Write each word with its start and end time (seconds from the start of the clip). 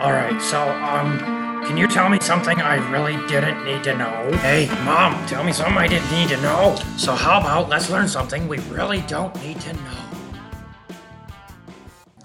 All 0.00 0.12
right, 0.12 0.40
so, 0.40 0.58
um, 0.62 1.18
can 1.66 1.76
you 1.76 1.86
tell 1.86 2.08
me 2.08 2.18
something 2.20 2.58
I 2.58 2.76
really 2.90 3.16
didn't 3.26 3.62
need 3.66 3.84
to 3.84 3.94
know? 3.98 4.30
Hey, 4.38 4.66
Mom, 4.82 5.26
tell 5.26 5.44
me 5.44 5.52
something 5.52 5.76
I 5.76 5.88
didn't 5.88 6.10
need 6.10 6.30
to 6.30 6.40
know. 6.40 6.74
So, 6.96 7.14
how 7.14 7.38
about 7.38 7.68
let's 7.68 7.90
learn 7.90 8.08
something 8.08 8.48
we 8.48 8.60
really 8.70 9.02
don't 9.02 9.34
need 9.42 9.60
to 9.60 9.74
know? 9.74 9.98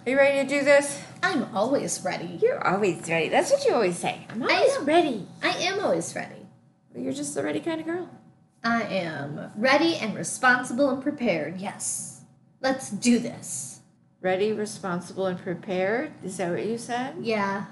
Are 0.06 0.10
you 0.10 0.16
ready 0.16 0.48
to 0.48 0.48
do 0.48 0.64
this? 0.64 1.02
I'm 1.22 1.54
always 1.54 2.02
ready. 2.02 2.40
You're 2.42 2.66
always 2.66 3.10
ready. 3.10 3.28
That's 3.28 3.52
what 3.52 3.66
you 3.66 3.74
always 3.74 3.98
say. 3.98 4.26
I'm 4.30 4.42
I 4.44 4.54
always 4.56 4.76
am. 4.78 4.86
ready. 4.86 5.28
I 5.44 5.50
am 5.50 5.82
always 5.82 6.16
ready. 6.16 6.48
You're 6.96 7.12
just 7.12 7.36
the 7.36 7.44
ready 7.44 7.60
kind 7.60 7.82
of 7.82 7.88
girl. 7.88 8.10
I 8.64 8.84
am 8.84 9.52
ready 9.58 9.98
and 9.98 10.16
responsible 10.16 10.90
and 10.92 11.04
prepared. 11.04 11.58
Yes. 11.60 12.22
Let's 12.62 12.90
do 12.90 13.20
this. 13.20 13.75
Ready, 14.26 14.54
responsible, 14.54 15.28
and 15.28 15.38
prepared. 15.38 16.12
Is 16.24 16.38
that 16.38 16.50
what 16.50 16.66
you 16.66 16.80
said? 16.80 17.18
Yeah. 17.22 17.66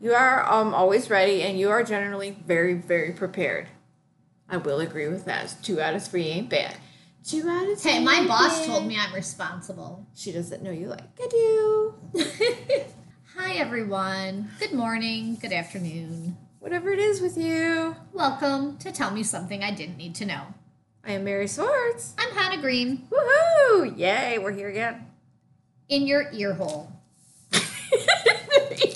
You 0.00 0.12
are 0.12 0.44
um 0.52 0.74
always 0.74 1.08
ready, 1.08 1.42
and 1.42 1.56
you 1.56 1.70
are 1.70 1.84
generally 1.84 2.36
very, 2.44 2.74
very 2.74 3.12
prepared. 3.12 3.68
I 4.48 4.56
will 4.56 4.80
agree 4.80 5.06
with 5.06 5.24
that. 5.26 5.54
Two 5.62 5.80
out 5.80 5.94
of 5.94 6.02
three 6.04 6.24
ain't 6.24 6.50
bad. 6.50 6.78
Two 7.24 7.48
out 7.48 7.68
of 7.68 7.80
three. 7.80 7.92
Hey, 7.92 8.04
my 8.04 8.26
boss 8.26 8.58
bad. 8.58 8.66
told 8.66 8.88
me 8.88 8.96
I'm 8.98 9.14
responsible. 9.14 10.04
she 10.16 10.32
doesn't 10.32 10.64
know 10.64 10.72
you 10.72 10.88
like 10.88 11.04
I 11.22 11.28
do. 11.28 11.94
Hi, 13.36 13.52
everyone. 13.52 14.50
Good 14.58 14.72
morning. 14.72 15.36
Good 15.40 15.52
afternoon. 15.52 16.36
Whatever 16.58 16.90
it 16.90 16.98
is 16.98 17.20
with 17.20 17.38
you. 17.38 17.94
Welcome 18.12 18.78
to 18.78 18.90
Tell 18.90 19.12
Me 19.12 19.22
Something 19.22 19.62
I 19.62 19.70
Didn't 19.70 19.98
Need 19.98 20.16
to 20.16 20.26
Know. 20.26 20.42
I 21.04 21.12
am 21.12 21.22
Mary 21.22 21.46
Swartz. 21.46 22.14
I'm 22.18 22.34
Hannah 22.34 22.60
Green 22.60 23.06
Woohoo! 23.12 23.96
Yay, 23.96 24.38
we're 24.38 24.50
here 24.50 24.70
again. 24.70 25.06
In 25.90 26.06
your 26.06 26.30
ear 26.32 26.54
hole. 26.54 26.90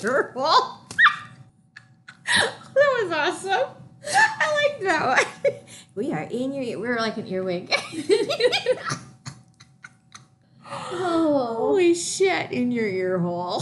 Ear 0.01 0.31
hole. 0.33 0.79
that 2.25 2.53
was 2.73 3.11
awesome. 3.11 3.69
I 4.07 4.63
like 4.63 4.81
that 4.81 5.17
one. 5.45 5.53
We 5.95 6.11
are 6.11 6.23
in 6.23 6.51
your 6.51 6.63
ear. 6.63 6.77
We're 6.77 6.99
like 6.99 7.15
an 7.15 7.25
earwig. 7.25 7.73
Oh. 10.69 11.55
Holy 11.57 11.95
shit, 11.95 12.51
in 12.51 12.69
your 12.69 12.85
ear 12.85 13.17
hole. 13.17 13.61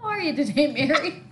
How 0.00 0.08
are 0.08 0.18
you 0.18 0.34
today, 0.34 0.72
Mary? 0.72 1.22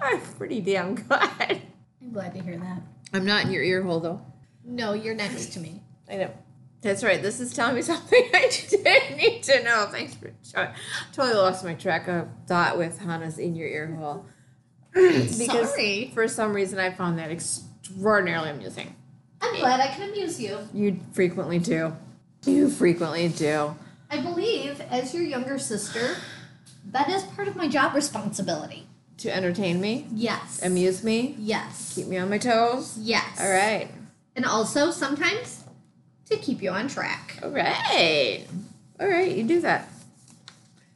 I'm 0.00 0.20
pretty 0.20 0.60
damn 0.60 0.94
good. 0.94 1.10
I'm 1.10 2.12
glad 2.12 2.32
to 2.34 2.42
hear 2.42 2.58
that. 2.58 2.80
I'm 3.12 3.24
not 3.24 3.46
in 3.46 3.50
your 3.50 3.64
ear 3.64 3.82
hole 3.82 3.98
though. 3.98 4.24
No, 4.64 4.92
you're 4.92 5.16
next 5.16 5.52
to 5.54 5.58
me. 5.58 5.82
I 6.08 6.16
know. 6.18 6.30
That's 6.82 7.04
right. 7.04 7.22
This 7.22 7.40
is 7.40 7.54
telling 7.54 7.76
me 7.76 7.82
something 7.92 8.28
I 8.34 8.50
didn't 8.68 9.16
need 9.16 9.42
to 9.44 9.62
know. 9.62 9.86
Thanks 9.90 10.14
for 10.14 10.32
showing. 10.44 10.70
Totally 11.12 11.34
lost 11.36 11.64
my 11.64 11.74
track 11.74 12.08
of 12.08 12.28
thought 12.46 12.76
with 12.76 12.98
Hannah's 12.98 13.38
in 13.38 13.54
your 13.54 13.68
ear 13.68 13.86
hole. 13.94 14.26
because 14.92 15.70
Sorry. 15.70 16.10
for 16.12 16.28
some 16.28 16.52
reason 16.52 16.78
I 16.78 16.90
found 16.90 17.18
that 17.18 17.30
extraordinarily 17.30 18.50
amusing. 18.50 18.94
I'm 19.40 19.58
glad 19.58 19.80
I 19.80 19.86
can 19.88 20.08
amuse 20.10 20.40
you. 20.40 20.58
You 20.74 21.00
frequently 21.12 21.58
do. 21.58 21.96
You 22.44 22.68
frequently 22.68 23.28
do. 23.28 23.74
I 24.10 24.20
believe, 24.20 24.80
as 24.90 25.14
your 25.14 25.22
younger 25.22 25.58
sister, 25.58 26.16
that 26.90 27.08
is 27.08 27.22
part 27.22 27.48
of 27.48 27.56
my 27.56 27.68
job 27.68 27.94
responsibility. 27.94 28.86
To 29.18 29.34
entertain 29.34 29.80
me, 29.80 30.06
Yes. 30.12 30.60
amuse 30.62 31.02
me, 31.02 31.36
Yes. 31.38 31.92
keep 31.94 32.06
me 32.08 32.18
on 32.18 32.28
my 32.28 32.38
toes. 32.38 32.98
Yes. 33.00 33.40
All 33.40 33.50
right. 33.50 33.88
And 34.36 34.44
also 34.44 34.90
sometimes 34.90 35.61
to 36.30 36.36
keep 36.36 36.62
you 36.62 36.70
on 36.70 36.88
track. 36.88 37.38
All 37.42 37.50
right. 37.50 38.44
All 39.00 39.08
right, 39.08 39.34
you 39.36 39.42
do 39.44 39.60
that. 39.60 39.88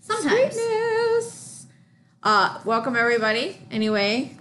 Sometimes. 0.01 0.55
Sweetness. 0.55 1.67
Uh, 2.23 2.61
welcome 2.65 2.97
everybody. 2.97 3.59
Anyway, 3.71 4.37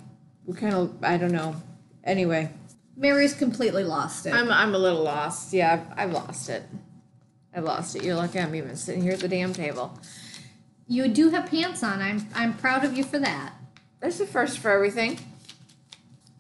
we 0.46 0.56
kind 0.56 0.74
of 0.74 1.04
I 1.04 1.18
don't 1.18 1.32
know. 1.32 1.56
Anyway, 2.04 2.52
Mary's 2.96 3.34
completely 3.34 3.84
lost 3.84 4.26
it. 4.26 4.34
I'm 4.34 4.52
I'm 4.52 4.76
a 4.76 4.78
little 4.78 5.04
lost. 5.04 5.54
Yeah, 5.54 5.74
I've, 5.74 6.00
I've 6.10 6.12
lost 6.14 6.50
it. 6.50 6.64
I've 7.54 7.64
lost 7.64 7.96
it. 7.96 8.04
You're 8.04 8.16
lucky 8.16 8.40
I'm 8.40 8.54
even 8.56 8.76
sitting 8.76 9.02
here 9.02 9.14
at 9.14 9.20
the 9.20 9.28
damn 9.28 9.54
table. 9.54 9.98
you 10.88 11.08
do 11.08 11.30
have 11.30 11.50
pants 11.50 11.84
on. 11.84 12.02
I'm 12.02 12.28
I'm 12.36 12.54
proud 12.56 12.84
of 12.84 12.96
you 12.98 13.04
for 13.04 13.20
that. 13.20 13.54
There's 14.02 14.20
a 14.20 14.28
first 14.28 14.60
for 14.60 14.70
everything. 14.72 15.20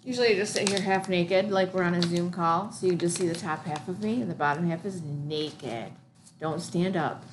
Usually 0.05 0.29
I 0.29 0.35
just 0.35 0.53
sit 0.53 0.69
here 0.69 0.79
half 0.81 1.09
naked, 1.09 1.49
like 1.49 1.73
we're 1.73 1.83
on 1.83 1.95
a 1.95 2.01
Zoom 2.01 2.29
call, 2.29 2.71
so 2.71 2.85
you 2.85 2.93
just 2.95 3.17
see 3.17 3.27
the 3.27 3.33
top 3.35 3.66
half 3.66 3.88
of 3.88 4.03
me 4.03 4.21
and 4.21 4.29
the 4.29 4.35
bottom 4.35 4.69
half 4.69 4.85
is 4.85 5.01
naked. 5.01 5.91
Don't 6.39 6.61
stand 6.61 6.95
up. 6.95 7.23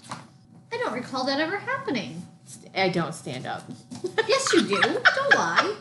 I 0.73 0.79
don't 0.79 0.95
recall 0.95 1.27
that 1.27 1.39
ever 1.39 1.59
happening. 1.59 2.23
St- 2.47 2.75
I 2.75 2.89
don't 2.89 3.15
stand 3.15 3.47
up. 3.47 3.63
Yes, 4.29 4.53
you 4.55 4.63
do. 4.63 4.81
don't 4.81 5.35
lie. 5.35 5.75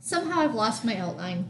Somehow 0.00 0.40
I've 0.40 0.54
lost 0.54 0.84
my 0.84 0.96
outline. 0.96 1.48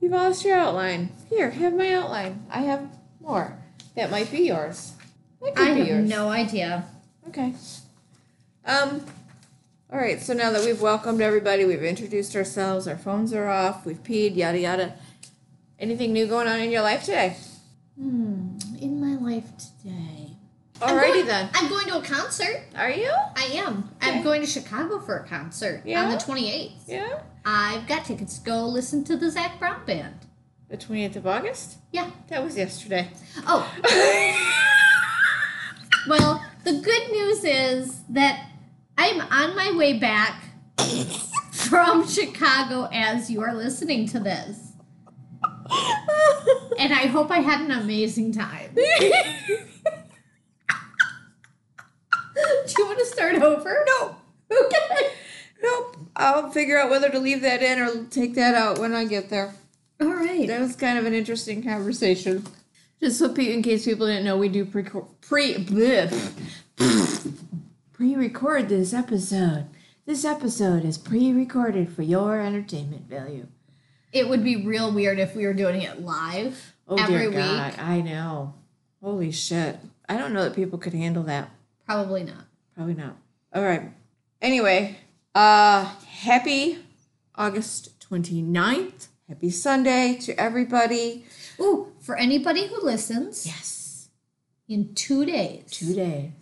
You've 0.00 0.12
lost 0.12 0.44
your 0.44 0.56
outline. 0.58 1.12
Here, 1.30 1.50
have 1.50 1.74
my 1.74 1.92
outline. 1.94 2.44
I 2.50 2.60
have 2.62 2.88
more. 3.20 3.56
That 3.96 4.10
might 4.10 4.30
be 4.30 4.40
yours. 4.40 4.92
That 5.40 5.54
could 5.54 5.68
I 5.68 5.74
be 5.74 5.80
have 5.80 5.88
yours. 5.88 6.08
no 6.08 6.28
idea. 6.28 6.84
Okay. 7.28 7.54
Um. 8.66 9.04
All 9.92 9.98
right. 9.98 10.20
So 10.22 10.32
now 10.32 10.50
that 10.52 10.64
we've 10.64 10.80
welcomed 10.80 11.20
everybody, 11.20 11.64
we've 11.64 11.82
introduced 11.82 12.34
ourselves. 12.34 12.88
Our 12.88 12.96
phones 12.96 13.32
are 13.34 13.48
off. 13.48 13.84
We've 13.84 14.02
peed. 14.02 14.36
Yada 14.36 14.58
yada. 14.58 14.94
Anything 15.78 16.12
new 16.12 16.26
going 16.26 16.48
on 16.48 16.60
in 16.60 16.70
your 16.70 16.82
life 16.82 17.00
today? 17.04 17.36
Hmm. 17.98 18.56
In 18.80 19.00
my 19.00 19.20
life 19.30 19.44
today. 19.58 20.30
I'm 20.80 20.96
Alrighty 20.96 21.12
going- 21.14 21.26
then. 21.26 21.50
I'm 21.54 21.68
going 21.68 21.86
to 21.88 21.98
a 21.98 22.02
concert. 22.02 22.62
Are 22.76 22.90
you? 22.90 23.12
I 23.36 23.44
am. 23.54 23.90
Okay. 24.02 24.10
I'm 24.16 24.22
going 24.22 24.40
to 24.40 24.46
Chicago 24.46 24.98
for 24.98 25.18
a 25.18 25.26
concert 25.28 25.82
Yeah? 25.84 26.04
on 26.04 26.10
the 26.10 26.16
28th. 26.16 26.72
Yeah. 26.88 27.20
I've 27.44 27.86
got 27.86 28.04
tickets 28.06 28.38
to 28.38 28.44
go 28.44 28.66
listen 28.66 29.04
to 29.04 29.16
the 29.16 29.30
Zac 29.30 29.58
Brown 29.58 29.84
band. 29.84 30.14
The 30.68 30.78
twenty 30.78 31.04
eighth 31.04 31.16
of 31.16 31.26
August. 31.26 31.76
Yeah. 31.92 32.10
That 32.28 32.42
was 32.42 32.56
yesterday. 32.56 33.10
Oh, 33.46 33.70
well, 36.08 36.42
the 36.64 36.80
good 36.80 37.10
news 37.12 37.44
is 37.44 38.00
that 38.08 38.46
I'm 38.98 39.20
on 39.20 39.56
my 39.56 39.72
way 39.76 39.98
back 39.98 40.42
from 41.52 42.06
Chicago 42.06 42.88
as 42.92 43.30
you 43.30 43.42
are 43.42 43.54
listening 43.54 44.06
to 44.08 44.20
this. 44.20 44.72
And 46.78 46.92
I 46.92 47.06
hope 47.06 47.30
I 47.30 47.38
had 47.38 47.60
an 47.60 47.70
amazing 47.70 48.32
time. 48.32 48.70
Do 48.74 48.82
you 52.78 52.86
want 52.86 52.98
to 52.98 53.06
start 53.06 53.36
over? 53.36 53.84
no. 53.86 54.16
Okay. 54.50 55.12
Nope. 55.62 55.96
I'll 56.16 56.50
figure 56.50 56.78
out 56.78 56.90
whether 56.90 57.08
to 57.08 57.18
leave 57.18 57.42
that 57.42 57.62
in 57.62 57.78
or 57.80 58.04
take 58.06 58.34
that 58.34 58.54
out 58.54 58.78
when 58.78 58.92
I 58.92 59.04
get 59.04 59.30
there. 59.30 59.54
All 60.00 60.08
right. 60.08 60.46
That 60.48 60.60
was 60.60 60.76
kind 60.76 60.98
of 60.98 61.06
an 61.06 61.14
interesting 61.14 61.62
conversation. 61.62 62.44
Just 63.00 63.18
so 63.18 63.32
in 63.34 63.62
case 63.62 63.84
people 63.84 64.06
didn't 64.06 64.24
know, 64.24 64.36
we 64.36 64.48
do 64.48 64.64
pre 64.64 64.84
pre 65.20 65.64
pre 68.02 68.16
record 68.16 68.68
this 68.68 68.92
episode. 68.92 69.66
This 70.06 70.24
episode 70.24 70.84
is 70.84 70.98
pre 70.98 71.32
recorded 71.32 71.92
for 71.92 72.02
your 72.02 72.40
entertainment 72.40 73.08
value. 73.08 73.46
It 74.12 74.28
would 74.28 74.42
be 74.42 74.56
real 74.56 74.90
weird 74.90 75.20
if 75.20 75.36
we 75.36 75.46
were 75.46 75.54
doing 75.54 75.82
it 75.82 76.00
live 76.02 76.74
Oh 76.88 76.96
every 76.96 77.18
dear 77.18 77.28
week. 77.28 77.36
God, 77.36 77.78
I 77.78 78.00
know. 78.00 78.54
Holy 79.00 79.30
shit! 79.30 79.78
I 80.08 80.16
don't 80.18 80.32
know 80.32 80.42
that 80.42 80.56
people 80.56 80.80
could 80.80 80.94
handle 80.94 81.22
that. 81.22 81.50
Probably 81.86 82.24
not. 82.24 82.44
Probably 82.74 82.94
not. 82.94 83.16
All 83.54 83.62
right. 83.62 83.92
Anyway, 84.40 84.96
uh, 85.36 85.84
happy 86.08 86.80
August 87.36 88.00
29th. 88.10 89.06
Happy 89.28 89.50
Sunday 89.50 90.16
to 90.22 90.32
everybody. 90.40 91.24
Ooh, 91.60 91.92
for 92.00 92.16
anybody 92.16 92.66
who 92.66 92.82
listens, 92.82 93.46
Yes. 93.46 94.08
in 94.66 94.92
two 94.96 95.24
days, 95.24 95.66
Two 95.70 95.94
days. 95.94 96.32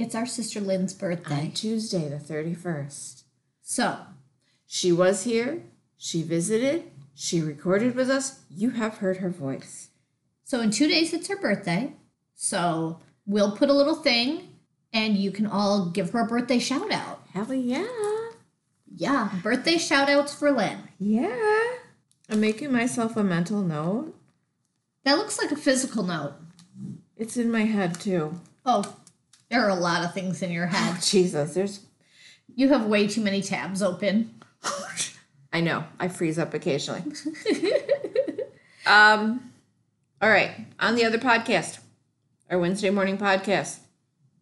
It's 0.00 0.14
our 0.14 0.26
sister 0.26 0.60
Lynn's 0.60 0.94
birthday. 0.94 1.40
On. 1.46 1.52
Tuesday, 1.52 2.08
the 2.08 2.16
31st. 2.16 3.22
So, 3.62 3.98
She 4.66 4.92
was 4.92 5.24
here. 5.24 5.62
She 5.96 6.22
visited. 6.22 6.84
She 7.14 7.40
recorded 7.40 7.94
with 7.94 8.08
us. 8.08 8.40
You 8.48 8.70
have 8.70 8.98
heard 8.98 9.18
her 9.18 9.30
voice. 9.30 9.88
so 10.44 10.60
in 10.60 10.70
two 10.70 10.88
days 10.88 11.12
it's 11.12 11.28
her 11.28 11.36
birthday. 11.36 11.92
So 12.34 13.00
we'll 13.26 13.56
put 13.56 13.68
a 13.68 13.74
little 13.74 13.94
thing, 13.96 14.48
and 14.92 15.16
you 15.16 15.30
can 15.30 15.46
all 15.46 15.90
give 15.90 16.10
her 16.10 16.20
a 16.20 16.26
birthday 16.26 16.58
shout 16.58 16.90
out. 16.90 17.20
Hell 17.32 17.52
yeah. 17.52 17.86
Yeah, 18.96 19.30
birthday 19.42 19.76
shout 19.76 20.08
outs 20.08 20.34
for 20.34 20.50
Lynn. 20.50 20.78
Yeah. 20.98 21.66
I'm 22.28 22.40
making 22.40 22.72
myself 22.72 23.16
a 23.16 23.22
mental 23.22 23.60
note. 23.62 24.14
That 25.04 25.18
looks 25.18 25.38
like 25.38 25.52
a 25.52 25.56
physical 25.56 26.02
note. 26.02 26.34
It's 27.16 27.36
in 27.36 27.50
my 27.50 27.64
head 27.64 28.00
too. 28.00 28.40
Oh, 28.64 28.96
there 29.50 29.64
are 29.64 29.68
a 29.68 29.74
lot 29.74 30.04
of 30.04 30.14
things 30.14 30.42
in 30.42 30.50
your 30.50 30.66
head. 30.66 31.02
Jesus, 31.02 31.54
there's. 31.54 31.80
You 32.54 32.68
have 32.68 32.86
way 32.86 33.06
too 33.06 33.20
many 33.20 33.42
tabs 33.42 33.82
open. 33.82 34.34
I 35.52 35.60
know. 35.60 35.84
I 35.98 36.08
freeze 36.08 36.38
up 36.38 36.54
occasionally. 36.54 37.02
um, 38.86 39.52
all 40.22 40.30
right. 40.30 40.52
On 40.78 40.94
the 40.94 41.04
other 41.04 41.18
podcast, 41.18 41.80
our 42.50 42.58
Wednesday 42.58 42.90
morning 42.90 43.18
podcast, 43.18 43.80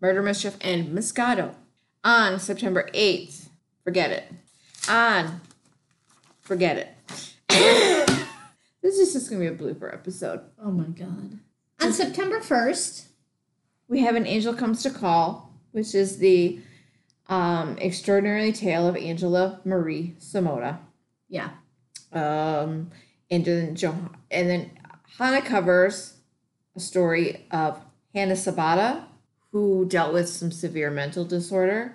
Murder, 0.01 0.23
Mischief, 0.23 0.57
and 0.61 0.89
Moscato. 0.89 1.55
On 2.05 2.39
September 2.39 2.89
8th, 2.95 3.49
forget 3.85 4.11
it. 4.11 4.33
On, 4.89 5.41
forget 6.41 6.77
it. 6.79 6.89
this 8.83 8.99
is 8.99 9.13
just 9.13 9.31
going 9.31 9.43
to 9.43 9.51
be 9.51 9.55
a 9.55 9.59
blooper 9.59 9.93
episode. 9.93 10.41
Oh 10.63 10.71
my 10.71 10.85
god. 10.85 11.39
On 11.81 11.93
September 11.93 12.41
1st, 12.41 13.08
We 13.89 14.01
have 14.01 14.17
An 14.17 14.27
Angel 14.27 14.55
Comes 14.55 14.83
to 14.83 14.91
Call, 14.91 15.53
which 15.73 15.95
is 15.95 16.19
the 16.19 16.61
um, 17.29 17.77
extraordinary 17.79 18.53
tale 18.53 18.87
of 18.87 18.97
Angela 18.97 19.61
Marie 19.65 20.15
Samota. 20.21 20.79
yeah, 21.29 21.51
Um, 22.13 22.91
and 23.31 23.45
then 23.45 23.75
jo- 23.75 24.11
and 24.31 24.49
then 24.49 24.71
Hannah 25.19 25.43
covers 25.43 26.15
a 26.77 26.81
story 26.81 27.47
of 27.51 27.81
Hannah 28.15 28.35
Sabata, 28.35 29.05
who 29.53 29.85
dealt 29.87 30.13
with 30.13 30.29
some 30.29 30.51
severe 30.51 30.91
mental 30.91 31.25
disorder. 31.25 31.95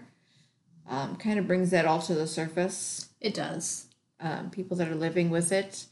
Um, 0.87 1.15
kind 1.15 1.39
of 1.39 1.47
brings 1.47 1.69
that 1.71 1.85
all 1.85 2.01
to 2.01 2.13
the 2.13 2.27
surface. 2.27 3.09
it 3.21 3.33
does. 3.33 3.87
Um, 4.19 4.49
people 4.49 4.75
that 4.77 4.87
are 4.89 4.95
living 4.95 5.29
with 5.29 5.51
it. 5.51 5.85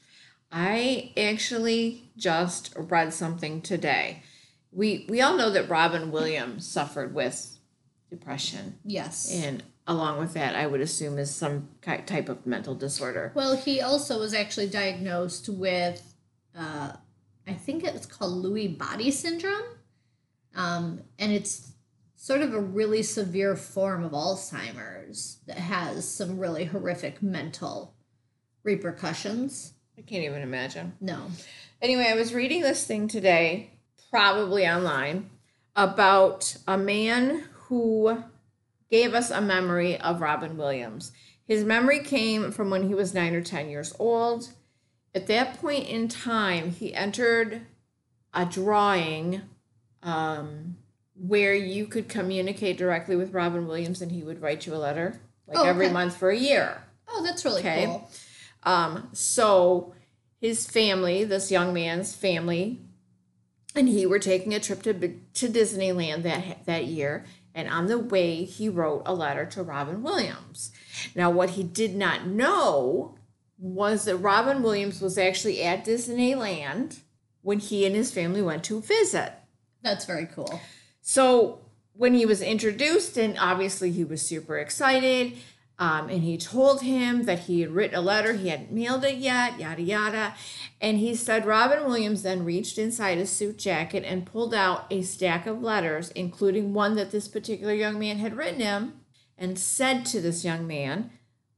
I 0.52 1.14
actually 1.18 2.12
just 2.18 2.74
read 2.76 3.14
something 3.14 3.62
today. 3.62 4.24
We 4.72 5.06
we 5.10 5.22
all 5.22 5.36
know 5.36 5.50
that 5.52 5.70
Robin 5.70 6.12
Williams 6.12 6.68
suffered 6.68 7.14
with 7.14 7.58
depression, 8.10 8.78
Yes. 8.86 9.32
and 9.34 9.64
along 9.88 10.20
with 10.20 10.34
that, 10.34 10.56
I 10.56 10.68
would 10.68 10.82
assume 10.82 11.18
is 11.18 11.34
some 11.34 11.70
type 11.82 12.30
of 12.30 12.46
mental 12.46 12.76
disorder. 12.76 13.32
Well, 13.36 13.58
he 13.58 13.82
also 13.82 14.20
was 14.20 14.34
actually 14.34 14.68
diagnosed 14.68 15.50
with, 15.50 16.14
uh, 16.56 16.94
I 17.48 17.54
think 17.54 17.84
it's 17.84 18.06
called 18.06 18.44
Lewy 18.46 18.78
body 18.78 19.12
syndrome. 19.12 19.64
Um, 20.56 21.02
and 21.18 21.32
it's 21.32 21.72
sort 22.16 22.42
of 22.42 22.54
a 22.54 22.60
really 22.60 23.02
severe 23.02 23.56
form 23.56 24.04
of 24.04 24.12
Alzheimer's 24.12 25.38
that 25.48 25.58
has 25.58 26.08
some 26.08 26.38
really 26.38 26.66
horrific 26.66 27.22
mental 27.24 27.96
repercussions. 28.64 29.74
I 29.98 30.02
can't 30.02 30.24
even 30.24 30.42
imagine. 30.42 30.94
No. 31.02 31.28
Anyway, 31.82 32.06
I 32.08 32.16
was 32.16 32.34
reading 32.34 32.62
this 32.62 32.86
thing 32.86 33.08
today, 33.08 33.72
probably 34.12 34.68
online, 34.68 35.30
about 35.76 36.58
a 36.68 36.78
man 36.78 37.46
who 37.54 38.24
gave 38.90 39.14
us 39.14 39.32
a 39.32 39.42
memory 39.42 40.00
of 40.00 40.22
Robin 40.22 40.58
Williams. 40.58 41.12
His 41.48 41.64
memory 41.64 42.00
came 42.04 42.52
from 42.52 42.70
when 42.70 42.88
he 42.88 42.94
was 42.94 43.14
nine 43.14 43.34
or 43.34 43.42
10 43.42 43.70
years 43.70 43.94
old. 43.98 44.50
At 45.16 45.28
that 45.28 45.60
point 45.60 45.88
in 45.88 46.08
time, 46.08 46.72
he 46.72 46.94
entered 46.94 47.62
a 48.34 48.46
drawing 48.46 49.42
um, 50.04 50.78
where 51.16 51.54
you 51.56 51.86
could 51.88 52.08
communicate 52.10 52.78
directly 52.78 53.16
with 53.16 53.34
Robin 53.34 53.68
Williams 53.68 54.02
and 54.02 54.12
he 54.12 54.24
would 54.24 54.42
write 54.42 54.66
you 54.66 54.74
a 54.74 54.78
letter 54.78 55.20
like 55.48 55.58
Oh, 55.58 55.66
every 55.66 55.90
month 55.90 56.16
for 56.18 56.30
a 56.30 56.38
year. 56.38 56.82
Oh, 57.10 57.24
that's 57.24 57.44
really 57.44 57.60
Okay. 57.62 57.86
cool. 57.86 58.10
Um, 58.64 59.10
so 59.14 59.94
his 60.40 60.66
family, 60.68 61.24
this 61.24 61.52
young 61.52 61.74
man's 61.74 62.16
family, 62.16 62.80
and 63.76 63.88
he 63.88 64.06
were 64.06 64.20
taking 64.20 64.54
a 64.54 64.60
trip 64.60 64.84
to 64.84 64.94
to 64.94 65.48
Disneyland 65.48 66.24
that 66.24 66.66
that 66.66 66.86
year. 66.86 67.26
And 67.54 67.68
on 67.68 67.88
the 67.88 68.00
way, 68.00 68.46
he 68.46 68.70
wrote 68.70 69.04
a 69.06 69.14
letter 69.14 69.46
to 69.48 69.64
Robin 69.64 70.02
Williams. 70.02 70.72
Now, 71.16 71.30
what 71.30 71.52
he 71.52 71.64
did 71.64 71.96
not 71.96 72.26
know 72.26 73.16
was 73.58 74.06
that 74.06 74.18
Robin 74.18 74.64
Williams 74.64 75.02
was 75.02 75.18
actually 75.18 75.62
at 75.62 75.86
Disneyland 75.86 77.00
when 77.42 77.60
he 77.60 77.86
and 77.86 77.96
his 77.96 78.12
family 78.12 78.42
went 78.42 78.64
to 78.66 78.82
visit. 78.82 79.34
That's 79.84 80.06
very 80.06 80.28
cool. 80.28 80.62
So 81.02 81.60
when 81.94 82.14
he 82.14 82.26
was 82.26 82.42
introduced, 82.42 83.18
and 83.18 83.38
obviously 83.38 83.92
he 83.92 84.04
was 84.04 84.22
super 84.22 84.58
excited, 84.58 85.34
um, 85.82 86.10
and 86.10 86.22
he 86.22 86.38
told 86.38 86.84
him 86.84 87.24
that 87.24 87.40
he 87.40 87.62
had 87.62 87.72
written 87.72 87.98
a 87.98 88.02
letter, 88.02 88.34
he 88.34 88.50
hadn't 88.50 88.72
mailed 88.72 89.04
it 89.04 89.18
yet, 89.18 89.60
yada 89.60 89.82
yada. 89.82 90.36
And 90.80 91.00
he 91.00 91.16
said 91.16 91.44
Robin 91.44 91.84
Williams 91.86 92.22
then 92.22 92.46
reached 92.46 92.78
inside 92.78 93.18
his 93.18 93.32
suit 93.32 93.58
jacket 93.58 94.04
and 94.06 94.24
pulled 94.24 94.54
out 94.54 94.86
a 94.92 95.02
stack 95.02 95.48
of 95.48 95.64
letters, 95.64 96.12
including 96.12 96.76
one 96.76 96.96
that 96.98 97.10
this 97.10 97.28
particular 97.28 97.74
young 97.74 97.98
man 97.98 98.20
had 98.20 98.38
written 98.38 98.60
him, 98.60 98.94
and 99.40 99.58
said 99.58 100.06
to 100.06 100.22
this 100.22 100.46
young 100.46 100.68
man, 100.68 101.10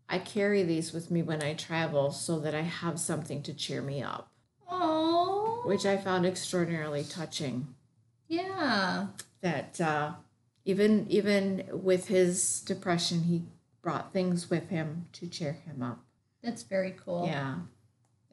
I 0.08 0.20
carry 0.20 0.64
these 0.64 0.94
with 0.94 1.12
me 1.12 1.22
when 1.22 1.44
I 1.44 1.54
travel 1.54 2.10
so 2.12 2.40
that 2.40 2.56
I 2.56 2.62
have 2.62 3.02
something 3.02 3.44
to 3.44 3.54
cheer 3.54 3.82
me 3.82 4.02
up, 4.02 4.32
Oh, 4.72 5.64
which 5.66 5.86
I 5.86 5.98
found 5.98 6.26
extraordinarily 6.26 7.04
touching 7.04 7.76
yeah. 8.30 9.08
that 9.42 9.82
uh, 9.82 10.14
even 10.64 11.08
even 11.10 11.66
with 11.74 12.08
his 12.08 12.62
depression, 12.62 13.24
he 13.24 13.44
brought 13.84 14.14
things 14.14 14.50
with 14.50 14.70
him 14.70 15.06
to 15.12 15.28
cheer 15.28 15.52
him 15.52 15.84
up. 15.84 16.00
That's 16.42 16.64
very 16.64 16.96
cool. 17.06 17.28
Yeah. 17.28 17.58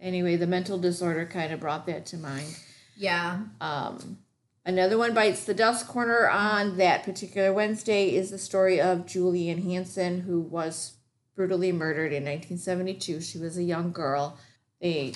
Anyway, 0.01 0.37
the 0.37 0.47
mental 0.47 0.79
disorder 0.79 1.27
kind 1.27 1.53
of 1.53 1.61
brought 1.61 1.87
that 1.87 2.07
to 2.07 2.17
mind. 2.17 2.57
Yeah. 2.97 3.41
Um, 3.61 4.19
another 4.65 4.97
one 4.97 5.13
bites 5.13 5.45
the 5.45 5.53
dust 5.53 5.87
corner 5.87 6.29
on 6.29 6.79
that 6.79 7.03
particular 7.03 7.53
Wednesday 7.53 8.15
is 8.15 8.31
the 8.31 8.39
story 8.39 8.81
of 8.81 9.07
Julie 9.07 9.51
Ann 9.51 9.63
Hanson, 9.63 10.21
who 10.21 10.41
was 10.41 10.95
brutally 11.35 11.73
murdered 11.73 12.13
in 12.13 12.25
1972. 12.25 13.21
She 13.21 13.39
was 13.39 13.59
a 13.59 13.63
young 13.63 13.93
girl. 13.93 14.39
They, 14.81 15.15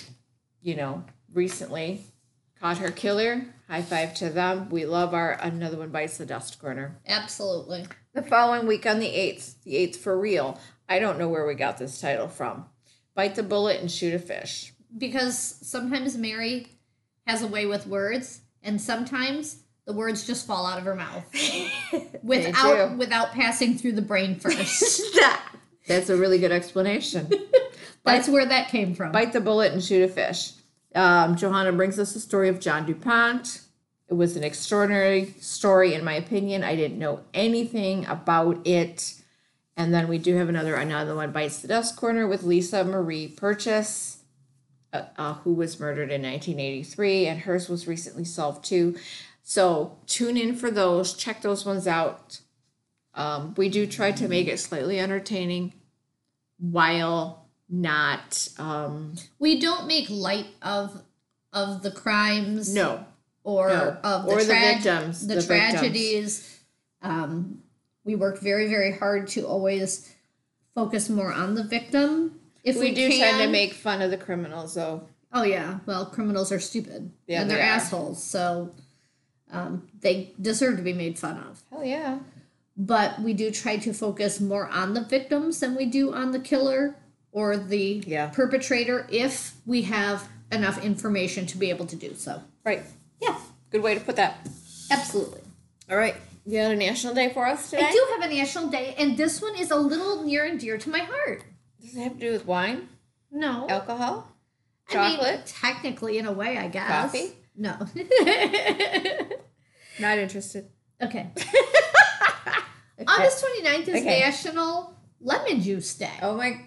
you 0.61 0.75
know, 0.75 1.05
recently 1.33 2.05
caught 2.65 2.79
her 2.79 2.91
killer. 2.91 3.45
High 3.69 3.83
five 3.83 4.15
to 4.15 4.31
them. 4.31 4.71
We 4.71 4.87
love 4.87 5.13
our 5.13 5.33
another 5.33 5.77
one 5.77 5.91
bites 5.91 6.17
the 6.17 6.25
dust 6.25 6.59
corner. 6.59 6.99
Absolutely. 7.07 7.85
The 8.15 8.23
following 8.23 8.67
week 8.67 8.87
on 8.87 9.01
the 9.01 9.09
8th, 9.09 9.63
the 9.65 9.75
8th 9.75 9.97
for 9.97 10.19
real. 10.19 10.59
I 10.89 10.99
don't 10.99 11.19
know 11.19 11.29
where 11.29 11.47
we 11.47 11.55
got 11.57 11.77
this 11.77 12.01
title 12.01 12.27
from. 12.27 12.65
Bite 13.15 13.35
the 13.35 13.43
bullet 13.43 13.81
and 13.83 13.91
shoot 13.91 14.15
a 14.15 14.19
fish. 14.19 14.73
because 14.97 15.37
sometimes 15.39 16.17
Mary 16.17 16.69
has 17.27 17.43
a 17.43 17.47
way 17.47 17.67
with 17.67 17.87
words, 17.87 18.41
and 18.63 18.81
sometimes 18.81 19.63
the 19.87 19.93
words 19.93 20.27
just 20.27 20.47
fall 20.47 20.65
out 20.65 20.79
of 20.79 20.85
her 20.85 20.95
mouth 20.95 21.25
without 22.23 22.97
without 22.97 23.33
passing 23.33 23.77
through 23.77 23.93
the 23.93 24.03
brain 24.03 24.37
first. 24.41 25.03
That's 25.87 26.09
a 26.09 26.17
really 26.17 26.39
good 26.39 26.53
explanation. 26.53 27.31
That's 28.05 28.27
where 28.27 28.47
that 28.47 28.69
came 28.69 28.95
from. 28.95 29.13
Bite 29.13 29.35
the 29.35 29.41
bullet 29.43 29.73
and 29.75 29.85
shoot 29.85 30.03
a 30.03 30.09
fish. 30.09 30.53
Um, 30.95 31.37
Johanna 31.37 31.73
brings 31.73 31.99
us 31.99 32.13
the 32.13 32.21
story 32.21 32.49
of 32.49 32.61
John 32.61 32.87
DuPont. 32.87 33.63
It 34.09 34.15
was 34.15 34.37
an 34.37 34.45
extraordinary 34.45 35.35
story, 35.41 35.95
in 35.95 36.05
my 36.05 36.15
opinion. 36.15 36.63
I 36.63 36.77
didn't 36.77 36.99
know 36.99 37.21
anything 37.33 38.07
about 38.07 38.67
it. 38.67 39.15
And 39.77 39.93
then 39.93 40.09
we 40.09 40.19
do 40.19 40.37
have 40.37 40.49
another 40.49 40.77
another 40.77 41.17
one 41.17 41.33
bites 41.33 41.59
the 41.59 41.69
dust 41.69 41.97
corner 41.97 42.29
with 42.29 42.45
Lisa 42.45 42.85
Marie 42.85 43.27
Purchase, 43.27 44.19
uh, 44.93 45.05
uh, 45.19 45.35
who 45.35 45.53
was 45.53 45.81
murdered 45.81 46.13
in 46.13 46.23
1983, 46.23 47.27
and 47.27 47.41
hers 47.41 47.69
was 47.69 47.89
recently 47.89 48.25
solved 48.25 48.65
too. 48.65 48.97
So 49.43 49.99
tune 50.07 50.37
in 50.37 50.55
for 50.55 50.71
those. 50.71 51.15
Check 51.15 51.43
those 51.43 51.67
ones 51.67 51.89
out. 51.89 52.41
Um, 53.15 53.55
we 53.57 53.69
do 53.69 53.87
try 53.87 54.13
to 54.13 54.29
make 54.29 54.47
it 54.47 54.61
slightly 54.61 55.01
entertaining, 55.01 55.73
while 56.59 57.44
not 57.69 58.49
um, 58.59 59.15
we 59.39 59.59
don't 59.61 59.87
make 59.87 60.09
light 60.11 60.47
of 60.63 61.03
of 61.53 61.83
the 61.83 61.91
crimes 61.91 62.75
no 62.75 63.05
or 63.43 63.69
no. 63.69 63.97
of 64.03 64.25
the, 64.27 64.33
Or 64.33 64.39
the 64.43 64.55
victims, 64.55 65.27
the, 65.27 65.35
the 65.35 65.41
victims. 65.41 65.73
tragedies. 65.73 66.61
Um, 67.03 67.63
we 68.05 68.15
work 68.15 68.41
very 68.41 68.69
very 68.69 68.93
hard 68.93 69.29
to 69.29 69.47
always 69.47 70.15
focus 70.75 71.09
more 71.09 71.33
on 71.33 71.55
the 71.55 71.65
victim. 71.65 72.41
If 72.65 72.77
we, 72.77 72.91
we 72.91 72.95
do 72.95 73.09
can. 73.09 73.21
tend 73.21 73.39
to 73.43 73.49
make 73.49 73.75
fun 73.75 74.03
of 74.03 74.11
the 74.11 74.17
criminals 74.17 74.75
though. 74.75 75.07
Oh 75.33 75.43
yeah, 75.43 75.81
well, 75.87 76.07
criminals 76.07 76.53
are 76.53 76.61
stupid 76.61 77.11
Yeah, 77.27 77.41
and 77.41 77.51
they're 77.51 77.59
they 77.59 77.65
assholes, 77.65 78.23
so 78.23 78.73
um, 79.51 79.89
they 80.01 80.33
deserve 80.41 80.77
to 80.77 80.83
be 80.83 80.93
made 80.93 81.19
fun 81.19 81.39
of. 81.39 81.63
Hell 81.71 81.85
yeah. 81.85 82.19
But 82.77 83.21
we 83.21 83.35
do 83.35 83.51
try 83.51 83.77
to 83.79 83.93
focus 83.93 84.41
more 84.41 84.69
on 84.69 84.95
the 84.95 85.03
victims 85.03 85.61
than 85.61 85.77
we 85.77 85.87
do 85.87 86.13
on 86.13 86.33
the 86.33 86.41
killer 86.41 86.97
or 87.35 87.57
the 87.59 88.03
Yeah. 88.07 88.29
perpetrator 88.29 89.07
if 89.11 89.53
we 89.67 89.83
have 89.83 90.29
enough 90.51 90.83
information 90.83 91.45
to 91.47 91.59
be 91.59 91.69
able 91.69 91.85
to 91.87 91.97
do 91.97 92.15
so. 92.15 92.43
Right. 92.65 92.83
Yeah, 93.21 93.39
Good 93.71 93.83
way 93.83 93.95
to 93.95 94.01
put 94.01 94.17
that. 94.17 94.49
absolutely. 94.91 95.41
All 95.91 95.97
right. 95.99 96.15
You 96.47 96.59
got 96.61 96.71
a 96.71 96.77
national 96.77 97.15
day 97.15 97.33
for 97.33 97.47
us 97.47 97.71
today? 97.71 97.85
I 97.87 97.91
do 97.93 98.07
have 98.13 98.23
a 98.31 98.35
national 98.35 98.69
day, 98.69 98.95
and 98.99 99.17
this 99.17 99.41
one 99.43 99.57
is 99.57 99.71
a 99.71 99.77
little 99.77 100.23
near 100.25 100.45
and 100.45 100.61
dear 100.61 100.77
to 100.79 100.91
my 100.91 100.99
heart. 101.01 101.43
Does 101.81 101.97
it 101.97 102.01
have 102.03 102.13
to 102.15 102.19
do 102.21 102.33
with 102.33 102.47
wine? 102.47 102.89
No, 103.33 103.67
Alcohol? 103.69 104.29
I 104.91 105.17
mean, 105.17 105.41
technically, 105.47 106.19
in 106.19 106.27
a 106.27 106.33
way, 106.33 106.59
I 106.59 106.69
guess. 106.69 106.87
Coffee? 106.89 107.33
No. 107.57 107.75
Not 109.99 110.19
interested. 110.19 110.69
okay. 111.03 111.31
Okay. 111.37 111.49
August 113.09 113.45
29th 113.45 113.89
is 113.89 114.03
Okay. 114.03 114.21
National 114.21 114.95
Lemon 115.21 115.61
Juice 115.63 115.95
Day. 115.95 116.11
Oh 116.23 116.37
my 116.37 116.61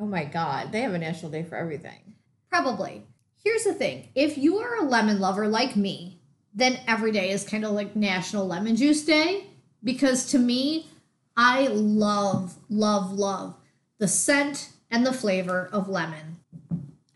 oh 0.00 0.06
my 0.06 0.24
god. 0.24 0.72
They 0.72 0.80
have 0.80 0.94
a 0.94 0.98
national 0.98 1.30
day 1.30 1.42
for 1.42 1.56
everything. 1.56 2.14
Probably. 2.50 3.04
Here's 3.42 3.64
the 3.64 3.74
thing 3.74 4.08
if 4.14 4.36
you 4.36 4.58
are 4.58 4.76
a 4.76 4.84
lemon 4.84 5.20
lover 5.20 5.46
like 5.48 5.76
me, 5.76 6.20
then 6.54 6.80
every 6.86 7.12
day 7.12 7.30
is 7.30 7.44
kind 7.44 7.64
of 7.64 7.72
like 7.72 7.94
National 7.94 8.46
Lemon 8.46 8.76
Juice 8.76 9.04
Day 9.04 9.46
because 9.82 10.26
to 10.26 10.38
me, 10.38 10.88
I 11.36 11.68
love, 11.68 12.56
love, 12.68 13.12
love 13.12 13.54
the 13.98 14.08
scent 14.08 14.70
and 14.90 15.06
the 15.06 15.12
flavor 15.12 15.68
of 15.72 15.88
lemon. 15.88 16.38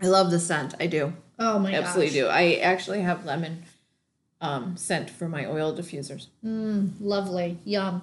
I 0.01 0.07
love 0.07 0.31
the 0.31 0.39
scent. 0.39 0.75
I 0.79 0.87
do. 0.87 1.13
Oh 1.39 1.59
my 1.59 1.73
god. 1.73 1.85
Absolutely 1.85 2.07
gosh. 2.07 2.15
do. 2.15 2.27
I 2.29 2.55
actually 2.63 3.01
have 3.01 3.25
lemon 3.25 3.65
um, 4.41 4.77
scent 4.77 5.11
for 5.11 5.29
my 5.29 5.47
oil 5.47 5.77
diffusers. 5.77 6.29
Lovely. 6.43 7.59
Yum. 7.65 8.03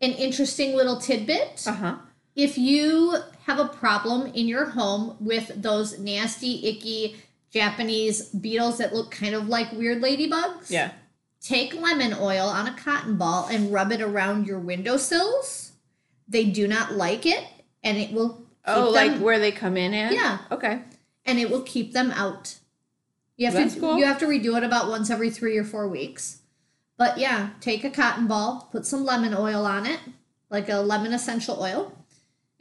An 0.00 0.12
interesting 0.12 0.74
little 0.74 0.96
tidbit. 0.96 1.62
Uh 1.66 1.72
huh. 1.72 1.96
If 2.34 2.56
you 2.56 3.16
have 3.46 3.58
a 3.58 3.68
problem 3.68 4.28
in 4.28 4.48
your 4.48 4.66
home 4.70 5.16
with 5.20 5.50
those 5.60 5.98
nasty, 5.98 6.66
icky 6.66 7.16
Japanese 7.50 8.28
beetles 8.30 8.78
that 8.78 8.94
look 8.94 9.10
kind 9.10 9.34
of 9.34 9.48
like 9.48 9.70
weird 9.72 10.02
ladybugs, 10.02 10.70
Yeah. 10.70 10.92
take 11.40 11.74
lemon 11.74 12.14
oil 12.18 12.46
on 12.48 12.66
a 12.66 12.72
cotton 12.74 13.16
ball 13.16 13.46
and 13.50 13.72
rub 13.72 13.92
it 13.92 14.00
around 14.00 14.46
your 14.46 14.58
windowsills. 14.58 15.72
They 16.26 16.44
do 16.46 16.66
not 16.66 16.92
like 16.94 17.26
it, 17.26 17.44
and 17.82 17.98
it 17.98 18.12
will 18.12 18.30
keep 18.36 18.46
Oh, 18.64 18.92
them, 18.92 19.12
like 19.12 19.20
where 19.20 19.38
they 19.38 19.52
come 19.52 19.76
in 19.76 19.92
at? 19.92 20.12
Yeah. 20.12 20.38
Okay. 20.50 20.82
and 21.24 21.38
it 21.38 21.50
will 21.50 21.62
keep 21.62 21.92
them 21.92 22.10
out. 22.12 22.56
You 23.36 23.46
have 23.46 23.54
That's 23.54 23.74
to 23.74 23.80
cool. 23.80 23.96
you 23.98 24.04
have 24.06 24.18
to 24.18 24.26
redo 24.26 24.56
it 24.56 24.64
about 24.64 24.88
once 24.88 25.08
every 25.10 25.30
three 25.30 25.56
or 25.58 25.62
four 25.64 25.86
weeks. 25.86 26.38
But 26.96 27.18
yeah, 27.18 27.50
take 27.60 27.84
a 27.84 27.90
cotton 27.90 28.26
ball, 28.26 28.68
put 28.72 28.86
some 28.86 29.04
lemon 29.04 29.32
oil 29.34 29.64
on 29.66 29.86
it, 29.86 30.00
like 30.50 30.68
a 30.68 30.76
lemon 30.78 31.12
essential 31.12 31.62
oil, 31.62 31.92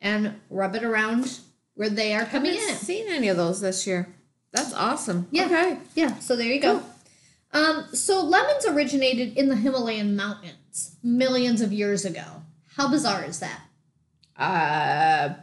and 0.02 0.40
rub 0.50 0.76
it 0.76 0.84
around 0.84 1.40
where 1.76 1.90
they 1.90 2.14
are 2.14 2.26
coming 2.26 2.54
in. 2.54 2.58
I 2.58 2.74
seen 2.74 3.08
any 3.08 3.28
of 3.28 3.38
those 3.38 3.62
this 3.62 3.86
year. 3.88 4.14
That's 4.52 4.74
awesome. 4.74 5.28
Yeah. 5.32 5.46
Okay. 5.46 5.78
Yeah, 5.96 6.18
so 6.20 6.36
there 6.36 6.48
you 6.48 6.62
go. 6.62 6.84
Um, 7.54 7.88
so 7.94 8.24
lemons 8.24 8.66
originated 8.66 9.38
in 9.38 9.50
the 9.50 9.56
Himalayan 9.56 10.16
mountains 10.16 10.96
millions 11.04 11.62
of 11.62 11.72
years 11.72 12.06
ago. 12.06 12.44
How 12.76 12.90
bizarre 12.90 13.24
is 13.24 13.40
that? 13.40 13.62
Uh, 14.38 15.36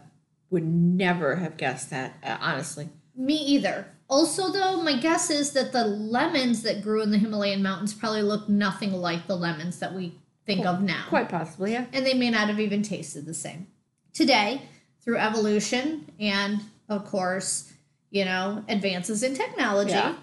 would 0.51 0.65
never 0.65 1.37
have 1.37 1.57
guessed 1.57 1.91
that, 1.91 2.15
uh, 2.23 2.39
honestly. 2.41 2.89
Me 3.15 3.37
either. 3.37 3.87
Also, 4.09 4.51
though, 4.51 4.83
my 4.83 4.97
guess 4.99 5.29
is 5.29 5.53
that 5.53 5.73
the 5.73 5.85
lemons 5.85 6.63
that 6.63 6.83
grew 6.83 7.03
in 7.03 7.11
the 7.11 7.19
Himalayan 7.19 7.63
mountains 7.63 7.93
probably 7.93 8.23
look 8.23 8.49
nothing 8.49 8.93
like 8.93 9.27
the 9.27 9.37
lemons 9.37 9.79
that 9.81 9.93
we 9.93 10.15
think 10.47 10.65
of 10.65 10.81
now. 10.81 11.05
Quite 11.09 11.29
possibly, 11.29 11.73
yeah. 11.73 11.85
And 11.93 12.07
they 12.07 12.15
may 12.15 12.31
not 12.31 12.49
have 12.49 12.59
even 12.59 12.83
tasted 12.83 13.27
the 13.27 13.35
same. 13.35 13.67
Today, 14.19 14.63
through 15.01 15.19
evolution 15.19 16.11
and, 16.19 16.61
of 16.89 17.05
course, 17.05 17.73
you 18.11 18.25
know, 18.25 18.65
advances 18.69 19.23
in 19.23 19.33
technology, 19.37 19.93
Yeah. 19.93 20.17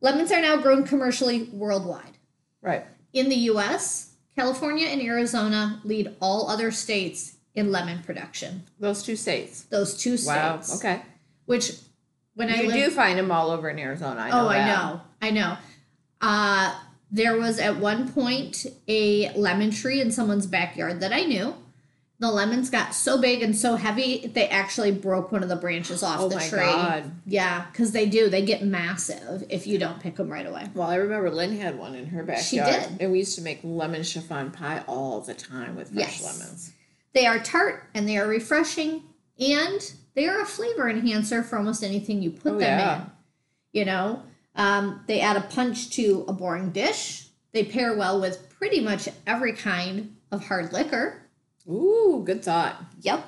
lemons 0.00 0.30
are 0.30 0.40
now 0.40 0.58
grown 0.58 0.84
commercially 0.84 1.42
worldwide. 1.52 2.18
Right. 2.62 2.86
In 3.12 3.28
the 3.28 3.34
US, 3.50 4.10
California 4.36 4.86
and 4.86 5.02
Arizona 5.02 5.80
lead 5.82 6.14
all 6.20 6.48
other 6.48 6.70
states 6.70 7.32
in 7.52 7.72
lemon 7.72 8.00
production. 8.04 8.62
Those 8.78 9.02
two 9.02 9.16
states. 9.16 9.62
Those 9.62 9.96
two 9.96 10.16
states. 10.16 10.68
Wow. 10.70 10.76
Okay. 10.76 11.02
Which, 11.46 11.72
when 12.34 12.48
I 12.48 12.60
You 12.60 12.68
lived, 12.68 12.74
do 12.74 12.90
find 12.92 13.18
them 13.18 13.32
all 13.32 13.50
over 13.50 13.68
in 13.68 13.80
Arizona. 13.80 14.20
I 14.20 14.30
know 14.30 14.44
oh, 14.44 14.48
I 14.48 14.66
know, 14.66 15.00
I 15.20 15.30
know. 15.30 15.56
Uh, 16.20 16.78
there 17.10 17.36
was 17.36 17.58
at 17.58 17.76
one 17.78 18.12
point 18.12 18.66
a 18.86 19.32
lemon 19.36 19.72
tree 19.72 20.00
in 20.00 20.12
someone's 20.12 20.46
backyard 20.46 21.00
that 21.00 21.12
I 21.12 21.22
knew. 21.22 21.56
The 22.20 22.30
lemons 22.30 22.68
got 22.68 22.94
so 22.94 23.18
big 23.18 23.42
and 23.42 23.56
so 23.56 23.76
heavy 23.76 24.26
they 24.34 24.46
actually 24.48 24.92
broke 24.92 25.32
one 25.32 25.42
of 25.42 25.48
the 25.48 25.56
branches 25.56 26.02
off 26.02 26.20
Oh 26.20 26.28
the 26.28 26.36
my 26.36 26.46
tree. 26.48 26.58
God. 26.60 27.10
Yeah, 27.24 27.64
because 27.72 27.92
they 27.92 28.06
do. 28.06 28.28
They 28.28 28.44
get 28.44 28.62
massive 28.62 29.44
if 29.48 29.66
you 29.66 29.78
don't 29.78 29.98
pick 30.00 30.16
them 30.16 30.28
right 30.28 30.46
away. 30.46 30.68
Well, 30.74 30.88
I 30.88 30.96
remember 30.96 31.30
Lynn 31.30 31.56
had 31.58 31.78
one 31.78 31.94
in 31.94 32.04
her 32.06 32.22
backyard. 32.22 32.44
She 32.46 32.56
did. 32.58 33.00
And 33.00 33.10
we 33.10 33.18
used 33.20 33.36
to 33.36 33.42
make 33.42 33.60
lemon 33.64 34.02
chiffon 34.02 34.50
pie 34.50 34.84
all 34.86 35.22
the 35.22 35.32
time 35.34 35.76
with 35.76 35.88
fresh 35.94 36.20
Yes. 36.20 36.38
lemons. 36.38 36.72
They 37.14 37.26
are 37.26 37.38
tart 37.38 37.84
and 37.94 38.06
they 38.06 38.18
are 38.18 38.26
refreshing 38.28 39.02
and 39.38 39.80
they 40.14 40.28
are 40.28 40.42
a 40.42 40.46
flavor 40.46 40.90
enhancer 40.90 41.42
for 41.42 41.56
almost 41.56 41.82
anything 41.82 42.20
you 42.22 42.30
put 42.32 42.52
Oh, 42.52 42.58
them 42.58 42.78
yeah. 42.78 42.96
in. 43.02 43.10
You 43.72 43.84
know, 43.86 44.22
um, 44.56 45.00
they 45.06 45.20
add 45.20 45.38
a 45.38 45.40
punch 45.40 45.88
to 45.96 46.26
a 46.28 46.34
boring 46.34 46.70
dish. 46.70 47.28
They 47.52 47.64
pair 47.64 47.96
well 47.96 48.20
with 48.20 48.50
pretty 48.50 48.80
much 48.80 49.08
every 49.26 49.54
kind 49.54 50.16
of 50.30 50.44
hard 50.48 50.72
liquor. 50.74 51.19
Ooh, 51.70 52.22
good 52.24 52.44
thought. 52.44 52.82
Yep. 53.00 53.24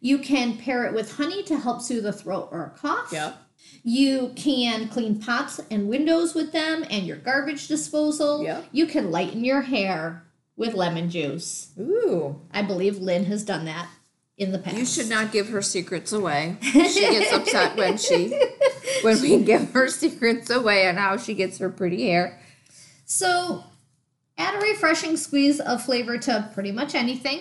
You 0.00 0.18
can 0.18 0.58
pair 0.58 0.84
it 0.84 0.94
with 0.94 1.16
honey 1.16 1.42
to 1.44 1.58
help 1.58 1.80
soothe 1.82 2.06
a 2.06 2.12
throat 2.12 2.48
or 2.52 2.64
a 2.64 2.78
cough. 2.78 3.12
Yep. 3.12 3.36
You 3.82 4.32
can 4.36 4.88
clean 4.88 5.20
pots 5.20 5.60
and 5.70 5.88
windows 5.88 6.34
with 6.34 6.52
them 6.52 6.84
and 6.90 7.06
your 7.06 7.16
garbage 7.16 7.66
disposal. 7.68 8.42
Yep. 8.42 8.66
You 8.72 8.86
can 8.86 9.10
lighten 9.10 9.44
your 9.44 9.62
hair 9.62 10.24
with 10.56 10.74
lemon 10.74 11.10
juice. 11.10 11.72
Ooh. 11.78 12.40
I 12.52 12.62
believe 12.62 12.98
Lynn 12.98 13.24
has 13.26 13.42
done 13.42 13.64
that 13.64 13.88
in 14.36 14.52
the 14.52 14.58
past. 14.58 14.76
You 14.76 14.86
should 14.86 15.08
not 15.08 15.32
give 15.32 15.48
her 15.48 15.62
secrets 15.62 16.12
away. 16.12 16.56
She 16.60 16.72
gets 17.00 17.32
upset 17.32 17.76
when 17.76 17.96
she 17.96 18.38
when 19.02 19.20
we 19.20 19.42
give 19.42 19.72
her 19.72 19.88
secrets 19.88 20.50
away 20.50 20.88
on 20.88 20.96
how 20.96 21.16
she 21.16 21.34
gets 21.34 21.58
her 21.58 21.70
pretty 21.70 22.08
hair. 22.08 22.38
So, 23.04 23.64
add 24.38 24.54
a 24.54 24.58
refreshing 24.58 25.16
squeeze 25.16 25.60
of 25.60 25.82
flavor 25.82 26.18
to 26.18 26.50
pretty 26.54 26.72
much 26.72 26.94
anything. 26.94 27.40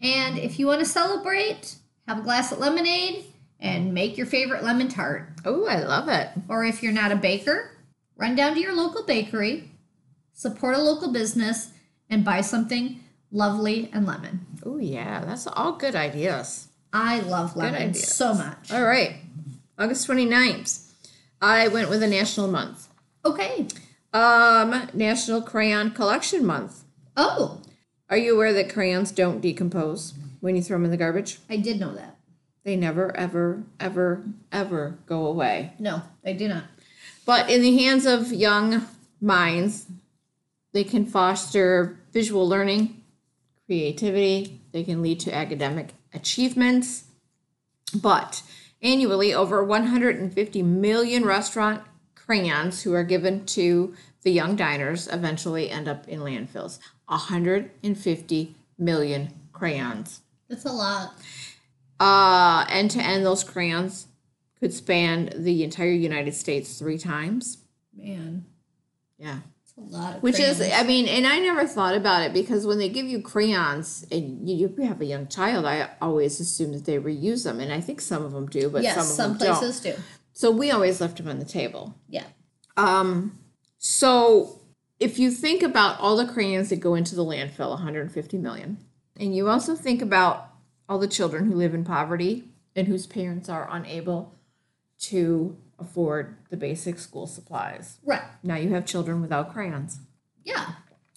And 0.00 0.38
if 0.38 0.58
you 0.58 0.66
want 0.66 0.80
to 0.80 0.86
celebrate, 0.86 1.76
have 2.08 2.18
a 2.18 2.22
glass 2.22 2.52
of 2.52 2.58
lemonade 2.58 3.24
and 3.58 3.92
make 3.92 4.16
your 4.16 4.26
favorite 4.26 4.64
lemon 4.64 4.88
tart. 4.88 5.28
Oh, 5.44 5.66
I 5.66 5.80
love 5.80 6.08
it. 6.08 6.28
Or 6.48 6.64
if 6.64 6.82
you're 6.82 6.92
not 6.92 7.12
a 7.12 7.16
baker, 7.16 7.72
run 8.16 8.34
down 8.34 8.54
to 8.54 8.60
your 8.60 8.74
local 8.74 9.04
bakery, 9.04 9.70
support 10.32 10.76
a 10.76 10.80
local 10.80 11.12
business, 11.12 11.72
and 12.08 12.24
buy 12.24 12.40
something 12.40 13.00
lovely 13.30 13.90
and 13.92 14.06
lemon. 14.06 14.46
Oh 14.64 14.78
yeah, 14.78 15.24
that's 15.24 15.46
all 15.46 15.72
good 15.72 15.94
ideas. 15.94 16.68
I 16.92 17.20
love 17.20 17.56
lemon 17.56 17.94
so 17.94 18.34
much. 18.34 18.72
All 18.72 18.84
right. 18.84 19.16
August 19.78 20.08
29th. 20.08 20.90
I 21.40 21.68
went 21.68 21.88
with 21.88 22.02
a 22.02 22.08
national 22.08 22.48
month. 22.48 22.88
Okay. 23.24 23.66
Um, 24.12 24.88
National 24.92 25.40
Crayon 25.40 25.92
Collection 25.92 26.44
Month. 26.44 26.84
Oh, 27.16 27.60
Are 28.08 28.16
you 28.16 28.34
aware 28.34 28.52
that 28.52 28.72
crayons 28.72 29.12
don't 29.12 29.40
decompose 29.40 30.14
when 30.40 30.56
you 30.56 30.62
throw 30.62 30.76
them 30.76 30.84
in 30.84 30.90
the 30.90 30.96
garbage? 30.96 31.38
I 31.48 31.56
did 31.56 31.78
know 31.78 31.94
that. 31.94 32.16
They 32.64 32.76
never, 32.76 33.16
ever, 33.16 33.62
ever, 33.78 34.24
ever 34.50 34.98
go 35.06 35.26
away. 35.26 35.74
No, 35.78 36.02
I 36.24 36.32
do 36.32 36.48
not. 36.48 36.64
But 37.24 37.48
in 37.48 37.62
the 37.62 37.78
hands 37.78 38.04
of 38.06 38.32
young 38.32 38.86
minds, 39.20 39.86
they 40.72 40.84
can 40.84 41.06
foster 41.06 41.98
visual 42.12 42.48
learning, 42.48 43.02
creativity, 43.66 44.60
they 44.72 44.82
can 44.82 45.02
lead 45.02 45.20
to 45.20 45.34
academic 45.34 45.94
achievements. 46.12 47.04
But 47.94 48.42
annually, 48.82 49.32
over 49.32 49.62
150 49.62 50.62
million 50.62 51.24
restaurant 51.24 51.82
crayons 52.30 52.82
who 52.84 52.94
are 52.94 53.02
given 53.02 53.44
to 53.44 53.92
the 54.22 54.30
young 54.30 54.54
diners 54.54 55.08
eventually 55.08 55.68
end 55.68 55.88
up 55.88 56.06
in 56.06 56.20
landfills. 56.20 56.78
150 57.06 58.54
million 58.78 59.28
crayons. 59.52 60.20
That's 60.48 60.64
a 60.64 60.70
lot. 60.70 61.14
Uh, 61.98 62.64
end 62.70 62.92
to 62.92 63.00
end, 63.02 63.26
those 63.26 63.42
crayons 63.42 64.06
could 64.60 64.72
span 64.72 65.30
the 65.34 65.64
entire 65.64 65.90
United 65.90 66.32
States 66.36 66.78
three 66.78 66.98
times. 66.98 67.58
Man, 67.96 68.44
Yeah. 69.18 69.40
it's 69.64 69.74
a 69.76 69.80
lot 69.80 70.16
of 70.18 70.22
Which 70.22 70.38
is. 70.38 70.60
I 70.60 70.84
mean, 70.84 71.08
and 71.08 71.26
I 71.26 71.40
never 71.40 71.66
thought 71.66 71.96
about 71.96 72.22
it 72.22 72.32
because 72.32 72.64
when 72.64 72.78
they 72.78 72.88
give 72.88 73.06
you 73.06 73.20
crayons 73.22 74.06
and 74.12 74.48
you, 74.48 74.68
you 74.78 74.84
have 74.86 75.00
a 75.00 75.04
young 75.04 75.26
child, 75.26 75.64
I 75.64 75.90
always 76.00 76.38
assume 76.38 76.74
that 76.74 76.84
they 76.84 76.96
reuse 76.96 77.42
them. 77.42 77.58
And 77.58 77.72
I 77.72 77.80
think 77.80 78.00
some 78.00 78.24
of 78.24 78.30
them 78.30 78.46
do, 78.46 78.70
but 78.70 78.84
yes, 78.84 78.94
some 78.94 79.02
of 79.02 79.08
some 79.08 79.38
them 79.38 79.56
places 79.56 79.80
do. 79.80 79.94
So 80.40 80.50
we 80.50 80.70
always 80.70 81.02
left 81.02 81.18
them 81.18 81.28
on 81.28 81.38
the 81.38 81.44
table. 81.44 81.94
Yeah. 82.08 82.24
Um, 82.78 83.38
so 83.76 84.58
if 84.98 85.18
you 85.18 85.30
think 85.30 85.62
about 85.62 86.00
all 86.00 86.16
the 86.16 86.24
crayons 86.32 86.70
that 86.70 86.80
go 86.80 86.94
into 86.94 87.14
the 87.14 87.22
landfill, 87.22 87.68
150 87.68 88.38
million, 88.38 88.78
and 89.18 89.36
you 89.36 89.50
also 89.50 89.76
think 89.76 90.00
about 90.00 90.48
all 90.88 90.98
the 90.98 91.06
children 91.06 91.44
who 91.44 91.54
live 91.54 91.74
in 91.74 91.84
poverty 91.84 92.44
and 92.74 92.88
whose 92.88 93.06
parents 93.06 93.50
are 93.50 93.68
unable 93.70 94.34
to 95.00 95.58
afford 95.78 96.38
the 96.48 96.56
basic 96.56 96.98
school 96.98 97.26
supplies. 97.26 97.98
Right. 98.02 98.22
Now 98.42 98.56
you 98.56 98.70
have 98.70 98.86
children 98.86 99.20
without 99.20 99.52
crayons, 99.52 99.98
Yeah. 100.42 100.72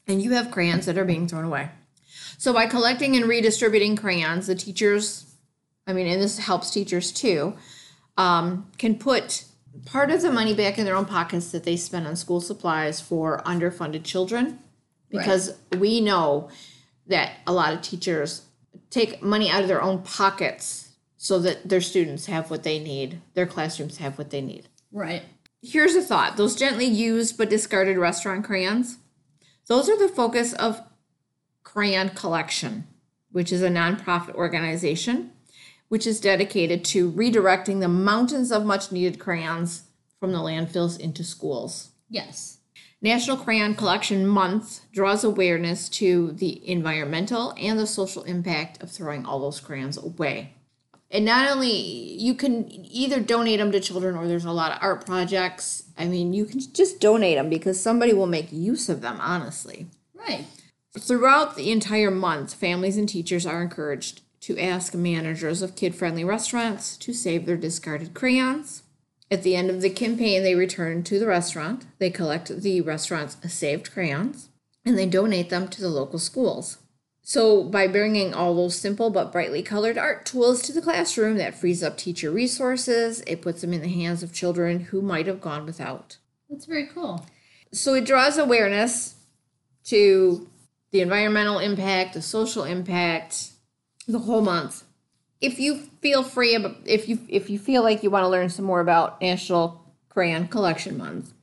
and 0.06 0.22
you 0.22 0.32
have 0.32 0.52
crayons 0.52 0.86
that 0.86 0.98
are 0.98 1.06
being 1.06 1.30
thrown 1.30 1.46
away. 1.46 1.70
So 2.38 2.52
by 2.52 2.66
collecting 2.68 3.16
and 3.16 3.30
redistributing 3.30 3.96
crayons, 3.96 4.48
the 4.48 4.56
teachers, 4.56 5.34
I 5.88 5.94
mean, 5.94 6.08
and 6.08 6.22
this 6.22 6.40
helps 6.40 6.72
teachers 6.72 7.14
too, 7.14 7.54
um, 8.18 8.70
can 8.78 8.96
put 8.98 9.46
part 9.86 10.12
of 10.12 10.22
the 10.22 10.32
money 10.32 10.54
back 10.54 10.78
in 10.78 10.86
their 10.86 10.96
own 10.96 11.06
pockets 11.06 11.52
that 11.52 11.64
they 11.64 11.76
spend 11.76 12.08
on 12.08 12.16
school 12.16 12.40
supplies 12.40 13.02
for 13.02 13.42
underfunded 13.46 14.04
children 14.04 14.60
because 15.10 15.58
we 15.78 16.00
know 16.02 16.50
that 17.08 17.34
a 17.46 17.54
lot 17.54 17.74
of 17.74 17.82
teachers 17.82 18.44
take 18.90 19.22
money 19.22 19.50
out 19.50 19.62
of 19.62 19.68
their 19.68 19.82
own 19.82 20.02
pockets 20.02 20.90
so 21.18 21.40
that 21.40 21.68
their 21.70 21.82
students 21.82 22.26
have 22.26 22.50
what 22.50 22.64
they 22.64 22.80
need, 22.80 23.22
their 23.34 23.46
classrooms 23.46 23.98
have 23.98 24.18
what 24.18 24.30
they 24.30 24.42
need. 24.42 24.68
Right. 24.92 25.24
Here's 25.62 25.96
a 25.96 26.02
thought 26.02 26.38
those 26.38 26.56
gently 26.56 26.86
used 26.86 27.38
but 27.38 27.50
discarded 27.50 27.98
restaurant 27.98 28.44
crayons, 28.46 28.98
those 29.68 29.90
are 29.90 29.98
the 29.98 30.10
focus 30.10 30.54
of 30.54 30.82
crayon 31.64 32.10
collection. 32.10 32.86
which 33.32 33.52
is 33.52 33.64
a 33.64 33.70
nonprofit 33.70 34.36
organization 34.36 35.32
which 35.94 36.08
is 36.08 36.20
dedicated 36.20 36.84
to 36.84 37.12
redirecting 37.12 37.80
the 37.80 37.88
mountains 37.88 38.52
of 38.52 38.66
much 38.66 38.92
needed 38.92 39.20
crayons 39.20 39.84
from 40.20 40.32
the 40.32 40.40
landfills 40.40 41.00
into 41.00 41.24
schools. 41.24 41.92
Yes. 42.10 42.58
National 43.00 43.38
Crayon 43.38 43.76
Collection 43.76 44.26
Month 44.26 44.92
draws 44.92 45.24
awareness 45.24 45.88
to 45.90 46.32
the 46.32 46.68
environmental 46.68 47.54
and 47.60 47.78
the 47.78 47.86
social 47.86 48.24
impact 48.24 48.82
of 48.82 48.90
throwing 48.90 49.24
all 49.24 49.40
those 49.40 49.60
crayons 49.60 49.96
away. 49.96 50.56
And 51.12 51.26
not 51.26 51.52
only 51.52 51.70
you 51.70 52.34
can 52.34 52.72
either 52.72 53.20
donate 53.20 53.60
them 53.60 53.72
to 53.72 53.80
children 53.80 54.16
or 54.16 54.28
there's 54.28 54.46
a 54.46 54.52
lot 54.52 54.72
of 54.72 54.80
art 54.82 55.06
projects. 55.06 55.84
I 55.96 56.08
mean, 56.08 56.34
you 56.34 56.46
can 56.46 56.60
just 56.60 57.02
donate 57.02 57.38
them 57.38 57.52
because 57.52 57.80
somebody 57.80 58.14
will 58.14 58.26
make 58.26 58.52
use 58.52 58.90
of 58.90 59.02
them, 59.02 59.20
honestly. 59.22 59.86
Right. 60.16 60.46
Throughout 60.98 61.56
the 61.56 61.72
entire 61.72 62.10
month, 62.10 62.56
families 62.56 62.98
and 62.98 63.08
teachers 63.08 63.46
are 63.46 63.62
encouraged 63.62 64.22
to 64.44 64.60
ask 64.60 64.94
managers 64.94 65.62
of 65.62 65.76
kid 65.76 65.96
friendly 65.96 66.24
restaurants 66.24 66.98
to 66.98 67.14
save 67.14 67.46
their 67.46 67.56
discarded 67.56 68.14
crayons. 68.14 68.84
At 69.32 69.42
the 69.42 69.56
end 69.56 69.70
of 69.70 69.80
the 69.80 69.90
campaign, 69.90 70.44
they 70.44 70.54
return 70.54 71.02
to 71.04 71.18
the 71.18 71.28
restaurant, 71.28 71.86
they 71.98 72.10
collect 72.10 72.50
the 72.50 72.82
restaurant's 72.82 73.38
saved 73.52 73.94
crayons, 73.94 74.50
and 74.86 74.98
they 74.98 75.06
donate 75.06 75.50
them 75.50 75.70
to 75.70 75.82
the 75.82 75.88
local 75.88 76.20
schools. 76.20 76.80
So, 77.22 77.64
by 77.64 77.88
bringing 77.88 78.34
all 78.34 78.54
those 78.54 78.76
simple 78.76 79.10
but 79.10 79.32
brightly 79.32 79.64
colored 79.64 79.98
art 79.98 80.26
tools 80.26 80.62
to 80.64 80.74
the 80.74 80.82
classroom, 80.82 81.38
that 81.38 81.56
frees 81.56 81.82
up 81.82 81.96
teacher 81.96 82.30
resources, 82.30 83.24
it 83.26 83.42
puts 83.42 83.62
them 83.62 83.72
in 83.72 83.82
the 83.82 83.88
hands 83.88 84.24
of 84.24 84.34
children 84.34 84.82
who 84.82 85.02
might 85.02 85.28
have 85.28 85.40
gone 85.40 85.66
without. 85.66 86.18
That's 86.50 86.66
very 86.66 86.86
cool. 86.86 87.26
So, 87.72 87.94
it 87.94 88.04
draws 88.06 88.38
awareness 88.38 89.16
to 89.86 90.50
the 90.92 91.00
environmental 91.00 91.60
impact, 91.60 92.14
the 92.14 92.22
social 92.22 92.66
impact, 92.66 93.53
the 94.12 94.20
whole 94.20 94.42
month. 94.42 94.84
If 95.42 95.60
you 95.60 95.76
feel 96.02 96.24
free 96.24 96.56
if 96.86 97.10
you 97.10 97.20
if 97.28 97.50
you 97.50 97.60
feel 97.60 97.84
like 97.84 98.04
you 98.04 98.10
want 98.10 98.24
to 98.24 98.30
learn 98.30 98.50
some 98.50 98.66
more 98.66 98.80
about 98.80 99.22
National 99.22 99.82
Crayon 100.10 100.48
Collection 100.48 100.98
Month, 100.98 101.34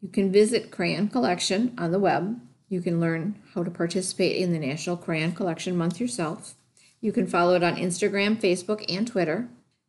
you 0.00 0.08
can 0.08 0.32
visit 0.32 0.70
Crayon 0.70 1.08
Collection 1.08 1.74
on 1.78 1.92
the 1.92 1.98
web. 1.98 2.40
You 2.68 2.80
can 2.80 3.00
learn 3.00 3.36
how 3.54 3.62
to 3.62 3.70
participate 3.70 4.36
in 4.36 4.52
the 4.52 4.58
National 4.58 4.96
Crayon 4.96 5.32
Collection 5.32 5.76
Month 5.76 6.00
yourself. 6.00 6.54
You 7.00 7.12
can 7.12 7.26
follow 7.26 7.54
it 7.54 7.62
on 7.62 7.76
Instagram, 7.76 8.36
Facebook, 8.36 8.84
and 8.88 9.06
Twitter. 9.06 9.48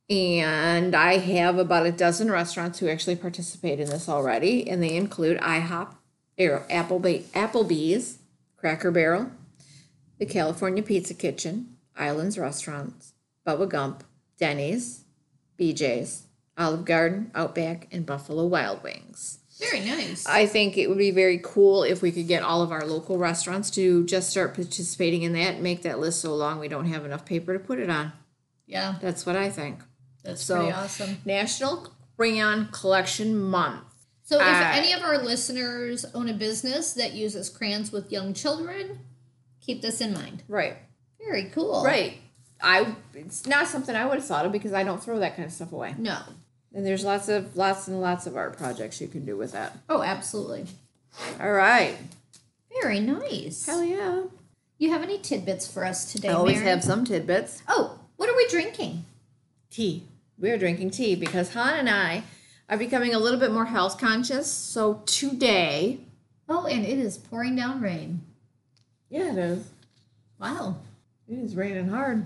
And 0.10 0.96
I 0.96 1.18
have 1.18 1.58
about 1.58 1.86
a 1.86 1.92
dozen 1.92 2.32
restaurants 2.32 2.80
who 2.80 2.88
actually 2.88 3.16
participate 3.16 3.80
in 3.80 3.90
this 3.90 4.08
already, 4.08 4.70
and 4.70 4.82
they 4.82 4.96
include 4.96 5.40
IHOP, 5.40 5.96
Applebee, 6.40 7.24
Applebee's, 7.24 8.20
Cracker 8.56 8.92
Barrel, 8.92 9.32
the 10.18 10.26
California 10.26 10.82
Pizza 10.82 11.14
Kitchen, 11.14 11.77
Islands 11.98 12.38
Restaurants, 12.38 13.14
Bubba 13.46 13.68
Gump, 13.70 14.04
Denny's, 14.40 15.04
BJ's, 15.60 16.24
Olive 16.58 16.86
Garden, 16.86 17.32
Outback, 17.36 17.88
and 17.92 18.06
Buffalo 18.06 18.46
Wild 18.46 18.84
Wings. 18.84 19.40
Very 19.60 19.80
nice. 19.84 20.26
I 20.28 20.46
think 20.46 20.78
it 20.78 20.88
would 20.88 20.98
be 21.00 21.10
very 21.12 21.40
cool 21.44 21.84
if 21.84 22.02
we 22.04 22.12
could 22.12 22.28
get 22.28 22.44
all 22.44 22.62
of 22.62 22.72
our 22.72 22.86
local 22.86 23.18
restaurants 23.18 23.72
to 23.72 24.06
just 24.06 24.30
start 24.30 24.54
participating 24.54 25.24
in 25.24 25.34
that 25.34 25.56
and 25.56 25.64
make 25.64 25.82
that 25.82 26.00
list 26.00 26.22
so 26.22 26.36
long 26.36 26.60
we 26.60 26.68
don't 26.68 26.86
have 26.86 27.06
enough 27.06 27.26
paper 27.26 27.54
to 27.54 27.60
put 27.60 27.80
it 27.80 27.90
on. 27.90 28.12
yeah, 28.68 28.96
That's 29.02 29.26
what 29.26 29.36
I 29.36 29.50
think. 29.50 29.80
that's 30.24 30.44
So- 30.44 30.58
pretty 30.58 30.72
awesome. 30.74 31.18
National 31.26 31.88
Crayon 32.18 32.68
Collection 32.72 33.38
Month. 33.38 33.84
So, 34.24 34.36
if 34.36 34.42
Uh, 34.46 34.72
any 34.74 34.92
of 34.92 35.02
our 35.04 35.24
listeners 35.24 36.06
own 36.14 36.28
a 36.28 36.34
business 36.34 36.92
that 36.94 37.14
uses 37.14 37.50
crayons 37.50 37.92
with 37.94 38.12
young 38.12 38.34
children, 38.34 39.00
keep 39.62 39.82
this 39.82 40.02
in 40.02 40.14
mind. 40.14 40.44
Right. 40.50 40.78
Very 41.24 41.46
cool. 41.46 41.84
Right. 41.84 42.18
I 42.62 42.96
it's 43.14 43.46
not 43.46 43.68
something 43.68 43.96
I 43.96 44.06
would 44.06 44.16
have 44.16 44.26
thought 44.26 44.46
of 44.46 44.52
because 44.52 44.74
I 44.74 44.84
don't 44.84 45.04
throw 45.04 45.20
that 45.20 45.36
kind 45.36 45.46
of 45.46 45.52
stuff 45.52 45.72
away. 45.72 45.94
No. 45.98 46.18
And 46.74 46.86
there's 46.86 47.04
lots 47.06 47.30
of 47.30 47.56
lots 47.56 47.88
and 47.88 48.02
lots 48.02 48.26
of 48.28 48.36
art 48.36 48.58
projects 48.58 49.00
you 49.02 49.08
can 49.08 49.26
do 49.26 49.36
with 49.38 49.52
that. 49.52 49.78
Oh, 49.90 50.02
absolutely. 50.02 50.66
All 51.40 51.52
right. 51.52 51.96
Very 52.82 53.00
nice. 53.00 53.66
Hell 53.66 53.84
yeah. 53.84 54.24
You 54.78 54.92
have 54.92 55.02
any 55.02 55.18
tidbits 55.18 55.72
for 55.72 55.84
us 55.86 56.12
today, 56.12 56.30
I 56.30 56.34
always 56.34 56.58
Mary? 56.58 56.70
have 56.70 56.84
some 56.84 57.04
tidbits. 57.06 57.64
Oh, 57.68 58.00
what 58.18 58.30
are 58.30 58.36
we 58.36 58.48
drinking? 58.48 59.06
Tea. 59.72 60.04
We're 60.38 60.58
drinking 60.60 60.92
tea 60.92 61.16
because 61.16 61.54
Han 61.54 61.74
and 61.80 61.90
I 61.90 62.24
are 62.70 62.78
becoming 62.78 63.14
a 63.16 63.20
little 63.20 63.40
bit 63.40 63.52
more 63.52 63.66
health 63.66 63.98
conscious. 64.00 64.52
So 64.52 65.02
today, 65.08 66.00
Oh, 66.50 66.66
and 66.68 66.86
it 66.86 67.00
is 67.00 67.18
pouring 67.18 67.56
down 67.56 67.82
rain. 67.82 68.22
yeah, 69.10 69.32
it 69.32 69.38
is. 69.38 69.68
Wow. 70.40 70.78
It 71.30 71.36
is 71.40 71.56
raining 71.56 71.90
hard. 71.90 72.26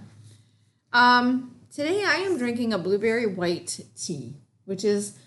Um, 0.93 1.55
today 1.73 2.03
I 2.05 2.15
am 2.17 2.37
drinking 2.37 2.73
a 2.73 2.77
blueberry 2.77 3.25
white 3.25 3.79
tea, 3.95 4.35
which 4.65 4.83
is 4.83 5.17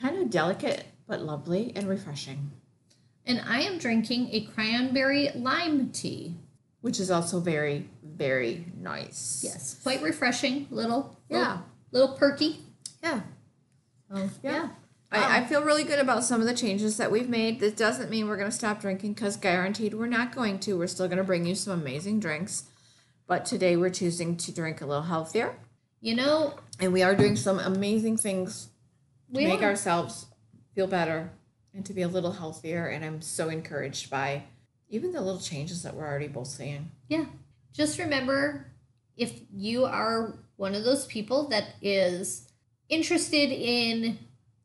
kind 0.00 0.18
of 0.18 0.30
delicate 0.30 0.84
but 1.08 1.20
lovely 1.22 1.72
and 1.74 1.88
refreshing, 1.88 2.52
And 3.26 3.40
I 3.46 3.60
am 3.62 3.78
drinking 3.78 4.28
a 4.32 4.42
cranberry 4.46 5.30
lime 5.34 5.90
tea. 5.90 6.36
which 6.80 6.98
is 6.98 7.12
also 7.12 7.38
very, 7.38 7.88
very 8.02 8.66
nice. 8.76 9.40
Yes, 9.44 9.78
quite 9.84 10.02
refreshing. 10.02 10.66
Little, 10.70 11.16
Yeah. 11.28 11.38
little, 11.92 12.08
little 12.08 12.16
perky. 12.16 12.64
Yeah. 13.02 13.20
Oh, 14.10 14.28
Yeah. 14.42 14.52
yeah. 14.52 14.68
I, 15.12 15.38
I 15.38 15.44
feel 15.44 15.62
really 15.62 15.84
good 15.84 16.00
about 16.00 16.24
some 16.24 16.40
of 16.40 16.46
the 16.48 16.54
changes 16.54 16.96
that 16.96 17.12
we've 17.12 17.28
made. 17.28 17.60
This 17.60 17.74
doesn't 17.74 18.10
mean 18.10 18.26
we're 18.26 18.36
going 18.36 18.50
to 18.50 18.56
stop 18.56 18.80
drinking 18.80 19.12
because 19.14 19.36
guaranteed 19.36 19.94
we're 19.94 20.06
not 20.08 20.34
going 20.34 20.58
to. 20.60 20.76
We're 20.76 20.86
still 20.88 21.06
going 21.06 21.18
to 21.18 21.24
bring 21.24 21.46
you 21.46 21.54
some 21.54 21.78
amazing 21.80 22.18
drinks. 22.18 22.64
But 23.26 23.44
today 23.46 23.76
we're 23.76 23.90
choosing 23.90 24.36
to 24.38 24.52
drink 24.52 24.80
a 24.80 24.86
little 24.86 25.02
healthier. 25.04 25.56
You 26.00 26.16
know, 26.16 26.54
And 26.80 26.92
we 26.92 27.02
are 27.02 27.14
doing 27.14 27.36
some 27.36 27.58
amazing 27.60 28.16
things 28.16 28.64
to 29.32 29.38
we 29.38 29.46
make 29.46 29.60
are- 29.62 29.66
ourselves 29.70 30.26
feel 30.74 30.86
better 30.88 31.30
and 31.74 31.86
to 31.86 31.92
be 31.94 32.02
a 32.02 32.08
little 32.08 32.32
healthier. 32.32 32.86
And 32.86 33.04
I'm 33.04 33.22
so 33.22 33.48
encouraged 33.48 34.10
by 34.10 34.44
even 34.88 35.12
the 35.12 35.20
little 35.20 35.40
changes 35.40 35.82
that 35.84 35.94
we're 35.94 36.06
already 36.06 36.28
both 36.28 36.48
seeing. 36.48 36.90
Yeah. 37.08 37.26
Just 37.72 37.98
remember 37.98 38.66
if 39.16 39.40
you 39.52 39.84
are 39.84 40.38
one 40.56 40.74
of 40.74 40.84
those 40.84 41.06
people 41.06 41.48
that 41.48 41.64
is 41.80 42.48
interested 42.88 43.50
in 43.50 44.18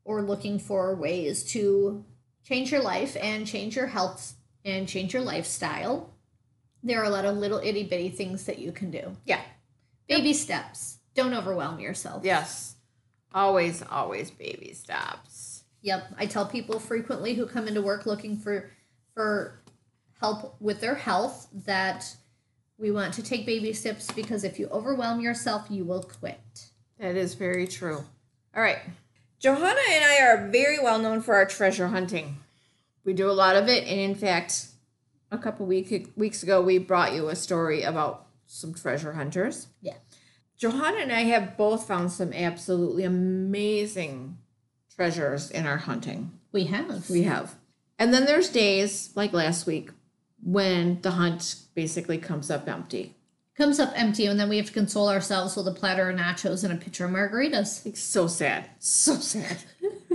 or 0.04 0.22
looking 0.22 0.58
for 0.60 0.96
ways 0.96 1.44
to 1.52 2.04
change 2.44 2.72
your 2.72 2.82
life 2.82 3.16
and 3.22 3.46
change 3.46 3.76
your 3.76 3.88
health 3.88 4.34
and 4.66 4.88
change 4.88 5.14
your 5.14 5.22
lifestyle, 5.22 6.14
there 6.90 7.02
are 7.02 7.06
a 7.06 7.10
lot 7.10 7.26
of 7.26 7.38
little 7.38 7.60
itty 7.60 7.84
bitty 7.84 8.10
things 8.10 8.46
that 8.46 8.60
you 8.60 8.72
can 8.72 8.92
do. 8.92 9.16
Yeah. 9.26 9.42
Baby 10.08 10.34
steps. 10.34 11.00
Don't 11.16 11.34
overwhelm 11.34 11.80
yourself. 11.80 12.24
Yes. 12.24 12.76
Always, 13.34 13.84
always 13.84 14.32
baby 14.32 14.74
steps. 14.74 15.64
Yep, 15.82 16.16
I 16.18 16.26
tell 16.26 16.46
people 16.46 16.80
frequently 16.80 17.36
who 17.36 17.46
come 17.46 17.68
into 17.68 17.82
work 17.82 18.06
looking 18.06 18.38
for 18.38 18.70
for 19.14 19.60
help 20.20 20.56
with 20.60 20.82
their 20.82 20.96
health 20.96 21.48
that 21.66 22.16
we 22.78 22.92
want 22.92 23.14
to 23.16 23.24
take 23.24 23.46
baby 23.46 23.74
steps 23.74 24.12
because 24.12 24.44
if 24.44 24.60
you 24.60 24.68
overwhelm 24.68 25.20
yourself, 25.20 25.68
you 25.70 25.84
will 25.84 26.04
quit. 26.04 26.70
That 27.00 27.16
is 27.16 27.34
very 27.34 27.68
true. 27.68 28.04
All 28.56 28.62
right. 28.62 28.80
Johanna 29.40 29.80
and 29.92 30.04
I 30.04 30.22
are 30.22 30.48
very 30.48 30.80
well 30.80 31.00
known 31.00 31.22
for 31.22 31.36
our 31.36 31.46
treasure 31.46 31.88
hunting. 31.90 32.38
We 33.04 33.14
do 33.14 33.30
a 33.30 33.32
lot 33.32 33.56
of 33.56 33.70
it, 33.70 33.84
and 33.88 34.00
in 34.00 34.16
fact, 34.16 34.66
a 35.32 35.38
couple 35.38 35.66
week, 35.66 36.12
weeks 36.16 36.44
ago, 36.44 36.62
we 36.62 36.78
brought 36.78 37.14
you 37.14 37.30
a 37.30 37.36
story 37.36 37.84
about 37.84 38.28
some 38.46 38.74
treasure 38.74 39.14
hunters. 39.14 39.68
Yeah. 39.82 39.96
Johanna 40.58 41.00
and 41.00 41.12
I 41.12 41.22
have 41.22 41.58
both 41.58 41.88
found 41.88 42.12
some 42.12 42.34
absolutely 42.34 43.04
amazing 43.04 44.38
treasures 44.96 45.52
in 45.52 45.68
our 45.68 45.78
hunting. 45.78 46.32
We 46.52 46.66
have. 46.66 47.10
We 47.10 47.24
have. 47.24 47.56
And 48.00 48.14
then 48.14 48.26
there's 48.26 48.50
days 48.50 49.12
like 49.16 49.34
last 49.34 49.68
week 49.68 49.92
when 50.44 51.02
the 51.02 51.12
hunt 51.12 51.56
basically 51.76 52.18
comes 52.18 52.50
up 52.50 52.68
empty. 52.68 53.16
Comes 53.56 53.80
up 53.80 53.92
empty, 53.96 54.28
and 54.28 54.40
then 54.40 54.50
we 54.50 54.58
have 54.58 54.68
to 54.68 54.74
console 54.74 55.10
ourselves 55.10 55.56
with 55.56 55.68
a 55.68 55.72
platter 55.72 56.12
of 56.12 56.18
nachos 56.18 56.64
and 56.64 56.72
a 56.72 56.78
pitcher 56.78 57.06
of 57.06 57.12
margaritas. 57.12 57.86
It's 57.88 58.02
so 58.02 58.28
sad. 58.28 58.70
So 58.78 59.16
sad. 59.16 59.58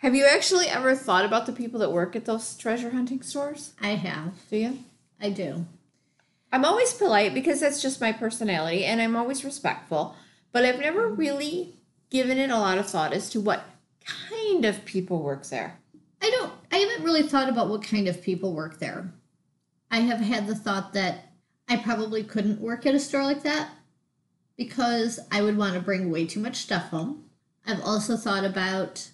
have 0.00 0.14
you 0.14 0.26
actually 0.26 0.66
ever 0.66 0.94
thought 0.94 1.26
about 1.26 1.44
the 1.44 1.52
people 1.52 1.78
that 1.80 1.92
work 1.92 2.16
at 2.16 2.24
those 2.24 2.56
treasure 2.56 2.90
hunting 2.90 3.20
stores? 3.20 3.74
I 3.82 3.90
have. 3.90 4.32
Do 4.48 4.56
you? 4.56 4.78
I 5.20 5.28
do. 5.28 5.66
I'm 6.50 6.64
always 6.64 6.94
polite 6.94 7.34
because 7.34 7.60
that's 7.60 7.82
just 7.82 8.00
my 8.00 8.10
personality 8.10 8.86
and 8.86 9.00
I'm 9.00 9.14
always 9.14 9.44
respectful, 9.44 10.16
but 10.52 10.64
I've 10.64 10.80
never 10.80 11.06
really 11.06 11.74
given 12.08 12.38
it 12.38 12.50
a 12.50 12.58
lot 12.58 12.78
of 12.78 12.88
thought 12.88 13.12
as 13.12 13.28
to 13.30 13.40
what 13.40 13.62
kind 14.30 14.64
of 14.64 14.86
people 14.86 15.22
work 15.22 15.46
there. 15.46 15.78
I 16.22 16.30
don't, 16.30 16.52
I 16.72 16.78
haven't 16.78 17.04
really 17.04 17.22
thought 17.22 17.50
about 17.50 17.68
what 17.68 17.82
kind 17.82 18.08
of 18.08 18.22
people 18.22 18.54
work 18.54 18.78
there. 18.78 19.12
I 19.90 19.98
have 20.00 20.20
had 20.20 20.46
the 20.46 20.54
thought 20.54 20.94
that 20.94 21.32
I 21.68 21.76
probably 21.76 22.24
couldn't 22.24 22.60
work 22.60 22.86
at 22.86 22.94
a 22.94 22.98
store 22.98 23.22
like 23.22 23.42
that 23.42 23.68
because 24.56 25.20
I 25.30 25.42
would 25.42 25.58
want 25.58 25.74
to 25.74 25.80
bring 25.80 26.10
way 26.10 26.24
too 26.24 26.40
much 26.40 26.56
stuff 26.56 26.88
home. 26.88 27.26
I've 27.66 27.82
also 27.82 28.16
thought 28.16 28.44
about 28.44 29.10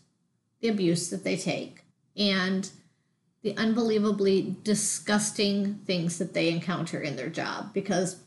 the 0.60 0.68
abuse 0.68 1.10
that 1.10 1.24
they 1.24 1.36
take. 1.36 1.84
And 2.16 2.70
the 3.42 3.56
unbelievably 3.56 4.56
disgusting 4.64 5.74
things 5.86 6.18
that 6.18 6.34
they 6.34 6.48
encounter 6.48 7.00
in 7.00 7.16
their 7.16 7.28
job 7.28 7.72
because 7.72 8.20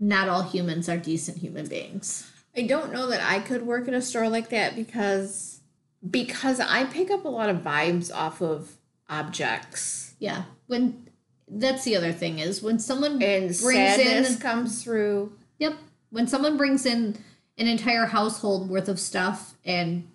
not 0.00 0.28
all 0.28 0.42
humans 0.42 0.88
are 0.88 0.96
decent 0.96 1.38
human 1.38 1.68
beings. 1.68 2.30
I 2.56 2.62
don't 2.62 2.92
know 2.92 3.06
that 3.08 3.22
I 3.22 3.38
could 3.38 3.62
work 3.62 3.86
in 3.86 3.94
a 3.94 4.02
store 4.02 4.28
like 4.28 4.48
that 4.50 4.74
because 4.74 5.60
because 6.08 6.58
I 6.58 6.84
pick 6.84 7.10
up 7.10 7.24
a 7.24 7.28
lot 7.28 7.48
of 7.48 7.58
vibes 7.58 8.12
off 8.12 8.42
of 8.42 8.72
objects. 9.08 10.14
Yeah. 10.18 10.44
When 10.66 11.08
that's 11.48 11.84
the 11.84 11.96
other 11.96 12.12
thing 12.12 12.38
is 12.38 12.62
when 12.62 12.78
someone 12.78 13.22
And 13.22 13.56
brings 13.60 13.60
sadness 13.60 14.34
in 14.34 14.40
comes 14.40 14.82
through. 14.82 15.32
Yep. 15.58 15.74
When 16.10 16.26
someone 16.26 16.56
brings 16.56 16.84
in 16.84 17.18
an 17.58 17.68
entire 17.68 18.06
household 18.06 18.68
worth 18.68 18.88
of 18.88 18.98
stuff 18.98 19.54
and 19.64 20.08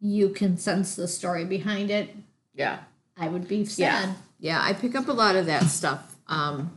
you 0.00 0.28
can 0.30 0.56
sense 0.56 0.94
the 0.96 1.08
story 1.08 1.44
behind 1.44 1.90
it, 1.90 2.14
Yeah. 2.54 2.78
I 3.16 3.28
would 3.28 3.48
be 3.48 3.58
Yeah. 3.76 4.02
sad. 4.02 4.14
Yeah, 4.38 4.60
I 4.62 4.72
pick 4.72 4.94
up 4.94 5.08
a 5.08 5.12
lot 5.12 5.36
of 5.36 5.46
that 5.46 5.64
stuff. 5.64 6.16
Um 6.28 6.72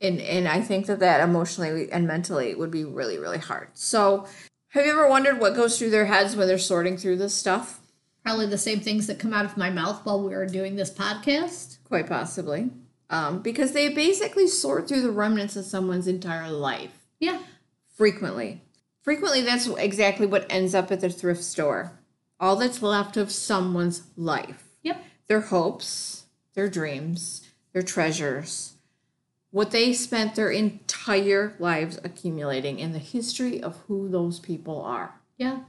and 0.00 0.20
and 0.20 0.46
I 0.48 0.60
think 0.60 0.86
that 0.86 0.98
that 1.00 1.20
emotionally 1.20 1.90
and 1.90 2.06
mentally 2.06 2.54
would 2.54 2.70
be 2.70 2.84
really 2.84 3.18
really 3.18 3.38
hard. 3.38 3.68
So, 3.74 4.26
have 4.70 4.84
you 4.84 4.92
ever 4.92 5.08
wondered 5.08 5.40
what 5.40 5.54
goes 5.54 5.78
through 5.78 5.90
their 5.90 6.06
heads 6.06 6.34
when 6.36 6.48
they're 6.48 6.58
sorting 6.58 6.96
through 6.98 7.16
this 7.18 7.34
stuff? 7.34 7.80
Probably 8.24 8.46
the 8.46 8.58
same 8.58 8.80
things 8.80 9.06
that 9.06 9.18
come 9.20 9.32
out 9.32 9.44
of 9.44 9.56
my 9.56 9.70
mouth 9.70 10.00
while 10.04 10.20
we 10.22 10.34
are 10.34 10.46
doing 10.46 10.74
this 10.76 10.90
podcast. 10.92 11.78
Quite 11.84 12.08
possibly. 12.08 12.70
Um, 13.08 13.40
because 13.40 13.70
they 13.72 13.88
basically 13.88 14.48
sort 14.48 14.88
through 14.88 15.02
the 15.02 15.12
remnants 15.12 15.54
of 15.54 15.64
someone's 15.64 16.08
entire 16.08 16.50
life. 16.50 17.06
Yeah. 17.20 17.38
frequently. 17.94 18.60
Frequently, 19.02 19.40
that's 19.42 19.68
exactly 19.68 20.26
what 20.26 20.44
ends 20.50 20.74
up 20.74 20.90
at 20.90 21.00
the 21.00 21.08
thrift 21.08 21.42
store. 21.44 21.92
All 22.38 22.56
that's 22.56 22.82
left 22.82 23.16
of 23.16 23.30
someone's 23.32 24.02
life 24.16 24.64
Yep. 24.82 25.02
their 25.26 25.40
hopes, 25.40 26.24
their 26.54 26.68
dreams, 26.68 27.48
their 27.72 27.82
treasures, 27.82 28.74
what 29.50 29.70
they 29.70 29.92
spent 29.92 30.34
their 30.34 30.50
entire 30.50 31.54
lives 31.58 31.98
accumulating 32.04 32.78
in 32.78 32.92
the 32.92 32.98
history 32.98 33.62
of 33.62 33.76
who 33.86 34.08
those 34.08 34.38
people 34.38 34.82
are. 34.82 35.20
Yeah. 35.38 35.60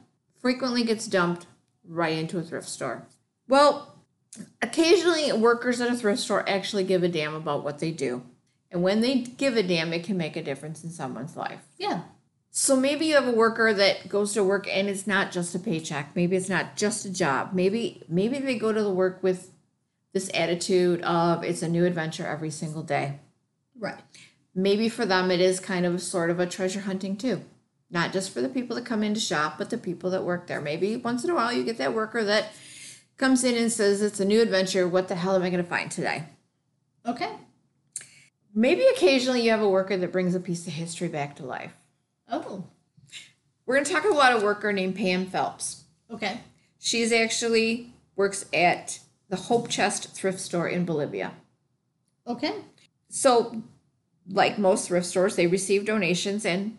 Frequently 0.42 0.84
gets 0.84 1.08
dumped 1.08 1.46
right 1.88 2.18
into 2.18 2.38
a 2.38 2.44
thrift 2.44 2.68
store. 2.68 3.08
Well, 3.48 3.96
occasionally 4.62 5.32
workers 5.32 5.80
at 5.80 5.92
a 5.92 5.96
thrift 5.96 6.22
store 6.22 6.48
actually 6.50 6.84
give 6.84 7.04
a 7.04 7.08
damn 7.08 7.34
about 7.34 7.64
what 7.64 7.80
they 7.80 7.92
do. 7.92 8.24
And 8.70 8.84
when 8.84 9.00
they 9.00 9.20
give 9.20 9.56
a 9.56 9.64
damn, 9.64 9.94
it 9.94 10.04
can 10.04 10.18
make 10.18 10.36
a 10.36 10.44
difference 10.44 10.84
in 10.84 10.90
someone's 10.90 11.38
life. 11.38 11.62
Yeah. 11.78 12.04
So 12.60 12.76
maybe 12.76 13.06
you 13.06 13.13
have 13.13 13.28
a 13.28 13.32
worker 13.32 13.72
that 13.72 14.10
goes 14.10 14.34
to 14.34 14.43
work 14.43 14.67
and 14.67 14.89
it's 14.89 15.06
not 15.06 15.32
just 15.32 15.54
a 15.54 15.60
paycheck. 15.60 16.15
Maybe 16.15 16.36
it's 16.36 16.50
not 16.50 16.76
just 16.76 17.06
a 17.06 17.10
job. 17.12 17.52
Maybe 17.54 18.02
maybe 18.10 18.39
they 18.39 18.58
go 18.58 18.74
to 18.74 18.82
the 18.82 18.89
work 18.89 19.22
with 19.22 19.52
this 20.12 20.32
attitude 20.34 21.04
of 21.04 21.43
it's 21.43 21.62
a 21.62 21.67
new 21.67 21.86
adventure 21.86 22.26
every 22.26 22.50
single 22.50 22.82
day. 22.82 23.20
Right. 23.78 24.00
Maybe 24.56 24.89
for 24.89 25.06
them 25.06 25.30
it 25.30 25.39
is 25.39 25.60
kind 25.60 25.86
of 25.86 26.02
sort 26.02 26.32
of 26.32 26.39
a 26.39 26.48
treasure 26.48 26.80
hunting 26.80 27.15
too. 27.15 27.43
Not 27.91 28.12
just 28.12 28.34
for 28.34 28.41
the 28.41 28.50
people 28.50 28.76
that 28.78 28.86
come 28.86 29.04
in 29.04 29.13
to 29.13 29.20
shop, 29.20 29.60
but 29.60 29.70
the 29.70 29.78
people 29.78 30.10
that 30.10 30.24
work 30.24 30.48
there. 30.48 30.60
Maybe 30.60 30.96
once 30.96 31.24
in 31.24 31.30
a 31.30 31.36
while 31.36 31.54
you 31.54 31.63
get 31.63 31.78
that 31.78 31.93
worker 31.93 32.24
that 32.24 32.54
comes 33.17 33.43
in 33.43 33.54
and 33.54 33.72
says 33.72 34.02
it's 34.02 34.20
a 34.20 34.26
new 34.26 34.41
adventure. 34.41 34.88
What 34.88 35.10
the 35.10 35.15
hell 35.15 35.36
am 35.36 35.43
I 35.43 35.52
going 35.52 35.63
to 35.63 35.70
find 35.70 35.91
today? 35.91 36.24
Okay. 37.06 37.36
Maybe 38.56 38.84
occasionally 38.88 39.43
you 39.43 39.52
have 39.52 39.62
a 39.62 39.70
worker 39.70 39.96
that 39.96 40.12
brings 40.12 40.34
a 40.34 40.39
piece 40.39 40.65
of 40.65 40.74
history 40.74 41.08
back 41.08 41.36
to 41.36 41.46
life. 41.46 41.74
We're 43.68 43.76
going 43.76 43.86
to 43.86 43.92
talk 43.92 44.06
about 44.06 44.42
a 44.42 44.44
worker 44.44 44.72
named 44.72 44.96
Pam 44.96 45.26
Phelps. 45.26 45.84
Okay. 46.10 46.40
She's 46.80 47.12
actually 47.12 47.92
works 48.16 48.46
at 48.54 49.00
the 49.28 49.36
Hope 49.36 49.68
Chest 49.68 50.16
thrift 50.16 50.40
store 50.40 50.70
in 50.70 50.86
Bolivia. 50.86 51.34
Okay. 52.26 52.56
So, 53.10 53.62
like 54.30 54.58
most 54.58 54.88
thrift 54.88 55.06
stores, 55.06 55.36
they 55.36 55.48
receive 55.48 55.86
donations, 55.86 56.46
and 56.46 56.78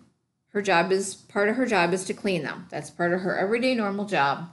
her 0.48 0.62
job 0.62 0.90
is 0.90 1.14
part 1.14 1.50
of 1.50 1.56
her 1.56 1.66
job 1.66 1.92
is 1.92 2.04
to 2.06 2.14
clean 2.14 2.42
them. 2.42 2.66
That's 2.70 2.88
part 2.88 3.12
of 3.12 3.20
her 3.20 3.36
everyday 3.36 3.74
normal 3.74 4.06
job. 4.06 4.48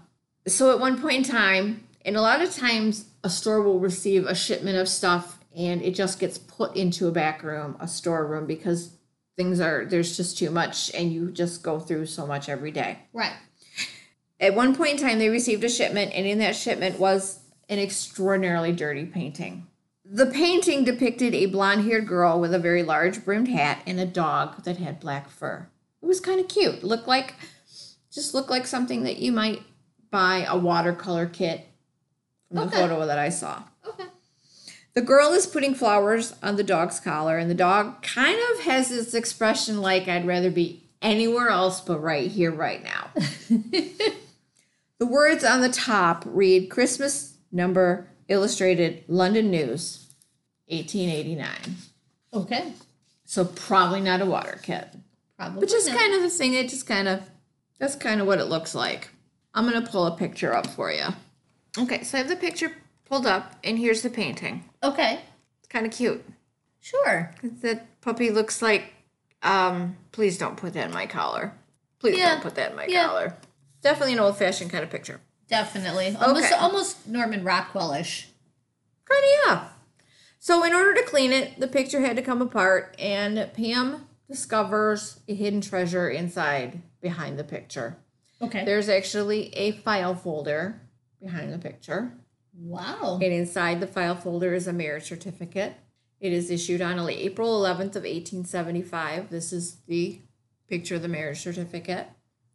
So, 0.45 0.71
at 0.71 0.79
one 0.79 1.01
point 1.01 1.15
in 1.15 1.23
time, 1.23 1.87
and 2.03 2.17
a 2.17 2.21
lot 2.21 2.41
of 2.41 2.53
times, 2.53 3.05
a 3.23 3.29
store 3.29 3.61
will 3.61 3.79
receive 3.79 4.27
a 4.27 4.35
shipment 4.35 4.77
of 4.77 4.89
stuff 4.89 5.39
and 5.55 5.81
it 5.81 5.95
just 5.95 6.19
gets 6.19 6.37
put 6.37 6.75
into 6.75 7.07
a 7.07 7.11
back 7.11 7.41
room, 7.41 7.77
a 7.79 7.87
storeroom, 7.87 8.45
because 8.45 8.91
things 9.37 9.59
are 9.59 9.85
there's 9.85 10.15
just 10.17 10.37
too 10.37 10.49
much 10.49 10.91
and 10.93 11.11
you 11.11 11.31
just 11.31 11.63
go 11.63 11.79
through 11.79 12.05
so 12.05 12.25
much 12.25 12.49
every 12.49 12.71
day. 12.71 12.99
Right. 13.13 13.33
At 14.39 14.55
one 14.55 14.75
point 14.75 14.91
in 14.91 14.97
time, 14.97 15.19
they 15.19 15.29
received 15.29 15.63
a 15.63 15.69
shipment, 15.69 16.11
and 16.13 16.25
in 16.25 16.39
that 16.39 16.57
shipment 16.57 16.99
was 16.99 17.39
an 17.69 17.79
extraordinarily 17.79 18.73
dirty 18.73 19.05
painting. 19.05 19.67
The 20.03 20.25
painting 20.25 20.83
depicted 20.83 21.33
a 21.33 21.45
blonde 21.47 21.85
haired 21.85 22.07
girl 22.07 22.39
with 22.39 22.53
a 22.53 22.59
very 22.59 22.83
large 22.83 23.23
brimmed 23.23 23.47
hat 23.47 23.81
and 23.87 23.99
a 23.99 24.05
dog 24.05 24.63
that 24.63 24.77
had 24.77 24.99
black 24.99 25.29
fur. 25.29 25.69
It 26.01 26.05
was 26.05 26.19
kind 26.19 26.39
of 26.39 26.47
cute. 26.47 26.83
Looked 26.83 27.07
like, 27.07 27.35
just 28.11 28.33
looked 28.33 28.49
like 28.49 28.67
something 28.67 29.03
that 29.03 29.17
you 29.17 29.31
might 29.31 29.63
buy 30.11 30.45
a 30.47 30.57
watercolor 30.57 31.25
kit 31.25 31.65
from 32.47 32.57
the 32.57 32.69
photo 32.69 33.05
that 33.05 33.17
I 33.17 33.29
saw. 33.29 33.63
Okay. 33.87 34.05
The 34.95 35.01
girl 35.01 35.33
is 35.33 35.45
putting 35.45 35.75
flowers 35.75 36.33
on 36.41 36.55
the 36.55 36.63
dog's 36.63 37.01
collar, 37.01 37.37
and 37.37 37.51
the 37.51 37.55
dog 37.55 38.01
kind 38.01 38.39
of 38.53 38.63
has 38.63 38.87
this 38.87 39.13
expression 39.13 39.81
like, 39.81 40.07
I'd 40.07 40.25
rather 40.25 40.49
be 40.49 40.83
anywhere 41.01 41.49
else 41.49 41.81
but 41.81 41.99
right 41.99 42.31
here, 42.31 42.51
right 42.51 42.81
now. 42.81 43.09
the 43.49 45.05
words 45.05 45.43
on 45.43 45.59
the 45.59 45.69
top 45.69 46.23
read 46.25 46.69
Christmas 46.69 47.33
number 47.51 48.07
illustrated 48.29 49.03
London 49.09 49.51
News, 49.51 50.07
1889. 50.67 51.75
Okay. 52.33 52.73
So, 53.25 53.43
probably 53.43 53.99
not 53.99 54.21
a 54.21 54.25
water 54.25 54.59
kit. 54.63 54.87
Probably. 55.37 55.59
But 55.59 55.69
just 55.69 55.89
not. 55.89 55.97
kind 55.97 56.13
of 56.13 56.21
the 56.21 56.29
thing, 56.29 56.53
it 56.53 56.69
just 56.69 56.87
kind 56.87 57.09
of, 57.09 57.21
that's 57.79 57.97
kind 57.97 58.21
of 58.21 58.27
what 58.27 58.39
it 58.39 58.45
looks 58.45 58.73
like. 58.73 59.09
I'm 59.53 59.69
going 59.69 59.83
to 59.83 59.91
pull 59.91 60.05
a 60.05 60.15
picture 60.15 60.55
up 60.55 60.67
for 60.67 60.89
you. 60.89 61.07
Okay, 61.77 62.03
so 62.03 62.17
I 62.17 62.19
have 62.19 62.29
the 62.29 62.37
picture 62.37 62.71
pulled 63.05 63.25
up, 63.25 63.53
and 63.63 63.77
here's 63.79 64.01
the 64.01 64.09
painting. 64.09 64.65
Okay. 64.83 65.19
It's 65.59 65.67
kind 65.69 65.85
of 65.85 65.91
cute. 65.91 66.23
Sure. 66.81 67.31
That 67.61 68.01
puppy 68.01 68.29
looks 68.29 68.61
like. 68.61 68.93
Um, 69.41 69.97
please 70.11 70.37
don't 70.37 70.57
put 70.57 70.73
that 70.73 70.87
in 70.87 70.93
my 70.93 71.05
collar. 71.05 71.53
Please 71.99 72.17
Yeah, 72.17 72.31
don't 72.33 72.41
put 72.43 72.55
that 72.55 72.71
in 72.71 72.75
my 72.77 72.85
yeah. 72.87 73.05
collar. 73.07 73.37
Definitely 73.81 74.13
an 74.13 74.19
old 74.19 74.37
fashioned 74.37 74.71
kind 74.71 74.83
of 74.83 74.89
picture. 74.89 75.19
Definitely. 75.47 76.15
Almost 76.19 76.45
Okay. 76.45 76.55
almost 76.55 77.07
Norman 77.07 77.43
Rockwell-ish. 77.43 78.29
Kind 79.07 79.23
of, 79.23 79.29
yeah. 79.45 79.67
So, 80.39 80.63
in 80.63 80.73
order 80.73 80.93
to 80.95 81.03
clean 81.03 81.31
it, 81.31 81.59
the 81.59 81.67
picture 81.67 82.01
had 82.01 82.15
to 82.15 82.21
come 82.23 82.41
apart, 82.41 82.95
and 82.99 83.51
Pam 83.53 84.07
discovers 84.27 85.19
a 85.27 85.35
hidden 85.35 85.61
treasure 85.61 86.09
inside 86.09 86.81
behind 87.01 87.37
the 87.37 87.43
picture. 87.43 87.97
Okay. 88.41 88.65
There's 88.65 88.89
actually 88.89 89.49
a 89.55 89.71
file 89.71 90.15
folder 90.15 90.81
behind 91.21 91.53
the 91.53 91.57
picture. 91.59 92.11
Wow. 92.57 93.19
And 93.21 93.33
inside 93.33 93.79
the 93.79 93.87
file 93.87 94.15
folder 94.15 94.53
is 94.53 94.67
a 94.67 94.73
marriage 94.73 95.03
certificate. 95.05 95.75
It 96.19 96.31
is 96.31 96.49
issued 96.49 96.81
on 96.81 96.99
April 97.09 97.61
11th 97.61 97.95
of 97.95 98.03
1875. 98.03 99.29
This 99.29 99.51
is 99.53 99.77
the 99.87 100.21
picture 100.67 100.95
of 100.95 101.01
the 101.01 101.07
marriage 101.07 101.41
certificate. 101.41 102.07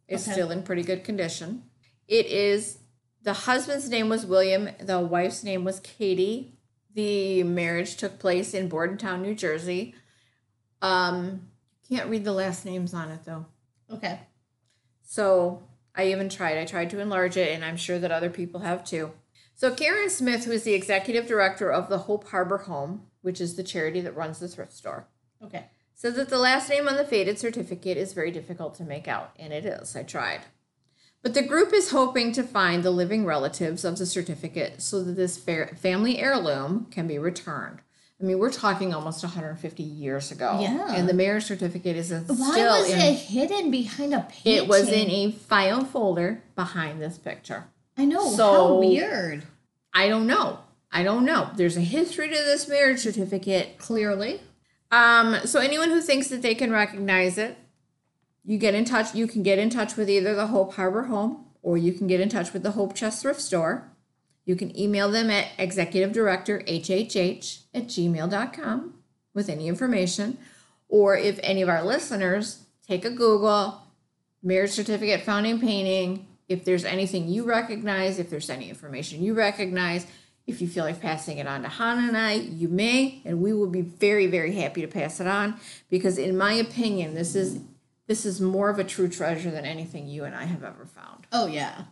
It's 0.07 0.23
Okay. 0.27 0.33
still 0.33 0.51
in 0.51 0.63
pretty 0.63 0.83
good 0.83 1.03
condition. 1.03 1.63
It 2.07 2.25
is 2.25 2.79
the 3.23 3.33
husband's 3.33 3.87
name 3.89 4.09
was 4.09 4.25
William, 4.25 4.69
the 4.79 4.99
wife's 4.99 5.43
name 5.43 5.63
was 5.63 5.79
Katie. 5.79 6.57
The 6.93 7.43
marriage 7.43 7.95
took 7.95 8.19
place 8.19 8.53
in 8.53 8.67
Bordentown, 8.67 9.21
New 9.21 9.35
Jersey. 9.35 9.95
Um, 10.81 11.47
you 11.87 11.97
can't 11.97 12.09
read 12.09 12.25
the 12.25 12.33
last 12.33 12.65
names 12.65 12.93
on 12.93 13.11
it 13.11 13.23
though. 13.23 13.45
Okay. 13.89 14.19
So 15.03 15.63
I 15.95 16.07
even 16.07 16.29
tried. 16.29 16.57
I 16.57 16.65
tried 16.65 16.89
to 16.91 16.99
enlarge 16.99 17.37
it, 17.37 17.53
and 17.53 17.63
I'm 17.63 17.77
sure 17.77 17.99
that 17.99 18.11
other 18.11 18.29
people 18.29 18.61
have 18.61 18.83
too. 18.83 19.11
So 19.61 19.69
Karen 19.71 20.09
Smith, 20.09 20.45
who 20.45 20.51
is 20.53 20.63
the 20.63 20.73
executive 20.73 21.27
director 21.27 21.71
of 21.71 21.87
the 21.87 21.99
Hope 21.99 22.29
Harbor 22.29 22.57
Home, 22.57 23.03
which 23.21 23.39
is 23.39 23.53
the 23.53 23.61
charity 23.61 24.01
that 24.01 24.15
runs 24.15 24.39
the 24.39 24.47
thrift 24.47 24.73
store, 24.73 25.05
Okay. 25.39 25.65
says 25.93 26.15
that 26.15 26.29
the 26.29 26.39
last 26.39 26.67
name 26.67 26.87
on 26.87 26.95
the 26.97 27.05
faded 27.05 27.37
certificate 27.37 27.95
is 27.95 28.13
very 28.13 28.31
difficult 28.31 28.73
to 28.77 28.83
make 28.83 29.07
out, 29.07 29.35
and 29.37 29.53
it 29.53 29.63
is. 29.63 29.95
I 29.95 30.01
tried. 30.01 30.41
But 31.21 31.35
the 31.35 31.43
group 31.43 31.73
is 31.73 31.91
hoping 31.91 32.31
to 32.31 32.41
find 32.41 32.81
the 32.81 32.89
living 32.89 33.23
relatives 33.23 33.85
of 33.85 33.99
the 33.99 34.07
certificate 34.07 34.81
so 34.81 35.03
that 35.03 35.11
this 35.11 35.37
family 35.37 36.17
heirloom 36.17 36.87
can 36.89 37.05
be 37.05 37.19
returned. 37.19 37.81
I 38.19 38.23
mean, 38.23 38.39
we're 38.39 38.51
talking 38.51 38.95
almost 38.95 39.23
150 39.23 39.83
years 39.83 40.31
ago. 40.31 40.57
Yeah. 40.59 40.91
And 40.91 41.07
the 41.07 41.13
marriage 41.13 41.43
certificate 41.43 41.97
is 41.97 42.11
in- 42.11 42.23
Why 42.25 42.51
still 42.53 42.79
was 42.81 42.89
in 42.89 42.99
it 42.99 43.13
hidden 43.13 43.69
behind 43.69 44.15
a 44.15 44.21
painting? 44.27 44.55
it 44.63 44.67
was 44.67 44.89
in 44.89 45.11
a 45.11 45.31
file 45.31 45.85
folder 45.85 46.41
behind 46.55 46.99
this 46.99 47.19
picture. 47.19 47.65
I 48.01 48.05
know. 48.05 48.29
So- 48.31 48.51
how 48.51 48.79
weird. 48.79 49.43
I 49.93 50.07
don't 50.07 50.25
know. 50.25 50.59
I 50.91 51.03
don't 51.03 51.23
know. 51.23 51.51
There's 51.55 51.77
a 51.77 51.81
history 51.81 52.27
to 52.29 52.33
this 52.33 52.67
marriage 52.67 52.99
certificate. 52.99 53.77
Clearly. 53.77 54.41
Um, 54.89 55.37
so 55.45 55.59
anyone 55.59 55.89
who 55.89 56.01
thinks 56.01 56.27
that 56.29 56.41
they 56.41 56.55
can 56.55 56.71
recognize 56.71 57.37
it, 57.37 57.57
you 58.43 58.57
get 58.57 58.73
in 58.73 58.85
touch. 58.85 59.13
You 59.13 59.27
can 59.27 59.43
get 59.43 59.59
in 59.59 59.69
touch 59.69 59.95
with 59.95 60.09
either 60.09 60.33
the 60.33 60.47
Hope 60.47 60.73
Harbor 60.73 61.03
Home 61.03 61.45
or 61.61 61.77
you 61.77 61.93
can 61.93 62.07
get 62.07 62.19
in 62.19 62.27
touch 62.27 62.53
with 62.53 62.63
the 62.63 62.71
Hope 62.71 62.95
Chest 62.95 63.21
Thrift 63.21 63.39
Store. 63.39 63.89
You 64.45 64.55
can 64.55 64.77
email 64.77 65.11
them 65.11 65.29
at 65.29 65.49
executive 65.59 66.11
director 66.11 66.59
hhh 66.67 67.59
at 67.73 67.87
gmail.com 67.87 68.93
with 69.33 69.47
any 69.49 69.67
information. 69.67 70.39
Or 70.89 71.15
if 71.15 71.39
any 71.43 71.61
of 71.61 71.69
our 71.69 71.83
listeners 71.83 72.63
take 72.87 73.05
a 73.05 73.11
Google, 73.11 73.83
marriage 74.41 74.71
certificate 74.71 75.21
founding 75.21 75.59
painting, 75.59 76.25
if 76.51 76.65
there's 76.65 76.85
anything 76.85 77.29
you 77.29 77.45
recognize, 77.45 78.19
if 78.19 78.29
there's 78.29 78.49
any 78.49 78.69
information 78.69 79.23
you 79.23 79.33
recognize, 79.33 80.05
if 80.47 80.61
you 80.61 80.67
feel 80.67 80.83
like 80.83 81.01
passing 81.01 81.37
it 81.37 81.47
on 81.47 81.61
to 81.61 81.69
Hannah 81.69 82.07
and 82.07 82.17
I, 82.17 82.33
you 82.33 82.67
may, 82.67 83.21
and 83.25 83.41
we 83.41 83.53
will 83.53 83.69
be 83.69 83.81
very, 83.81 84.27
very 84.27 84.53
happy 84.53 84.81
to 84.81 84.87
pass 84.87 85.19
it 85.19 85.27
on 85.27 85.59
because 85.89 86.17
in 86.17 86.35
my 86.35 86.53
opinion, 86.53 87.13
this 87.13 87.35
is 87.35 87.61
this 88.07 88.25
is 88.25 88.41
more 88.41 88.69
of 88.69 88.77
a 88.77 88.83
true 88.83 89.07
treasure 89.07 89.49
than 89.49 89.63
anything 89.63 90.07
you 90.07 90.25
and 90.25 90.35
I 90.35 90.43
have 90.43 90.63
ever 90.63 90.85
found. 90.85 91.27
Oh 91.31 91.47
yeah, 91.47 91.75
And 91.77 91.85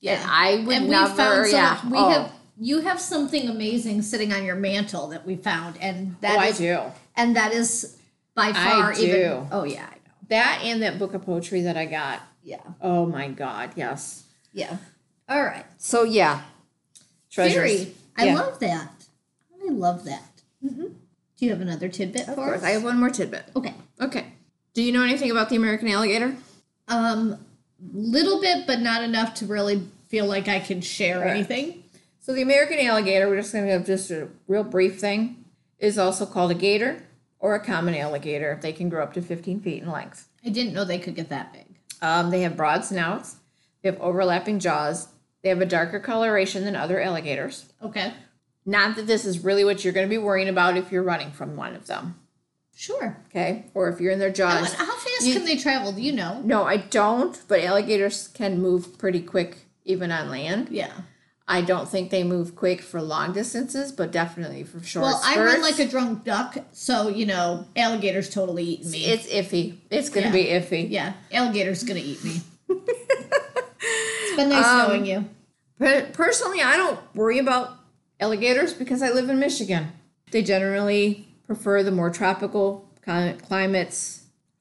yeah. 0.00 0.26
I 0.28 0.64
would 0.66 0.76
and 0.76 0.84
we 0.86 0.90
never, 0.90 1.14
found 1.14 1.46
some, 1.46 1.60
yeah. 1.60 1.88
We 1.88 1.98
oh, 1.98 2.10
have 2.10 2.32
you 2.58 2.80
have 2.80 3.00
something 3.00 3.48
amazing 3.48 4.02
sitting 4.02 4.32
on 4.32 4.44
your 4.44 4.56
mantle 4.56 5.08
that 5.08 5.24
we 5.24 5.36
found, 5.36 5.76
and 5.80 6.16
that 6.20 6.36
oh, 6.36 6.40
I 6.40 6.52
do. 6.52 6.80
and 7.16 7.36
that 7.36 7.52
is 7.52 7.96
by 8.34 8.52
far 8.52 8.94
do. 8.94 9.02
even. 9.02 9.48
Oh 9.52 9.64
yeah, 9.64 9.86
I 9.86 9.94
know. 9.94 10.14
That 10.28 10.62
and 10.64 10.82
that 10.82 10.98
book 10.98 11.14
of 11.14 11.22
poetry 11.22 11.62
that 11.62 11.76
I 11.76 11.86
got. 11.86 12.20
Yeah, 12.50 12.58
Oh 12.80 13.06
my 13.06 13.28
God, 13.28 13.70
yes. 13.76 14.24
yeah. 14.52 14.76
All 15.28 15.44
right, 15.44 15.64
So 15.78 16.02
yeah, 16.02 16.42
treasures. 17.30 17.54
Very. 17.84 17.94
I 18.16 18.24
Yeah. 18.26 18.34
love 18.34 18.58
that. 18.58 18.90
I 19.64 19.70
love 19.70 20.02
that. 20.06 20.24
Do 20.62 21.46
you 21.46 21.50
have 21.50 21.60
another 21.60 21.88
tidbit 21.88 22.22
Of 22.22 22.34
for 22.34 22.46
course, 22.46 22.58
us? 22.58 22.64
I 22.64 22.70
have 22.70 22.82
one 22.82 22.98
more 22.98 23.08
tidbit. 23.10 23.44
okay. 23.54 23.72
Okay. 24.00 24.26
Do 24.74 24.82
you 24.82 24.90
know 24.90 25.02
anything 25.04 25.30
about 25.30 25.48
the 25.48 25.54
American 25.56 25.86
alligator? 25.88 26.34
Um, 26.88 27.38
little 27.92 28.40
bit, 28.40 28.66
but 28.66 28.80
not 28.80 29.04
enough 29.04 29.34
to 29.34 29.46
really 29.46 29.86
feel 30.08 30.26
like 30.26 30.48
I 30.48 30.58
can 30.58 30.80
share 30.80 31.20
Right. 31.20 31.30
anything. 31.30 31.84
So 32.18 32.32
the 32.34 32.42
American 32.42 32.78
alligator, 32.80 33.28
we're 33.28 33.36
just 33.40 33.52
going 33.52 33.64
to 33.66 33.70
have 33.72 33.86
just 33.86 34.10
a 34.10 34.28
real 34.48 34.64
brief 34.64 34.98
thing, 34.98 35.44
is 35.78 35.98
also 35.98 36.26
called 36.26 36.50
a 36.50 36.54
gator 36.54 37.02
or 37.38 37.54
a 37.54 37.60
common 37.64 37.94
alligator. 37.94 38.50
If 38.52 38.60
they 38.60 38.72
can 38.72 38.88
grow 38.88 39.02
up 39.04 39.14
to 39.14 39.22
15 39.22 39.60
feet 39.60 39.82
in 39.84 39.90
length. 39.90 40.28
I 40.44 40.48
didn't 40.50 40.74
know 40.74 40.84
they 40.84 40.98
could 40.98 41.14
get 41.14 41.28
that 41.30 41.52
big. 41.52 41.69
Um, 42.02 42.30
they 42.30 42.42
have 42.42 42.56
broad 42.56 42.84
snouts. 42.84 43.36
They 43.82 43.88
have 43.90 44.00
overlapping 44.00 44.58
jaws. 44.58 45.08
They 45.42 45.48
have 45.48 45.60
a 45.60 45.66
darker 45.66 46.00
coloration 46.00 46.64
than 46.64 46.76
other 46.76 47.00
alligators. 47.00 47.66
Okay. 47.82 48.12
Not 48.66 48.96
that 48.96 49.06
this 49.06 49.24
is 49.24 49.42
really 49.42 49.64
what 49.64 49.82
you're 49.84 49.92
going 49.92 50.06
to 50.06 50.10
be 50.10 50.18
worrying 50.18 50.48
about 50.48 50.76
if 50.76 50.92
you're 50.92 51.02
running 51.02 51.30
from 51.32 51.56
one 51.56 51.74
of 51.74 51.86
them, 51.86 52.16
Sure. 52.76 53.16
okay? 53.28 53.64
Or 53.74 53.88
if 53.88 54.00
you're 54.00 54.12
in 54.12 54.18
their 54.18 54.28
How, 54.28 54.34
jaws. 54.34 54.74
how 54.74 54.84
fast 54.96 55.22
You- 55.22 55.32
can 55.34 55.44
they 55.46 55.56
travel? 55.56 55.92
Do 55.92 56.02
you 56.02 56.12
know? 56.12 56.40
No, 56.44 56.64
I 56.64 56.76
don't, 56.76 57.40
but 57.48 57.60
alligators 57.60 58.28
can 58.28 58.60
move 58.60 58.98
pretty 58.98 59.22
quick 59.22 59.66
even 59.84 60.12
on 60.12 60.30
land. 60.30 60.68
Yeah. 60.70 60.92
I 61.52 61.62
don't 61.62 61.88
think 61.88 62.10
they 62.10 62.22
move 62.22 62.54
quick 62.54 62.80
for 62.80 63.02
long 63.02 63.32
distances, 63.32 63.90
but 63.90 64.12
definitely 64.12 64.62
for 64.62 64.80
short 64.84 65.02
Well, 65.04 65.20
I 65.24 65.36
run 65.36 65.60
like 65.60 65.80
a 65.80 65.86
drunk 65.86 66.24
duck, 66.24 66.56
so 66.72 67.08
you 67.08 67.26
know, 67.26 67.66
alligator's 67.76 68.30
totally 68.30 68.62
eat 68.64 68.84
me. 68.86 69.04
It's 69.04 69.26
iffy. 69.26 69.78
It's 69.90 70.08
gonna 70.10 70.26
Yeah. 70.26 70.32
be 70.32 70.44
iffy. 70.44 70.88
yeah, 70.90 71.14
alligator's 71.32 71.82
gonna 71.82 71.98
eat 72.00 72.22
me. 72.24 72.40
it's 72.68 74.36
been 74.36 74.48
nice 74.48 74.64
Um, 74.64 74.78
knowing 74.88 75.06
you. 75.06 75.24
But 75.78 76.12
personally, 76.12 76.62
I 76.62 76.76
don't 76.76 76.98
worry 77.14 77.38
about 77.38 77.76
alligators 78.20 78.72
because 78.74 79.02
I 79.02 79.10
live 79.10 79.28
in 79.28 79.38
Michigan. 79.38 79.92
They 80.30 80.42
generally 80.42 81.26
prefer 81.46 81.82
the 81.82 81.90
more 81.90 82.10
tropical 82.10 82.88
climates. 83.04 84.20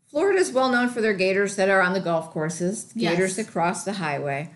Florida 0.10 0.40
is 0.40 0.52
well 0.52 0.72
known 0.72 0.90
for 0.90 1.02
their 1.02 1.14
gators 1.14 1.56
that 1.58 1.70
are 1.70 1.82
on 1.82 1.94
the 1.94 2.00
golf 2.00 2.32
courses, 2.32 2.92
Yes. 2.96 3.12
gators 3.14 3.36
that 3.36 3.48
cross 3.48 3.84
the 3.84 3.94
highway, 3.94 4.50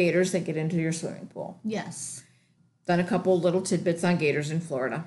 gators 0.00 0.32
that 0.32 0.44
get 0.46 0.56
into 0.56 0.76
your 0.76 0.92
swimming 0.92 1.26
pool. 1.26 1.60
Yes. 1.62 2.22
Done 2.86 3.00
a 3.00 3.04
couple 3.04 3.38
little 3.38 3.60
tidbits 3.60 4.02
on 4.02 4.16
gators 4.16 4.50
in 4.50 4.58
Florida. 4.58 5.04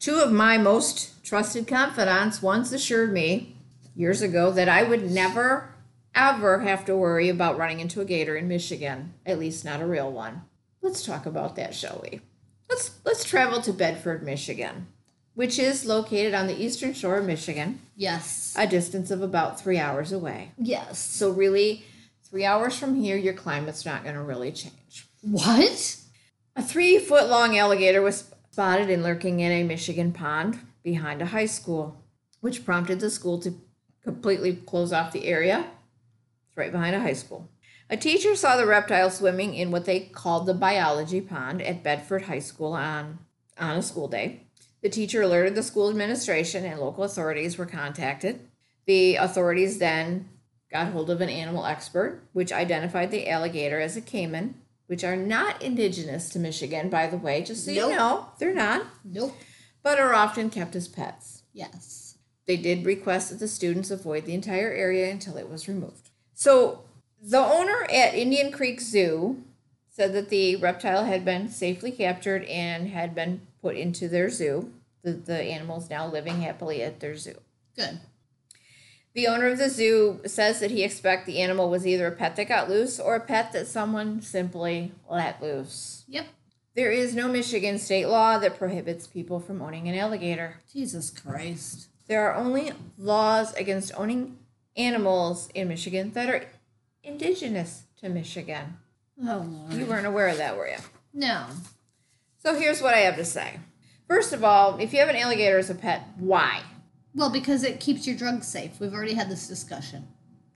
Two 0.00 0.16
of 0.18 0.32
my 0.32 0.58
most 0.58 1.22
trusted 1.24 1.68
confidants 1.68 2.42
once 2.42 2.72
assured 2.72 3.12
me 3.12 3.54
years 3.94 4.20
ago 4.20 4.50
that 4.50 4.68
I 4.68 4.82
would 4.82 5.08
never, 5.12 5.72
ever 6.12 6.58
have 6.60 6.84
to 6.86 6.96
worry 6.96 7.28
about 7.28 7.56
running 7.56 7.78
into 7.78 8.00
a 8.00 8.04
gator 8.04 8.34
in 8.34 8.48
Michigan, 8.48 9.14
at 9.24 9.38
least 9.38 9.64
not 9.64 9.80
a 9.80 9.86
real 9.86 10.10
one. 10.10 10.42
Let's 10.82 11.04
talk 11.06 11.24
about 11.24 11.54
that, 11.54 11.72
shall 11.72 12.00
we? 12.02 12.20
Let's 12.68 12.90
let's 13.04 13.22
travel 13.22 13.60
to 13.62 13.72
Bedford, 13.72 14.24
Michigan, 14.24 14.88
which 15.34 15.56
is 15.56 15.84
located 15.84 16.34
on 16.34 16.48
the 16.48 16.60
eastern 16.60 16.94
shore 16.94 17.18
of 17.18 17.26
Michigan, 17.26 17.80
Yes. 17.94 18.54
a 18.58 18.66
distance 18.66 19.10
of 19.12 19.22
about 19.22 19.60
three 19.60 19.78
hours 19.78 20.10
away. 20.10 20.50
yes. 20.58 20.98
So 20.98 21.30
really, 21.30 21.84
three 22.30 22.44
hours 22.44 22.78
from 22.78 22.94
here, 22.94 23.16
your 23.16 23.34
climate's 23.34 23.84
not 23.84 24.04
going 24.04 24.14
to 24.14 24.22
really 24.22 24.52
change. 24.52 25.08
What? 25.20 25.96
A 26.56 26.62
three 26.62 26.98
foot 26.98 27.28
long 27.28 27.58
alligator 27.58 28.00
was 28.00 28.32
spotted 28.50 28.88
and 28.88 29.02
lurking 29.02 29.40
in 29.40 29.52
a 29.52 29.64
Michigan 29.64 30.12
pond 30.12 30.60
behind 30.82 31.20
a 31.20 31.26
high 31.26 31.46
school, 31.46 32.02
which 32.40 32.64
prompted 32.64 33.00
the 33.00 33.10
school 33.10 33.38
to 33.40 33.54
completely 34.02 34.54
close 34.54 34.92
off 34.92 35.12
the 35.12 35.26
area. 35.26 35.66
It's 36.48 36.56
right 36.56 36.72
behind 36.72 36.96
a 36.96 37.00
high 37.00 37.14
school. 37.14 37.48
A 37.88 37.96
teacher 37.96 38.36
saw 38.36 38.56
the 38.56 38.66
reptile 38.66 39.10
swimming 39.10 39.54
in 39.54 39.72
what 39.72 39.84
they 39.84 40.00
called 40.00 40.46
the 40.46 40.54
biology 40.54 41.20
pond 41.20 41.60
at 41.60 41.82
Bedford 41.82 42.22
High 42.22 42.38
School 42.38 42.72
on, 42.72 43.18
on 43.58 43.76
a 43.76 43.82
school 43.82 44.06
day. 44.06 44.44
The 44.80 44.88
teacher 44.88 45.22
alerted 45.22 45.56
the 45.56 45.62
school 45.62 45.90
administration 45.90 46.64
and 46.64 46.80
local 46.80 47.04
authorities 47.04 47.58
were 47.58 47.66
contacted. 47.66 48.48
The 48.86 49.16
authorities 49.16 49.78
then 49.78 50.28
got 50.72 50.92
hold 50.92 51.10
of 51.10 51.20
an 51.20 51.28
animal 51.28 51.66
expert, 51.66 52.22
which 52.32 52.52
identified 52.52 53.10
the 53.10 53.28
alligator 53.28 53.80
as 53.80 53.96
a 53.96 54.00
caiman, 54.00 54.54
which 54.86 55.04
are 55.04 55.16
not 55.16 55.60
indigenous 55.62 56.28
to 56.30 56.38
Michigan, 56.38 56.88
by 56.88 57.06
the 57.06 57.16
way, 57.16 57.42
just 57.42 57.64
so 57.64 57.72
Nope. 57.72 57.90
you 57.90 57.96
know, 57.96 58.26
they're 58.38 58.54
not, 58.54 58.86
Nope. 59.04 59.36
but 59.82 59.98
are 59.98 60.14
often 60.14 60.50
kept 60.50 60.76
as 60.76 60.88
pets. 60.88 61.42
Yes. 61.52 62.16
They 62.46 62.56
did 62.56 62.84
request 62.84 63.30
that 63.30 63.38
the 63.38 63.48
students 63.48 63.90
avoid 63.90 64.24
the 64.24 64.34
entire 64.34 64.72
area 64.72 65.10
until 65.10 65.36
it 65.36 65.48
was 65.48 65.68
removed. 65.68 66.10
So, 66.34 66.84
the 67.22 67.38
owner 67.38 67.84
at 67.92 68.14
Indian 68.14 68.50
Creek 68.50 68.80
Zoo 68.80 69.44
said 69.90 70.12
that 70.14 70.30
the 70.30 70.56
reptile 70.56 71.04
had 71.04 71.24
been 71.24 71.48
safely 71.48 71.90
captured 71.92 72.44
and 72.44 72.88
had 72.88 73.14
been 73.14 73.42
put 73.60 73.76
into 73.76 74.08
their 74.08 74.30
zoo. 74.30 74.72
The, 75.02 75.12
the 75.12 75.42
animal 75.42 75.78
is 75.78 75.90
now 75.90 76.06
living 76.08 76.40
happily 76.40 76.82
at 76.82 77.00
their 77.00 77.16
zoo. 77.16 77.36
Good. 77.76 78.00
The 79.14 79.26
owner 79.26 79.48
of 79.48 79.58
the 79.58 79.68
zoo 79.68 80.20
says 80.26 80.60
that 80.60 80.70
he 80.70 80.84
expects 80.84 81.26
the 81.26 81.40
animal 81.40 81.68
was 81.68 81.86
either 81.86 82.06
a 82.06 82.12
pet 82.12 82.36
that 82.36 82.48
got 82.48 82.68
loose 82.68 83.00
or 83.00 83.16
a 83.16 83.20
pet 83.20 83.52
that 83.52 83.66
someone 83.66 84.22
simply 84.22 84.92
let 85.10 85.42
loose. 85.42 86.04
Yep. 86.08 86.26
There 86.76 86.92
is 86.92 87.14
no 87.14 87.26
Michigan 87.26 87.78
state 87.78 88.06
law 88.06 88.38
that 88.38 88.56
prohibits 88.56 89.08
people 89.08 89.40
from 89.40 89.60
owning 89.60 89.88
an 89.88 89.96
alligator. 89.96 90.60
Jesus 90.72 91.10
Christ. 91.10 91.88
There 92.06 92.28
are 92.30 92.34
only 92.36 92.72
laws 92.96 93.52
against 93.54 93.92
owning 93.96 94.38
animals 94.76 95.48
in 95.54 95.66
Michigan 95.66 96.12
that 96.12 96.28
are 96.28 96.44
indigenous 97.02 97.84
to 98.00 98.08
Michigan. 98.08 98.78
Oh 99.20 99.44
Lord. 99.46 99.72
You 99.72 99.86
weren't 99.86 100.06
aware 100.06 100.28
of 100.28 100.38
that, 100.38 100.56
were 100.56 100.68
you? 100.68 100.78
No. 101.12 101.46
So 102.38 102.54
here's 102.54 102.80
what 102.80 102.94
I 102.94 102.98
have 103.00 103.16
to 103.16 103.24
say. 103.24 103.58
First 104.06 104.32
of 104.32 104.44
all, 104.44 104.78
if 104.78 104.92
you 104.92 105.00
have 105.00 105.08
an 105.08 105.16
alligator 105.16 105.58
as 105.58 105.70
a 105.70 105.74
pet, 105.74 106.08
why? 106.16 106.62
Well, 107.14 107.30
because 107.30 107.64
it 107.64 107.80
keeps 107.80 108.06
your 108.06 108.16
drugs 108.16 108.46
safe. 108.46 108.78
We've 108.78 108.94
already 108.94 109.14
had 109.14 109.28
this 109.28 109.48
discussion. 109.48 110.08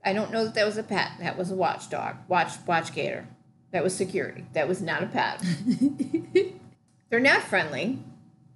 I 0.05 0.13
don't 0.13 0.31
know 0.31 0.45
that 0.45 0.55
that 0.55 0.67
was 0.67 0.77
a 0.77 0.83
pet. 0.83 1.13
That 1.19 1.37
was 1.37 1.51
a 1.51 1.55
watchdog. 1.57 2.17
Watch 2.29 2.53
watch 2.67 2.95
gator. 2.95 3.27
That 3.73 3.83
was 3.83 3.95
security. 3.97 4.45
That 4.53 4.69
was 4.69 4.81
not 4.81 5.03
a 5.03 5.07
pet. 5.07 5.43
They're 7.11 7.21
not 7.21 7.43
friendly. 7.43 7.99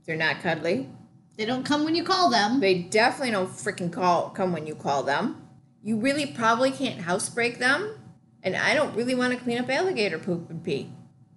They're 0.07 0.17
not 0.17 0.41
cuddly. 0.41 0.89
They 1.37 1.45
don't 1.45 1.65
come 1.65 1.85
when 1.85 1.95
you 1.95 2.05
call 2.05 2.31
them. 2.31 2.61
They 2.61 2.83
definitely 2.83 3.33
don't 3.33 3.51
freaking 3.51 3.93
call 3.93 4.31
come 4.31 4.53
when 4.53 4.67
you 4.67 4.75
call 4.75 5.03
them. 5.03 5.49
You 5.83 5.99
really 5.99 6.27
probably 6.27 6.71
can't 6.71 7.01
housebreak 7.01 7.59
them. 7.59 7.99
And 8.43 8.57
I 8.57 8.75
don't 8.75 8.95
really 8.95 9.15
want 9.15 9.33
to 9.33 9.39
clean 9.39 9.59
up 9.59 9.69
alligator 9.69 10.19
poop 10.19 10.51
and 10.51 10.63
pee. 10.63 10.91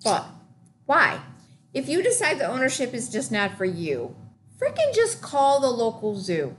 But 0.04 0.26
why? 0.86 1.22
If 1.74 1.88
you 1.88 2.04
decide 2.04 2.40
the 2.40 2.48
ownership 2.48 2.94
is 2.94 3.10
just 3.10 3.32
not 3.32 3.58
for 3.58 3.66
you, 3.66 4.16
freaking 4.62 4.94
just 4.94 5.22
call 5.22 5.60
the 5.60 5.70
local 5.70 6.16
zoo. 6.16 6.56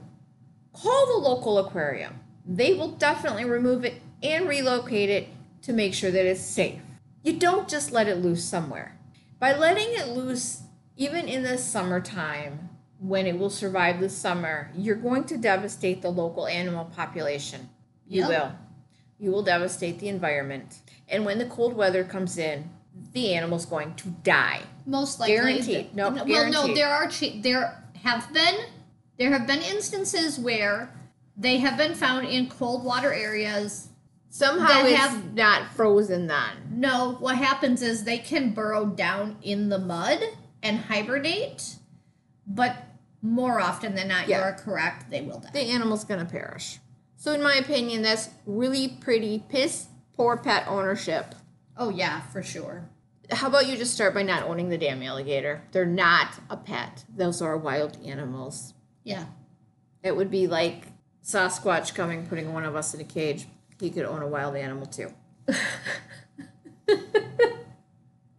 Call 0.73 1.05
the 1.07 1.29
local 1.29 1.57
aquarium. 1.57 2.19
They 2.45 2.73
will 2.73 2.91
definitely 2.91 3.45
remove 3.45 3.85
it 3.85 4.01
and 4.21 4.47
relocate 4.47 5.09
it 5.09 5.29
to 5.61 5.73
make 5.73 5.93
sure 5.93 6.11
that 6.11 6.25
it's 6.25 6.41
safe. 6.41 6.81
You 7.23 7.37
don't 7.39 7.69
just 7.69 7.91
let 7.91 8.07
it 8.07 8.17
loose 8.17 8.43
somewhere. 8.43 8.97
By 9.39 9.55
letting 9.55 9.93
it 9.93 10.09
loose, 10.09 10.63
even 10.97 11.27
in 11.27 11.43
the 11.43 11.57
summertime, 11.57 12.69
when 12.99 13.27
it 13.27 13.37
will 13.37 13.49
survive 13.49 13.99
the 13.99 14.09
summer, 14.09 14.71
you're 14.75 14.95
going 14.95 15.23
to 15.25 15.37
devastate 15.37 16.01
the 16.01 16.09
local 16.09 16.47
animal 16.47 16.85
population. 16.85 17.69
You 18.07 18.21
Yep. 18.21 18.29
will. 18.29 18.51
You 19.19 19.31
will 19.31 19.43
devastate 19.43 19.99
the 19.99 20.09
environment. 20.09 20.79
And 21.07 21.25
when 21.25 21.37
the 21.37 21.45
cold 21.45 21.75
weather 21.75 22.03
comes 22.03 22.37
in, 22.37 22.69
the 23.13 23.33
animal's 23.33 23.65
going 23.65 23.95
to 23.95 24.09
die. 24.09 24.61
Most 24.85 25.19
likely. 25.19 25.35
Guaranteed. 25.35 25.95
Nope, 25.95 26.27
well, 26.27 26.51
no, 26.51 26.73
there 26.73 26.89
are 26.89 27.09
there 27.41 27.82
have 28.03 28.31
been 28.33 28.55
there 29.17 29.31
have 29.31 29.45
been 29.47 29.61
instances 29.61 30.39
where 30.39 30.93
they 31.37 31.57
have 31.57 31.77
been 31.77 31.93
found 31.95 32.27
in 32.27 32.47
cold 32.49 32.83
water 32.83 33.13
areas 33.13 33.89
Somehow 34.29 34.83
it's 34.85 34.97
have- 34.97 35.33
not 35.35 35.71
frozen 35.73 36.25
then. 36.25 36.57
No, 36.71 37.13
what 37.19 37.37
happens 37.37 37.83
is 37.83 38.03
they 38.03 38.17
can 38.17 38.51
burrow 38.51 38.87
down 38.87 39.37
in 39.43 39.69
the 39.69 39.77
mud 39.77 40.19
and 40.63 40.79
hibernate, 40.79 41.75
but 42.47 42.75
more 43.21 43.59
often 43.59 43.93
than 43.93 44.07
not, 44.07 44.27
Yeah. 44.27 44.39
you're 44.43 44.53
correct, 44.57 45.11
they 45.11 45.21
will 45.21 45.39
die. 45.39 45.51
The 45.53 45.59
animal's 45.69 46.03
gonna 46.03 46.25
perish. 46.25 46.79
So 47.15 47.31
in 47.33 47.43
my 47.43 47.53
opinion, 47.53 48.01
that's 48.01 48.29
really 48.47 48.89
pretty 48.89 49.43
piss 49.49 49.85
poor 50.17 50.35
pet 50.35 50.67
ownership. 50.67 51.35
Oh, 51.77 51.89
yeah, 51.89 52.21
for 52.21 52.41
sure. 52.41 52.89
How 53.33 53.47
about 53.47 53.67
you 53.67 53.77
just 53.77 53.93
start 53.93 54.13
by 54.13 54.23
not 54.23 54.43
owning 54.43 54.69
the 54.69 54.77
damn 54.77 55.01
alligator? 55.01 55.61
They're 55.71 55.85
not 55.85 56.33
a 56.49 56.57
pet. 56.57 57.03
Those 57.15 57.41
are 57.41 57.57
wild 57.57 57.97
animals. 58.05 58.73
Yeah. 59.03 59.25
It 60.03 60.15
would 60.15 60.29
be 60.29 60.47
like 60.47 60.83
Sasquatch 61.23 61.95
coming, 61.95 62.25
putting 62.27 62.53
one 62.53 62.63
of 62.63 62.75
us 62.75 62.93
in 62.93 63.01
a 63.01 63.05
cage. 63.05 63.45
He 63.79 63.89
could 63.89 64.05
own 64.05 64.21
a 64.21 64.27
wild 64.27 64.55
animal 64.55 64.85
too. 64.85 65.09
All 66.89 66.95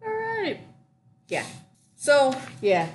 right. 0.03 0.61
Yeah. 1.29 1.45
So 1.97 2.35
yeah, 2.61 2.89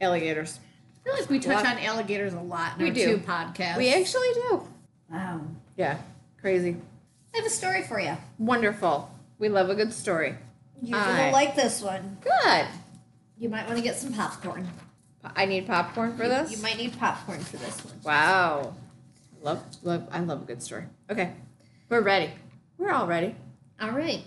alligators. 0.00 0.58
I 1.00 1.04
feel 1.10 1.20
like 1.20 1.30
we 1.30 1.38
touch 1.38 1.64
on 1.64 1.78
alligators 1.78 2.34
a 2.34 2.40
lot 2.40 2.76
in 2.76 2.82
We 2.82 2.88
our 2.90 2.94
do. 2.94 3.16
two 3.16 3.18
podcasts. 3.18 3.76
We 3.78 3.94
actually 3.94 4.32
do. 4.34 4.62
wow. 5.10 5.40
Yeah. 5.76 5.98
Crazy. 6.40 6.76
I 7.34 7.38
have 7.38 7.46
a 7.46 7.50
story 7.50 7.82
for 7.82 8.00
you. 8.00 8.16
Wonderful. 8.38 9.10
We 9.38 9.48
love 9.48 9.70
a 9.70 9.74
good 9.74 9.92
story. 9.92 10.34
You're 10.82 10.98
gonna 10.98 11.32
like 11.32 11.56
this 11.56 11.82
one. 11.82 12.18
Good. 12.22 12.66
You 13.38 13.48
might 13.48 13.66
want 13.66 13.78
to 13.78 13.82
get 13.82 13.96
some 13.96 14.12
popcorn. 14.12 14.68
I 15.36 15.44
need 15.44 15.66
popcorn 15.66 16.16
for 16.16 16.28
this. 16.28 16.50
You 16.50 16.62
might 16.62 16.76
need 16.76 16.98
popcorn 16.98 17.40
for 17.40 17.56
this 17.56 17.84
one. 17.84 17.94
Wow. 18.04 18.74
Love, 19.42 19.62
love. 19.82 20.08
I 20.10 20.20
love 20.20 20.42
a 20.42 20.44
good 20.44 20.62
story. 20.62 20.84
Okay, 21.10 21.32
we're 21.88 22.00
ready. 22.00 22.30
We're 22.76 22.92
all 22.92 23.06
ready. 23.06 23.34
All 23.80 23.90
right. 23.90 24.22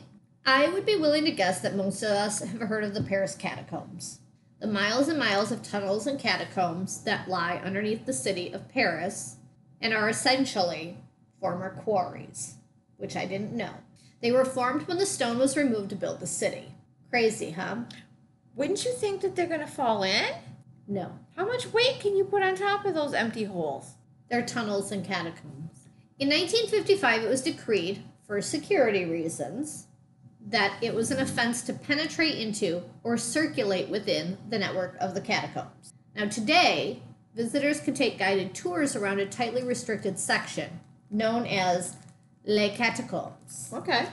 I 0.45 0.69
would 0.69 0.85
be 0.85 0.95
willing 0.95 1.25
to 1.25 1.31
guess 1.31 1.61
that 1.61 1.75
most 1.75 2.01
of 2.03 2.09
us 2.09 2.39
have 2.39 2.61
heard 2.61 2.83
of 2.83 2.93
the 2.93 3.03
Paris 3.03 3.35
catacombs. 3.35 4.19
The 4.59 4.67
miles 4.67 5.07
and 5.07 5.19
miles 5.19 5.51
of 5.51 5.63
tunnels 5.63 6.07
and 6.07 6.19
catacombs 6.19 7.03
that 7.03 7.27
lie 7.27 7.61
underneath 7.63 8.05
the 8.05 8.13
city 8.13 8.51
of 8.51 8.69
Paris 8.69 9.37
and 9.79 9.93
are 9.93 10.09
essentially 10.09 10.97
former 11.39 11.71
quarries, 11.83 12.55
which 12.97 13.15
I 13.15 13.25
didn't 13.25 13.53
know. 13.53 13.71
They 14.21 14.31
were 14.31 14.45
formed 14.45 14.87
when 14.87 14.97
the 14.97 15.05
stone 15.05 15.37
was 15.37 15.57
removed 15.57 15.89
to 15.89 15.95
build 15.95 16.19
the 16.19 16.27
city. 16.27 16.73
Crazy, 17.09 17.51
huh? 17.51 17.77
Wouldn't 18.55 18.85
you 18.85 18.93
think 18.93 19.21
that 19.21 19.35
they're 19.35 19.47
gonna 19.47 19.67
fall 19.67 20.03
in? 20.03 20.35
No. 20.87 21.17
How 21.35 21.45
much 21.45 21.73
weight 21.73 21.99
can 21.99 22.15
you 22.15 22.23
put 22.23 22.43
on 22.43 22.55
top 22.55 22.85
of 22.85 22.93
those 22.93 23.13
empty 23.13 23.45
holes? 23.45 23.95
They're 24.29 24.45
tunnels 24.45 24.91
and 24.91 25.05
catacombs. 25.05 25.87
In 26.19 26.29
1955, 26.29 27.23
it 27.23 27.29
was 27.29 27.41
decreed, 27.41 28.03
for 28.27 28.41
security 28.41 29.05
reasons, 29.05 29.87
that 30.47 30.77
it 30.81 30.93
was 30.93 31.11
an 31.11 31.19
offense 31.19 31.61
to 31.63 31.73
penetrate 31.73 32.37
into 32.37 32.83
or 33.03 33.17
circulate 33.17 33.89
within 33.89 34.37
the 34.49 34.59
network 34.59 34.95
of 34.99 35.13
the 35.13 35.21
catacombs. 35.21 35.93
Now, 36.15 36.27
today, 36.27 37.01
visitors 37.35 37.79
can 37.79 37.93
take 37.93 38.19
guided 38.19 38.53
tours 38.53 38.95
around 38.95 39.19
a 39.19 39.25
tightly 39.25 39.63
restricted 39.63 40.19
section 40.19 40.79
known 41.09 41.45
as 41.45 41.97
Les 42.45 42.75
Catacombes, 42.75 43.69
Okay. 43.73 44.07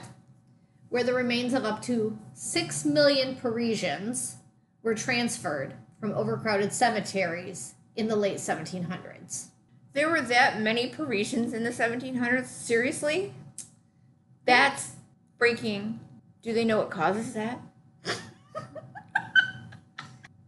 where 0.89 1.03
the 1.03 1.13
remains 1.13 1.53
of 1.53 1.65
up 1.65 1.81
to 1.83 2.17
6 2.33 2.85
million 2.85 3.35
Parisians 3.35 4.37
were 4.83 4.95
transferred 4.95 5.73
from 5.99 6.13
overcrowded 6.13 6.71
cemeteries 6.71 7.75
in 7.95 8.07
the 8.07 8.15
late 8.15 8.37
1700s. 8.37 9.47
There 9.93 10.09
were 10.09 10.21
that 10.21 10.61
many 10.61 10.87
Parisians 10.89 11.53
in 11.53 11.63
the 11.63 11.71
1700s. 11.71 12.45
Seriously? 12.45 13.33
That's 14.45 14.91
freaking. 15.39 15.97
Do 16.41 16.53
they 16.53 16.63
know 16.63 16.77
what 16.77 16.91
causes 16.91 17.33
that? 17.33 17.59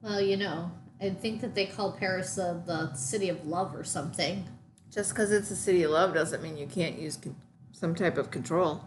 Well, 0.02 0.20
you 0.20 0.36
know, 0.36 0.72
I 1.00 1.12
think 1.12 1.41
that 1.41 1.54
they 1.54 1.67
call 1.67 1.91
Paris 1.91 2.38
uh, 2.38 2.60
the 2.65 2.91
city 2.96 3.30
of 3.30 3.46
love 3.46 3.76
or 3.76 3.84
something. 3.84 4.46
Just 4.91 5.12
because 5.12 5.32
it's 5.32 5.52
a 5.52 5.56
city 5.56 5.84
of 5.84 5.91
love 5.91 6.13
doesn't 6.15 6.41
mean 6.41 6.58
you 6.58 6.65
can't 6.65 6.98
use 6.98 7.17
some 7.82 7.96
type 7.96 8.17
of 8.20 8.30
control. 8.30 8.86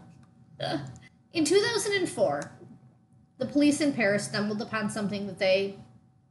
In 1.33 1.43
2004, 1.43 2.51
the 3.37 3.45
police 3.45 3.81
in 3.81 3.91
Paris 3.91 4.23
stumbled 4.23 4.61
upon 4.61 4.89
something 4.89 5.27
that 5.27 5.37
they 5.37 5.77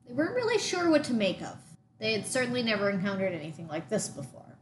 they 0.07 0.15
weren't 0.15 0.35
really 0.35 0.59
sure 0.59 0.91
what 0.91 1.05
to 1.05 1.15
make 1.15 1.41
of. 1.43 1.57
They 1.99 2.13
had 2.13 2.27
certainly 2.27 2.63
never 2.63 2.91
encountered 2.91 3.33
anything 3.33 3.69
like 3.69 3.89
this 3.89 4.09
before. 4.09 4.59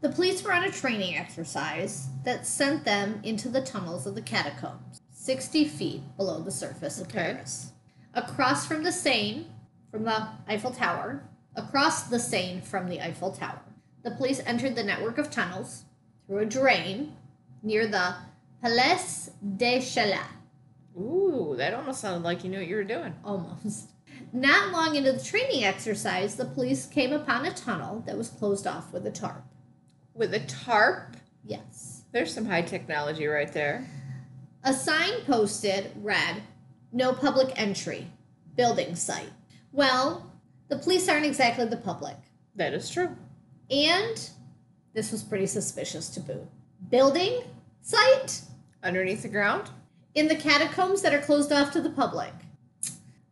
The 0.00 0.10
police 0.10 0.42
were 0.42 0.52
on 0.52 0.64
a 0.64 0.70
training 0.70 1.16
exercise 1.16 2.08
that 2.24 2.46
sent 2.46 2.84
them 2.84 3.20
into 3.22 3.48
the 3.48 3.62
tunnels 3.62 4.06
of 4.06 4.14
the 4.14 4.22
catacombs, 4.22 5.00
60 5.10 5.64
feet 5.66 6.02
below 6.16 6.40
the 6.40 6.50
surface 6.50 6.98
of 7.00 7.06
Okay. 7.08 7.32
Paris. 7.32 7.72
Across 8.14 8.66
from 8.66 8.82
the 8.82 8.92
Seine, 8.92 9.46
from 9.90 10.04
the 10.04 10.28
Eiffel 10.48 10.70
Tower, 10.70 11.24
across 11.54 12.04
the 12.04 12.18
Seine 12.18 12.60
from 12.60 12.88
the 12.88 13.00
Eiffel 13.00 13.32
Tower, 13.32 13.62
the 14.02 14.10
police 14.10 14.40
entered 14.46 14.76
the 14.76 14.84
network 14.84 15.18
of 15.18 15.30
tunnels 15.30 15.84
through 16.26 16.38
a 16.38 16.46
drain 16.46 17.14
near 17.62 17.86
the 17.86 18.14
Palais 18.62 19.30
de 19.56 19.78
Chaillot. 19.78 20.26
Ooh, 20.98 21.54
that 21.58 21.74
almost 21.74 22.00
sounded 22.00 22.24
like 22.24 22.42
you 22.42 22.50
knew 22.50 22.58
what 22.58 22.66
you 22.68 22.76
were 22.76 22.84
doing. 22.84 23.14
Almost. 23.24 23.90
Not 24.32 24.72
long 24.72 24.96
into 24.96 25.12
the 25.12 25.22
training 25.22 25.64
exercise, 25.64 26.36
the 26.36 26.46
police 26.46 26.86
came 26.86 27.12
upon 27.12 27.44
a 27.44 27.52
tunnel 27.52 28.02
that 28.06 28.16
was 28.16 28.28
closed 28.28 28.66
off 28.66 28.92
with 28.92 29.06
a 29.06 29.10
tarp. 29.10 29.44
With 30.14 30.32
a 30.34 30.40
tarp? 30.40 31.16
Yes. 31.44 32.04
There's 32.12 32.32
some 32.32 32.46
high 32.46 32.62
technology 32.62 33.26
right 33.26 33.52
there. 33.52 33.86
A 34.64 34.72
sign 34.72 35.20
posted 35.26 35.92
read, 35.96 36.42
No 36.92 37.12
public 37.12 37.52
entry, 37.60 38.06
building 38.56 38.96
site. 38.96 39.30
Well, 39.72 40.32
the 40.68 40.78
police 40.78 41.08
aren't 41.08 41.26
exactly 41.26 41.66
the 41.66 41.76
public. 41.76 42.16
That 42.54 42.72
is 42.72 42.88
true. 42.88 43.14
And 43.70 44.30
this 44.96 45.12
was 45.12 45.22
pretty 45.22 45.46
suspicious 45.46 46.08
to 46.08 46.20
boot. 46.20 46.48
Building 46.90 47.42
site 47.82 48.40
Underneath 48.82 49.22
the 49.22 49.28
ground? 49.28 49.68
in 50.14 50.26
the 50.28 50.34
catacombs 50.34 51.02
that 51.02 51.12
are 51.12 51.20
closed 51.20 51.52
off 51.52 51.70
to 51.72 51.80
the 51.82 51.90
public. 51.90 52.32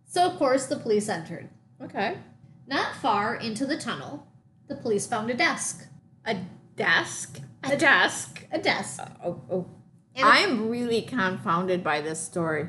So, 0.05 0.27
of 0.31 0.37
course, 0.37 0.67
the 0.67 0.77
police 0.77 1.09
entered. 1.09 1.49
Okay. 1.83 2.19
Not 2.67 2.95
far 2.97 3.35
into 3.35 3.65
the 3.65 3.79
tunnel, 3.79 4.27
the 4.69 4.75
police 4.77 5.07
found 5.07 5.31
a 5.31 5.35
desk. 5.35 5.87
A 6.27 6.37
desk? 6.77 7.41
A 7.63 7.77
desk? 7.77 8.45
A 8.53 8.59
desk. 8.59 9.01
Uh, 9.03 9.09
oh, 9.25 9.41
oh. 9.51 9.67
And 10.15 10.27
a- 10.29 10.31
I'm 10.31 10.69
really 10.69 11.01
confounded 11.01 11.83
by 11.83 12.03
this 12.03 12.21
story. 12.21 12.69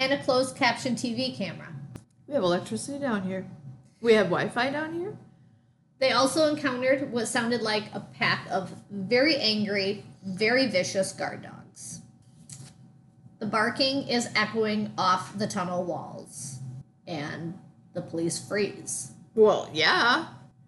and 0.00 0.12
a 0.12 0.22
closed 0.22 0.56
caption 0.56 0.96
TV 0.96 1.36
camera. 1.36 1.68
We 2.26 2.34
have 2.34 2.42
electricity 2.42 2.98
down 2.98 3.22
here. 3.22 3.46
We 4.00 4.14
have 4.14 4.26
Wi 4.26 4.48
Fi 4.48 4.70
down 4.70 4.94
here? 4.94 5.16
They 6.00 6.12
also 6.12 6.46
encountered 6.46 7.10
what 7.12 7.26
sounded 7.26 7.60
like 7.62 7.84
a 7.92 8.00
pack 8.00 8.46
of 8.50 8.72
very 8.90 9.36
angry, 9.36 10.04
very 10.24 10.66
vicious 10.66 11.12
guard 11.12 11.42
dogs. 11.42 12.02
The 13.40 13.46
barking 13.46 14.08
is 14.08 14.28
echoing 14.36 14.92
off 14.96 15.36
the 15.36 15.46
tunnel 15.46 15.84
walls, 15.84 16.58
and 17.06 17.58
the 17.94 18.00
police 18.02 18.38
freeze. 18.38 19.12
Well, 19.34 19.68
yeah. 19.72 20.26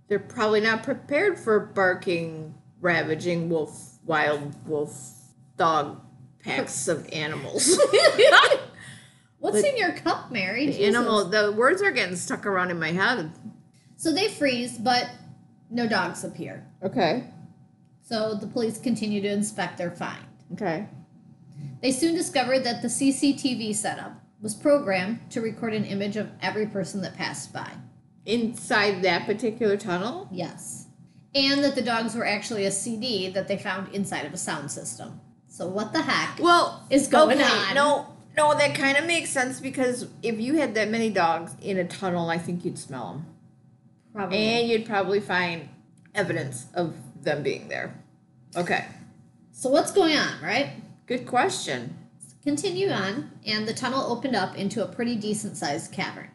They're 0.09 0.19
probably 0.19 0.61
not 0.61 0.83
prepared 0.83 1.39
for 1.39 1.61
barking, 1.61 2.55
ravaging 2.81 3.49
wolf, 3.49 3.99
wild 4.05 4.55
wolf, 4.69 5.13
dog 5.57 6.01
packs 6.43 6.89
of 6.89 7.09
animals. 7.13 7.79
What's 9.39 9.63
But- 9.63 9.65
in 9.65 9.77
your 9.77 9.93
cup, 9.93 10.33
Mary? 10.33 10.67
the 10.67 10.85
animal, 10.87 11.25
the 11.25 11.53
words 11.53 11.83
are 11.83 11.93
getting 11.93 12.17
stuck 12.17 12.47
around 12.47 12.71
in 12.71 12.81
my 12.81 12.93
head. 12.93 13.31
So 13.97 14.13
they 14.13 14.29
freeze, 14.29 14.79
but 14.79 15.11
no 15.71 15.89
dogs 15.89 16.25
appear. 16.25 16.67
Okay. 16.83 17.25
So 18.03 18.35
the 18.35 18.47
police 18.47 18.79
continue 18.79 19.21
to 19.23 19.29
inspect 19.29 19.79
their 19.79 19.91
find. 19.91 20.25
Okay. 20.53 20.87
They 21.83 21.93
soon 21.93 22.15
discovered 22.15 22.65
that 22.65 22.83
the 22.83 22.89
CCTV 22.89 23.75
setup 23.75 24.13
was 24.41 24.55
programmed 24.55 25.31
to 25.31 25.41
record 25.41 25.75
an 25.75 25.85
image 25.85 26.17
of 26.17 26.31
every 26.43 26.67
person 26.67 27.03
that 27.03 27.17
passed 27.17 27.53
by. 27.53 27.71
Inside 28.27 29.03
that 29.03 29.27
particular 29.27 29.77
tunnel? 29.77 30.29
Yes. 30.31 30.87
And 31.35 31.63
that 31.63 31.75
the 31.75 31.83
dogs 31.83 32.15
were 32.15 32.27
actually 32.27 32.65
a 32.65 32.71
CD 32.71 33.29
that 33.29 33.49
they 33.49 33.57
found 33.57 33.95
inside 33.95 34.27
of 34.27 34.33
a 34.33 34.39
sound 34.39 34.71
system. 34.71 35.21
So 35.49 35.67
what 35.67 35.93
the 35.93 36.03
heck? 36.03 36.39
Well, 36.41 36.85
Is 36.91 37.07
going 37.09 37.41
okay, 37.41 37.51
on. 37.51 37.75
No, 37.75 38.07
no, 38.37 38.57
that 38.57 38.75
kind 38.75 38.97
of 38.97 39.05
makes 39.07 39.31
sense 39.31 39.61
because 39.61 40.09
if 40.23 40.41
you 40.41 40.55
had 40.55 40.75
that 40.75 40.89
many 40.89 41.11
dogs 41.11 41.55
in 41.61 41.77
a 41.77 41.85
tunnel, 41.85 42.31
I 42.31 42.39
think 42.39 42.65
you'd 42.65 42.79
smell 42.79 43.13
them, 43.13 43.27
Probably. 44.13 44.39
and 44.39 44.69
you'd 44.69 44.87
probably 44.87 45.21
find 45.21 45.69
evidence 46.15 46.67
of 46.75 46.95
them 47.23 47.43
being 47.43 47.69
there. 47.69 47.95
Okay, 48.57 48.87
so 49.53 49.71
what's 49.71 49.93
going 49.93 50.17
on, 50.17 50.43
right? 50.43 50.73
good 51.07 51.27
question. 51.27 51.97
Continue 52.45 52.91
on, 52.91 53.33
and 53.45 53.67
the 53.67 53.75
tunnel 53.75 54.11
opened 54.13 54.37
up 54.37 54.57
into 54.57 54.83
a 54.83 54.87
pretty 54.87 55.17
decent 55.17 55.57
sized 55.57 55.93
cavern. 55.93 56.31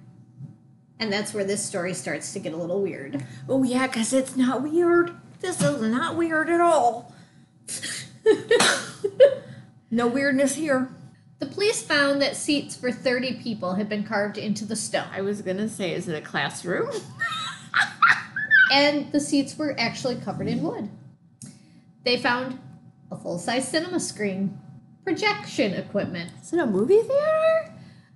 And 0.99 1.11
that's 1.11 1.33
where 1.33 1.45
this 1.45 1.65
story 1.65 1.93
starts 1.93 2.33
to 2.33 2.39
get 2.39 2.53
a 2.53 2.57
little 2.57 2.81
weird. 2.81 3.25
Oh 3.49 3.63
yeah, 3.63 3.87
because 3.87 4.13
it's 4.13 4.35
not 4.35 4.61
weird. 4.63 5.15
This 5.39 5.61
is 5.61 5.81
not 5.81 6.15
weird 6.15 6.49
at 6.49 6.61
all. 6.61 7.13
No 9.95 10.07
weirdness 10.07 10.55
here. 10.55 10.89
The 11.39 11.45
police 11.45 11.81
found 11.81 12.21
that 12.21 12.35
seats 12.35 12.75
for 12.75 12.91
30 12.91 13.35
people 13.41 13.75
had 13.75 13.87
been 13.87 14.03
carved 14.03 14.37
into 14.37 14.65
the 14.65 14.75
stone, 14.75 15.07
I 15.11 15.21
was 15.21 15.41
gonna 15.41 15.69
say, 15.69 15.93
is 15.93 16.09
it 16.09 16.15
a 16.15 16.21
classroom? 16.21 16.89
and 18.71 19.11
the 19.11 19.19
seats 19.19 19.57
were 19.57 19.75
actually 19.79 20.15
covered 20.17 20.47
in 20.47 20.61
wood. 20.61 20.89
They 22.03 22.17
found 22.17 22.59
a 23.11 23.15
full 23.15 23.37
size 23.39 23.67
cinema 23.67 23.99
screen, 23.99 24.59
projection 25.03 25.73
equipment, 25.73 26.31
Is 26.41 26.53
it 26.53 26.59
a 26.59 26.65
movie 26.65 26.99
theater? 27.01 27.73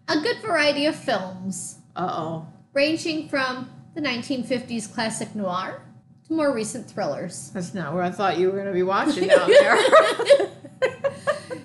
a 0.07 0.19
good 0.21 0.37
variety 0.41 0.85
of 0.85 0.95
films, 0.95 1.77
Uh 1.95 2.09
oh. 2.11 2.47
ranging 2.73 3.29
from 3.29 3.69
the 3.95 4.01
1950s 4.01 4.91
classic 4.93 5.33
noir 5.35 5.81
to 6.27 6.33
more 6.33 6.53
recent 6.53 6.89
thrillers. 6.89 7.51
That's 7.53 7.73
not 7.73 7.93
where 7.93 8.03
I 8.03 8.11
thought 8.11 8.37
you 8.39 8.51
were 8.51 8.57
gonna 8.57 8.73
be 8.73 8.83
watching 8.83 9.27
down 9.35 9.49
there. 9.49 9.77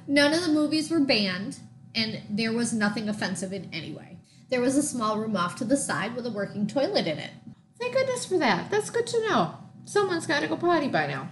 None 0.07 0.33
of 0.35 0.43
the 0.43 0.53
movies 0.53 0.91
were 0.91 1.01
banned, 1.01 1.59
and 1.95 2.21
there 2.31 2.53
was 2.53 2.73
nothing 2.73 3.09
offensive 3.09 3.53
in 3.53 3.69
any 3.73 3.93
way. 3.93 4.19
There 4.51 4.61
was 4.61 4.77
a 4.77 4.83
small 4.83 5.19
room 5.19 5.37
off 5.37 5.57
to 5.57 5.65
the 5.65 5.77
side 5.77 6.15
with 6.15 6.27
a 6.27 6.31
working 6.31 6.67
toilet 6.67 7.07
in 7.07 7.19
it. 7.19 7.31
Thank 7.79 7.95
goodness 7.95 8.27
for 8.27 8.39
that. 8.39 8.71
That's 8.71 8.91
good 8.91 9.07
to 9.09 9.29
know. 9.29 9.55
Someone's 9.85 10.27
got 10.27 10.41
to 10.41 10.49
go 10.49 10.57
potty 10.57 10.89
by 10.89 11.07
now. 11.07 11.29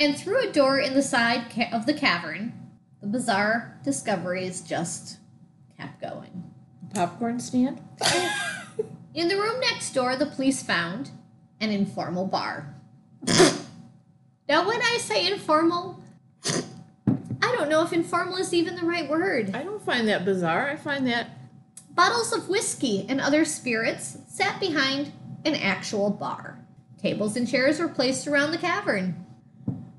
And 0.00 0.16
through 0.16 0.48
a 0.48 0.52
door 0.52 0.78
in 0.78 0.94
the 0.94 1.02
side 1.02 1.50
ca- 1.50 1.70
of 1.72 1.86
the 1.86 1.94
cavern, 1.94 2.52
the 3.00 3.06
bizarre 3.06 3.78
discoveries 3.84 4.62
just 4.62 5.18
kept 5.76 6.00
going. 6.00 6.50
Popcorn 6.94 7.40
stand? 7.40 7.80
In 9.14 9.28
the 9.28 9.36
room 9.36 9.60
next 9.60 9.92
door, 9.92 10.16
the 10.16 10.26
police 10.26 10.62
found 10.62 11.10
an 11.60 11.70
informal 11.70 12.26
bar. 12.26 12.74
now, 14.48 14.66
when 14.66 14.80
I 14.80 14.98
say 15.00 15.30
informal, 15.30 16.02
I 16.46 17.54
don't 17.56 17.68
know 17.68 17.82
if 17.84 17.92
informal 17.92 18.38
is 18.38 18.54
even 18.54 18.74
the 18.74 18.86
right 18.86 19.08
word. 19.08 19.54
I 19.54 19.62
don't 19.62 19.84
find 19.84 20.08
that 20.08 20.24
bizarre. 20.24 20.68
I 20.70 20.76
find 20.76 21.06
that 21.08 21.28
Bottles 21.94 22.32
of 22.32 22.48
whiskey 22.48 23.04
and 23.08 23.20
other 23.20 23.44
spirits 23.44 24.16
sat 24.26 24.58
behind 24.58 25.12
an 25.44 25.54
actual 25.54 26.10
bar. 26.10 26.58
Tables 26.98 27.36
and 27.36 27.48
chairs 27.48 27.80
were 27.80 27.88
placed 27.88 28.26
around 28.26 28.52
the 28.52 28.58
cavern. 28.58 29.26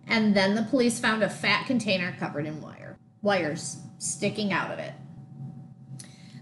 And 0.07 0.35
then 0.35 0.55
the 0.55 0.63
police 0.63 0.99
found 0.99 1.23
a 1.23 1.29
fat 1.29 1.65
container 1.65 2.15
covered 2.19 2.45
in 2.45 2.61
wire, 2.61 2.97
wires 3.21 3.77
sticking 3.97 4.51
out 4.51 4.71
of 4.71 4.79
it. 4.79 4.93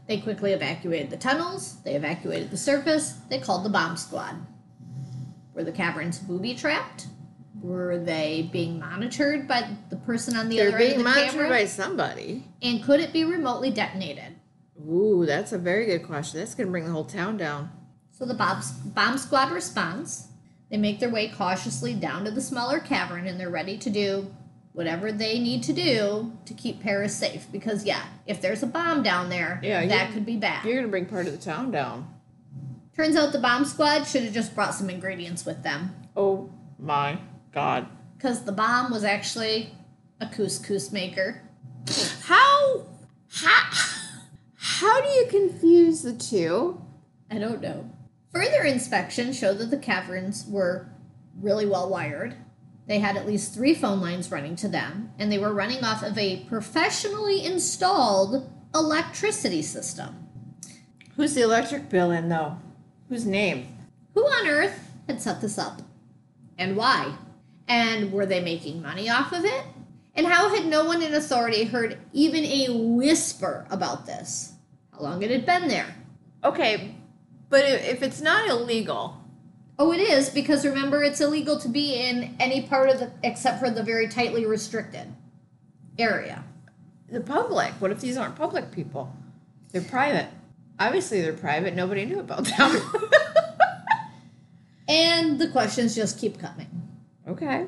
They 0.07 0.19
quickly 0.19 0.51
evacuated 0.51 1.09
the 1.09 1.17
tunnels, 1.17 1.81
they 1.83 1.95
evacuated 1.95 2.51
the 2.51 2.57
surface, 2.57 3.13
they 3.29 3.39
called 3.39 3.63
the 3.63 3.69
bomb 3.69 3.95
squad. 3.97 4.35
Were 5.53 5.63
the 5.63 5.71
caverns 5.71 6.19
booby 6.19 6.55
trapped? 6.55 7.07
Were 7.61 7.99
they 7.99 8.49
being 8.51 8.79
monitored 8.79 9.47
by 9.47 9.69
the 9.89 9.95
person 9.97 10.35
on 10.35 10.49
the 10.49 10.57
they're 10.57 10.69
other 10.69 10.77
end 10.77 10.87
being 10.87 10.91
of 10.99 11.03
the 11.05 11.09
monitored 11.09 11.31
camera? 11.31 11.49
by 11.49 11.65
somebody. 11.65 12.43
And 12.61 12.83
could 12.83 12.99
it 12.99 13.13
be 13.13 13.23
remotely 13.23 13.69
detonated? 13.69 14.35
Ooh, 14.89 15.25
that's 15.25 15.51
a 15.53 15.57
very 15.59 15.85
good 15.85 16.03
question. 16.03 16.39
That's 16.39 16.55
gonna 16.55 16.71
bring 16.71 16.85
the 16.85 16.91
whole 16.91 17.05
town 17.05 17.37
down. 17.37 17.69
So 18.21 18.27
the 18.27 18.35
bomb, 18.35 18.61
bomb 18.85 19.17
squad 19.17 19.51
responds. 19.51 20.27
They 20.69 20.77
make 20.77 20.99
their 20.99 21.09
way 21.09 21.27
cautiously 21.27 21.95
down 21.95 22.23
to 22.25 22.29
the 22.29 22.39
smaller 22.39 22.79
cavern 22.79 23.25
and 23.25 23.39
they're 23.39 23.49
ready 23.49 23.79
to 23.79 23.89
do 23.89 24.31
whatever 24.73 25.11
they 25.11 25.39
need 25.39 25.63
to 25.63 25.73
do 25.73 26.31
to 26.45 26.53
keep 26.53 26.83
Paris 26.83 27.15
safe. 27.15 27.47
Because, 27.51 27.83
yeah, 27.83 28.03
if 28.27 28.39
there's 28.39 28.61
a 28.61 28.67
bomb 28.67 29.01
down 29.01 29.29
there, 29.29 29.59
Yeah, 29.63 29.87
that 29.87 30.13
could 30.13 30.23
be 30.23 30.37
bad. 30.37 30.63
You're 30.63 30.75
gonna 30.75 30.87
bring 30.87 31.07
part 31.07 31.25
of 31.25 31.31
the 31.31 31.39
town 31.39 31.71
down. 31.71 32.13
Turns 32.95 33.15
out 33.15 33.31
the 33.31 33.39
bomb 33.39 33.65
squad 33.65 34.03
should 34.03 34.21
have 34.21 34.33
just 34.33 34.53
brought 34.53 34.75
some 34.75 34.91
ingredients 34.91 35.43
with 35.43 35.63
them. 35.63 35.95
Oh 36.15 36.53
my 36.77 37.17
god. 37.51 37.87
Because 38.17 38.43
the 38.43 38.51
bomb 38.51 38.91
was 38.91 39.03
actually 39.03 39.73
a 40.19 40.27
couscous 40.27 40.91
maker. 40.91 41.41
How 42.21 42.85
how 43.31 43.63
how 44.57 45.01
do 45.01 45.07
you 45.07 45.25
confuse 45.27 46.03
the 46.03 46.13
two? 46.13 46.79
I 47.31 47.39
don't 47.39 47.61
know. 47.61 47.89
Further 48.33 48.63
inspection 48.63 49.33
showed 49.33 49.57
that 49.57 49.71
the 49.71 49.77
caverns 49.77 50.45
were 50.47 50.87
really 51.39 51.65
well 51.65 51.89
wired. 51.89 52.35
They 52.87 52.99
had 52.99 53.17
at 53.17 53.27
least 53.27 53.53
three 53.53 53.73
phone 53.73 54.01
lines 54.01 54.31
running 54.31 54.55
to 54.57 54.67
them, 54.67 55.11
and 55.19 55.31
they 55.31 55.37
were 55.37 55.53
running 55.53 55.83
off 55.83 56.01
of 56.03 56.17
a 56.17 56.43
professionally 56.45 57.43
installed 57.45 58.49
electricity 58.73 59.61
system. 59.61 60.27
Who's 61.15 61.33
the 61.33 61.41
electric 61.41 61.89
bill 61.89 62.11
in 62.11 62.29
though? 62.29 62.57
Whose 63.09 63.25
name? 63.25 63.77
Who 64.13 64.23
on 64.23 64.47
earth 64.47 64.91
had 65.07 65.21
set 65.21 65.41
this 65.41 65.57
up? 65.57 65.81
And 66.57 66.77
why? 66.77 67.15
And 67.67 68.11
were 68.11 68.25
they 68.25 68.41
making 68.41 68.81
money 68.81 69.09
off 69.09 69.33
of 69.33 69.45
it? 69.45 69.63
And 70.15 70.27
how 70.27 70.53
had 70.53 70.65
no 70.65 70.85
one 70.85 71.01
in 71.01 71.13
authority 71.13 71.65
heard 71.65 71.97
even 72.13 72.43
a 72.43 72.67
whisper 72.69 73.65
about 73.69 74.05
this? 74.05 74.53
How 74.93 74.99
long 75.01 75.21
had 75.21 75.31
it 75.31 75.45
had 75.45 75.61
been 75.61 75.69
there? 75.69 75.95
Okay, 76.43 76.95
but 77.51 77.63
if 77.65 78.01
it's 78.01 78.19
not 78.21 78.49
illegal, 78.49 79.17
Oh, 79.79 79.91
it 79.91 79.99
is 79.99 80.29
because 80.29 80.63
remember, 80.65 81.01
it's 81.03 81.21
illegal 81.21 81.57
to 81.59 81.67
be 81.69 81.95
in 81.95 82.35
any 82.39 82.61
part 82.63 82.89
of 82.89 82.99
the 82.99 83.11
except 83.23 83.59
for 83.59 83.69
the 83.71 83.81
very 83.83 84.07
tightly 84.07 84.45
restricted 84.45 85.07
area. 85.99 86.43
the 87.09 87.19
public. 87.21 87.71
What 87.79 87.89
if 87.91 87.99
these 87.99 88.15
aren't 88.17 88.35
public 88.35 88.71
people? 88.71 89.11
They're 89.71 89.81
private. 89.81 90.27
Obviously, 90.79 91.21
they're 91.21 91.33
private. 91.33 91.73
Nobody 91.75 92.05
knew 92.05 92.19
about 92.19 92.45
them. 92.45 92.79
And 94.87 95.39
the 95.39 95.47
questions 95.47 95.95
just 95.95 96.19
keep 96.19 96.39
coming. 96.39 96.67
okay. 97.27 97.65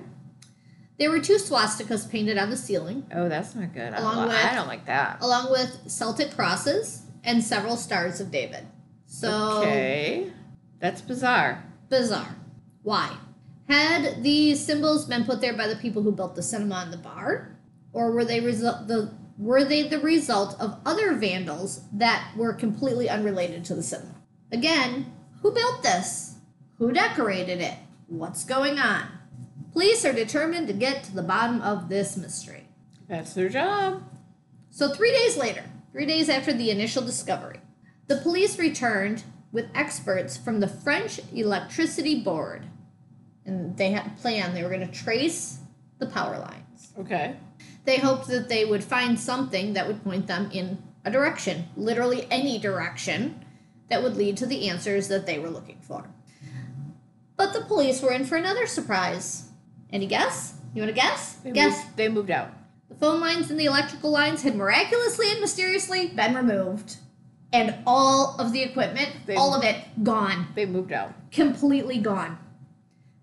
There 1.00 1.10
were 1.10 1.20
two 1.20 1.36
swastikas 1.38 2.10
painted 2.10 2.38
on 2.38 2.50
the 2.50 2.58
ceiling, 2.58 3.06
Oh, 3.14 3.28
that's 3.30 3.56
not 3.56 3.74
good. 3.74 3.94
I 3.94 3.98
Along 3.98 4.16
don't, 4.16 4.28
with- 4.28 4.36
I 4.46 4.54
don't 4.56 4.68
like 4.68 4.86
that. 4.86 5.18
along 5.22 5.50
with 5.52 5.80
Celtic 5.88 6.36
crosses 6.36 7.04
and 7.24 7.44
several 7.44 7.78
stars 7.78 8.20
of 8.20 8.30
David. 8.32 8.66
So 9.14 9.60
Okay. 9.60 10.32
That's 10.80 11.02
bizarre. 11.02 11.64
bizarre. 11.88 12.36
Why? 12.82 13.16
Had 13.70 14.24
these 14.24 14.66
symbols 14.66 15.06
been 15.06 15.24
put 15.24 15.40
there 15.40 15.54
by 15.56 15.68
the 15.68 15.76
people 15.76 16.02
who 16.02 16.12
built 16.12 16.36
the 16.36 16.42
cinema 16.42 16.82
and 16.84 16.92
the 16.92 16.98
bar, 16.98 17.56
or 17.94 18.12
were 18.12 18.26
they 18.26 18.40
result 18.40 18.88
the 18.88 19.12
were 19.38 19.64
they 19.64 19.84
the 19.88 20.00
result 20.00 20.60
of 20.60 20.80
other 20.86 21.14
vandals 21.14 21.82
that 21.94 22.34
were 22.36 22.54
completely 22.54 23.08
unrelated 23.08 23.64
to 23.66 23.76
the 23.76 23.84
cinema? 23.84 24.16
Again, 24.52 25.14
who 25.42 25.52
built 25.54 25.84
this? 25.84 26.36
Who 26.80 26.92
decorated 26.92 27.62
it? 27.62 27.76
What's 28.08 28.44
going 28.44 28.80
on? 28.80 29.08
Police 29.72 30.04
are 30.06 30.14
determined 30.14 30.68
to 30.68 30.74
get 30.74 31.04
to 31.04 31.16
the 31.16 31.24
bottom 31.24 31.62
of 31.62 31.88
this 31.88 32.18
mystery. 32.18 32.66
That's 33.08 33.34
their 33.34 33.50
job. 33.50 34.04
So, 34.72 34.90
three 34.94 35.12
days 35.12 35.38
later, 35.38 35.64
three 35.92 36.06
days 36.08 36.30
after 36.30 36.52
the 36.54 36.70
initial 36.72 37.04
discovery, 37.04 37.60
the 38.08 38.18
police 38.18 38.60
returned 38.60 39.24
with 39.52 39.70
experts 39.76 40.36
from 40.36 40.60
the 40.60 40.68
French 40.68 41.20
Electricity 41.34 42.22
Board. 42.22 42.66
And 43.46 43.78
they 43.78 43.92
had 43.92 44.08
a 44.08 44.22
plan. 44.22 44.54
They 44.54 44.64
were 44.64 44.70
going 44.70 44.88
to 44.88 44.94
trace 44.94 45.60
the 46.00 46.06
power 46.08 46.38
lines. 46.40 46.94
Okay. 47.00 47.36
They 47.86 47.98
hoped 47.98 48.28
that 48.28 48.50
they 48.50 48.66
would 48.66 48.84
find 48.84 49.20
something 49.20 49.74
that 49.74 49.88
would 49.88 50.04
point 50.04 50.28
them 50.28 50.50
in 50.52 50.82
a 51.06 51.12
direction, 51.12 51.66
literally 51.76 52.28
any 52.32 52.58
direction, 52.58 53.46
that 53.90 54.02
would 54.02 54.16
lead 54.16 54.38
to 54.38 54.46
the 54.46 54.70
answers 54.70 55.10
that 55.10 55.26
they 55.26 55.38
were 55.38 55.50
looking 55.50 55.80
for. 55.82 56.10
But 57.36 57.54
the 57.54 57.62
police 57.62 58.02
were 58.02 58.14
in 58.14 58.26
for 58.26 58.38
another 58.38 58.66
surprise. 58.66 59.50
Any 59.92 60.08
guess? 60.08 60.56
You 60.74 60.82
want 60.82 60.96
to 60.96 61.00
guess? 61.00 61.34
They 61.36 61.52
guess. 61.52 61.84
Moved, 61.84 61.98
they 61.98 62.10
moved 62.10 62.32
out. 62.32 62.52
The 62.90 62.96
phone 62.96 63.20
lines 63.20 63.52
and 63.52 63.60
the 63.60 63.66
electrical 63.66 64.12
lines 64.12 64.44
had 64.44 64.56
miraculously 64.56 65.32
and 65.32 65.42
mysteriously 65.42 66.08
been 66.08 66.36
removed. 66.36 66.98
And 67.54 67.76
all 67.86 68.36
of 68.40 68.52
the 68.52 68.64
equipment, 68.64 69.10
They- 69.28 69.36
all 69.36 69.54
of 69.54 69.64
it, 69.64 70.04
gone. 70.04 70.48
They 70.56 70.66
moved 70.66 70.92
out. 70.92 71.14
Completely 71.32 72.00
gone. 72.00 72.40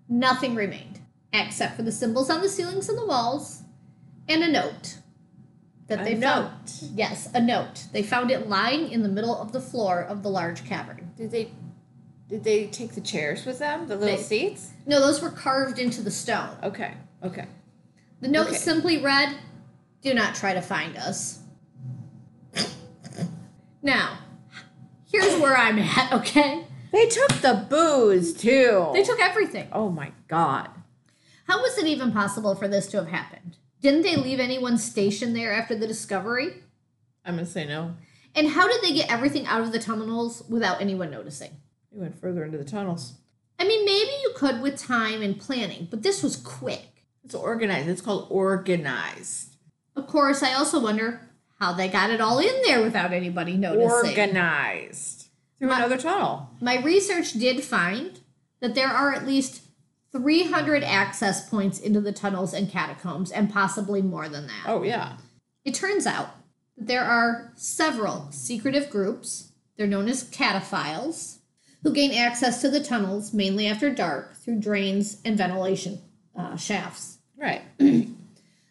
Nothing 0.08 0.54
remained. 0.54 1.00
Except 1.32 1.76
for 1.76 1.82
the 1.82 1.92
symbols 1.92 2.30
on 2.30 2.40
the 2.40 2.48
ceilings 2.48 2.88
and 2.88 2.96
the 2.96 3.06
walls 3.06 3.62
and 4.28 4.42
a 4.42 4.50
note 4.50 4.98
that 5.88 6.00
A 6.00 6.04
they 6.04 6.20
found. 6.20 6.50
note. 6.64 6.82
Yes, 6.94 7.28
a 7.34 7.40
note. 7.40 7.84
They 7.92 8.02
found 8.04 8.30
it 8.30 8.48
lying 8.48 8.90
in 8.90 9.02
the 9.02 9.08
middle 9.08 9.36
of 9.36 9.50
the 9.52 9.60
floor 9.60 10.00
of 10.00 10.22
the 10.22 10.30
large 10.30 10.64
cavern. 10.64 11.10
Did 11.16 11.30
they? 11.32 11.50
Did 12.28 12.44
they 12.44 12.66
take 12.68 12.94
the 12.94 13.00
chairs 13.00 13.44
with 13.44 13.58
them? 13.58 13.88
The 13.88 13.96
little 13.96 14.16
They- 14.16 14.22
seats? 14.22 14.70
No, 14.86 15.00
those 15.00 15.20
were 15.20 15.30
carved 15.32 15.80
into 15.80 16.00
the 16.00 16.12
stone. 16.12 16.56
Okay. 16.62 16.94
Okay. 17.24 17.46
The 18.20 18.28
note 18.28 18.48
Okay. 18.48 18.56
simply 18.56 18.98
read, 18.98 19.34
Do 20.02 20.14
not 20.14 20.34
try 20.36 20.54
to 20.54 20.62
find 20.62 20.96
us. 20.96 21.39
Now, 23.82 24.18
here's 25.10 25.40
where 25.40 25.56
I'm 25.56 25.78
at, 25.78 26.12
okay? 26.12 26.66
They 26.92 27.06
took 27.06 27.28
the 27.40 27.66
booze 27.68 28.34
too. 28.34 28.90
They 28.92 29.02
took 29.02 29.20
everything. 29.20 29.68
Oh 29.72 29.90
my 29.90 30.12
god. 30.28 30.70
How 31.46 31.60
was 31.60 31.78
it 31.78 31.86
even 31.86 32.12
possible 32.12 32.54
for 32.54 32.68
this 32.68 32.86
to 32.88 32.98
have 32.98 33.08
happened? 33.08 33.56
Didn't 33.80 34.02
they 34.02 34.16
leave 34.16 34.40
anyone 34.40 34.76
stationed 34.76 35.34
there 35.34 35.52
after 35.52 35.74
the 35.74 35.86
discovery? 35.86 36.62
I'm 37.24 37.36
gonna 37.36 37.46
say 37.46 37.66
no. 37.66 37.94
And 38.34 38.48
how 38.48 38.68
did 38.68 38.82
they 38.82 38.92
get 38.92 39.10
everything 39.10 39.46
out 39.46 39.62
of 39.62 39.72
the 39.72 39.78
tunnels 39.78 40.42
without 40.48 40.80
anyone 40.80 41.10
noticing? 41.10 41.50
They 41.92 41.98
went 41.98 42.20
further 42.20 42.44
into 42.44 42.58
the 42.58 42.64
tunnels. 42.64 43.14
I 43.58 43.64
mean, 43.64 43.84
maybe 43.84 44.10
you 44.22 44.32
could 44.36 44.60
with 44.62 44.78
time 44.78 45.22
and 45.22 45.38
planning, 45.38 45.88
but 45.90 46.02
this 46.02 46.22
was 46.22 46.36
quick. 46.36 47.04
It's 47.24 47.34
organized. 47.34 47.88
It's 47.88 48.00
called 48.00 48.28
organized. 48.30 49.56
Of 49.96 50.06
course, 50.06 50.42
I 50.42 50.54
also 50.54 50.80
wonder 50.80 51.20
how 51.60 51.72
they 51.72 51.88
got 51.88 52.10
it 52.10 52.20
all 52.20 52.38
in 52.38 52.62
there 52.64 52.82
without 52.82 53.12
anybody 53.12 53.56
noticing. 53.56 53.90
Organized. 53.90 55.28
Through 55.58 55.68
My- 55.68 55.78
another 55.78 55.98
tunnel. 55.98 56.50
My 56.60 56.78
research 56.80 57.34
did 57.34 57.62
find 57.62 58.18
that 58.60 58.74
there 58.74 58.88
are 58.88 59.12
at 59.12 59.26
least 59.26 59.62
300 60.12 60.82
access 60.82 61.48
points 61.48 61.78
into 61.78 62.00
the 62.00 62.12
tunnels 62.12 62.52
and 62.52 62.68
catacombs, 62.70 63.30
and 63.30 63.52
possibly 63.52 64.02
more 64.02 64.28
than 64.28 64.46
that. 64.46 64.64
Oh 64.66 64.82
yeah. 64.82 65.18
It 65.64 65.74
turns 65.74 66.06
out 66.06 66.30
that 66.76 66.88
there 66.88 67.04
are 67.04 67.52
several 67.54 68.28
secretive 68.32 68.90
groups, 68.90 69.52
they're 69.76 69.86
known 69.86 70.08
as 70.08 70.24
cataphiles, 70.24 71.38
who 71.82 71.92
gain 71.92 72.12
access 72.12 72.60
to 72.62 72.68
the 72.70 72.82
tunnels 72.82 73.32
mainly 73.32 73.66
after 73.66 73.90
dark 73.90 74.36
through 74.36 74.60
drains 74.60 75.20
and 75.24 75.36
ventilation 75.38 76.00
uh, 76.36 76.56
shafts. 76.56 77.18
Right. 77.36 77.62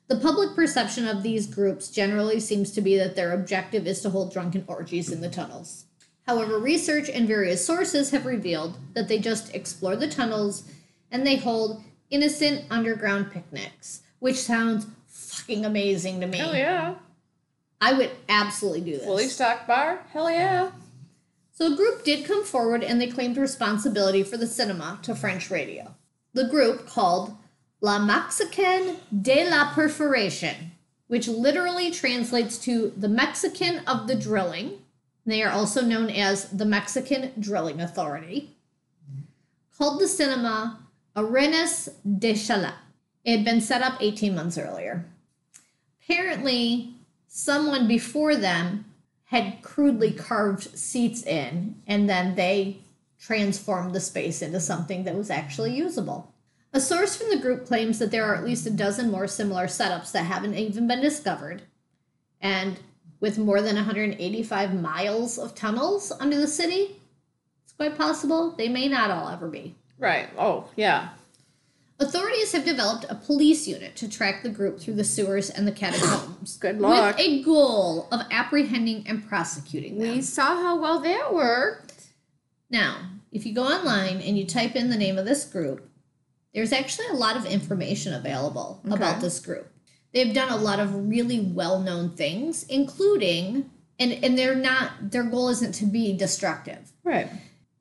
The 0.09 0.17
public 0.17 0.55
perception 0.55 1.07
of 1.07 1.21
these 1.21 1.45
groups 1.45 1.89
generally 1.89 2.39
seems 2.39 2.71
to 2.71 2.81
be 2.81 2.97
that 2.97 3.15
their 3.15 3.31
objective 3.31 3.85
is 3.85 4.01
to 4.01 4.09
hold 4.09 4.33
drunken 4.33 4.65
orgies 4.67 5.11
in 5.11 5.21
the 5.21 5.29
tunnels. 5.29 5.85
However, 6.25 6.57
research 6.57 7.09
and 7.09 7.27
various 7.27 7.63
sources 7.63 8.09
have 8.09 8.25
revealed 8.25 8.77
that 8.95 9.07
they 9.07 9.19
just 9.19 9.53
explore 9.53 9.95
the 9.95 10.07
tunnels 10.07 10.63
and 11.11 11.25
they 11.25 11.35
hold 11.35 11.83
innocent 12.09 12.65
underground 12.71 13.31
picnics, 13.31 14.01
which 14.17 14.37
sounds 14.37 14.87
fucking 15.07 15.63
amazing 15.63 16.21
to 16.21 16.27
me. 16.27 16.39
Hell 16.39 16.55
yeah. 16.55 16.95
I 17.79 17.93
would 17.93 18.11
absolutely 18.27 18.81
do 18.81 18.97
this. 18.97 19.05
Fully 19.05 19.27
stocked 19.27 19.67
bar? 19.67 20.01
Hell 20.11 20.29
yeah. 20.31 20.71
So 21.51 21.71
a 21.71 21.75
group 21.75 22.03
did 22.03 22.25
come 22.25 22.43
forward 22.43 22.83
and 22.83 22.99
they 22.99 23.07
claimed 23.07 23.37
responsibility 23.37 24.23
for 24.23 24.37
the 24.37 24.47
cinema 24.47 24.99
to 25.03 25.13
French 25.13 25.51
radio. 25.51 25.95
The 26.33 26.47
group 26.47 26.87
called 26.87 27.35
La 27.81 27.97
Mexicaine 27.97 28.97
de 29.21 29.49
la 29.49 29.73
Perforation, 29.73 30.71
which 31.07 31.27
literally 31.27 31.91
translates 31.91 32.57
to 32.57 32.91
the 32.97 33.07
Mexican 33.07 33.79
of 33.87 34.07
the 34.07 34.15
drilling. 34.15 34.79
They 35.25 35.41
are 35.43 35.51
also 35.51 35.81
known 35.81 36.09
as 36.09 36.49
the 36.49 36.65
Mexican 36.65 37.31
Drilling 37.39 37.79
Authority. 37.79 38.55
Called 39.77 40.01
the 40.01 40.07
cinema 40.07 40.79
Arenas 41.15 41.87
de 42.17 42.33
Chaillot. 42.33 42.73
It 43.23 43.37
had 43.37 43.45
been 43.45 43.61
set 43.61 43.81
up 43.81 44.01
18 44.01 44.35
months 44.35 44.57
earlier. 44.57 45.05
Apparently, 46.03 46.95
someone 47.27 47.87
before 47.87 48.35
them 48.35 48.85
had 49.25 49.61
crudely 49.61 50.11
carved 50.11 50.77
seats 50.77 51.23
in, 51.23 51.75
and 51.87 52.09
then 52.09 52.35
they 52.35 52.79
transformed 53.21 53.93
the 53.93 53.99
space 53.99 54.41
into 54.41 54.59
something 54.59 55.03
that 55.03 55.15
was 55.15 55.29
actually 55.29 55.75
usable. 55.75 56.28
A 56.71 56.79
source 56.79 57.15
from 57.15 57.29
the 57.29 57.39
group 57.39 57.65
claims 57.65 57.97
that 57.99 58.11
there 58.11 58.25
are 58.25 58.35
at 58.35 58.45
least 58.45 58.67
a 58.67 58.71
dozen 58.71 59.09
more 59.09 59.27
similar 59.27 59.65
setups 59.65 60.11
that 60.11 60.23
haven't 60.23 60.55
even 60.55 60.87
been 60.87 61.01
discovered. 61.01 61.63
And 62.41 62.79
with 63.19 63.37
more 63.37 63.61
than 63.61 63.75
185 63.75 64.73
miles 64.79 65.37
of 65.37 65.55
tunnels 65.55 66.11
under 66.19 66.37
the 66.37 66.47
city, 66.47 66.97
it's 67.63 67.73
quite 67.73 67.97
possible 67.97 68.51
they 68.51 68.69
may 68.69 68.87
not 68.87 69.09
all 69.09 69.29
ever 69.29 69.47
be. 69.47 69.75
Right. 69.97 70.29
Oh, 70.37 70.69
yeah. 70.75 71.09
Authorities 71.99 72.53
have 72.53 72.63
developed 72.63 73.05
a 73.09 73.15
police 73.15 73.67
unit 73.67 73.95
to 73.97 74.07
track 74.07 74.41
the 74.41 74.49
group 74.49 74.79
through 74.79 74.93
the 74.93 75.03
sewers 75.03 75.49
and 75.49 75.67
the 75.67 75.71
catacombs. 75.71 76.55
Good 76.57 76.79
luck. 76.79 77.17
With 77.17 77.25
a 77.25 77.43
goal 77.43 78.07
of 78.11 78.21
apprehending 78.31 79.05
and 79.05 79.27
prosecuting 79.27 79.97
them. 79.97 80.15
We 80.15 80.21
saw 80.21 80.61
how 80.61 80.79
well 80.79 81.01
that 81.01 81.33
worked. 81.33 82.05
Now, 82.69 83.09
if 83.33 83.45
you 83.45 83.53
go 83.53 83.63
online 83.63 84.21
and 84.21 84.37
you 84.37 84.45
type 84.45 84.77
in 84.77 84.89
the 84.89 84.97
name 84.97 85.17
of 85.17 85.25
this 85.25 85.43
group, 85.43 85.88
there's 86.53 86.73
actually 86.73 87.07
a 87.07 87.13
lot 87.13 87.37
of 87.37 87.45
information 87.45 88.13
available 88.13 88.81
about 88.89 89.21
this 89.21 89.39
group. 89.39 89.71
They've 90.13 90.33
done 90.33 90.51
a 90.51 90.57
lot 90.57 90.79
of 90.79 91.09
really 91.09 91.39
well-known 91.39 92.11
things, 92.15 92.63
including 92.63 93.69
and 93.99 94.13
and 94.23 94.37
they're 94.37 94.55
not 94.55 95.11
their 95.11 95.23
goal 95.23 95.49
isn't 95.49 95.73
to 95.75 95.85
be 95.85 96.17
destructive. 96.17 96.91
Right. 97.03 97.29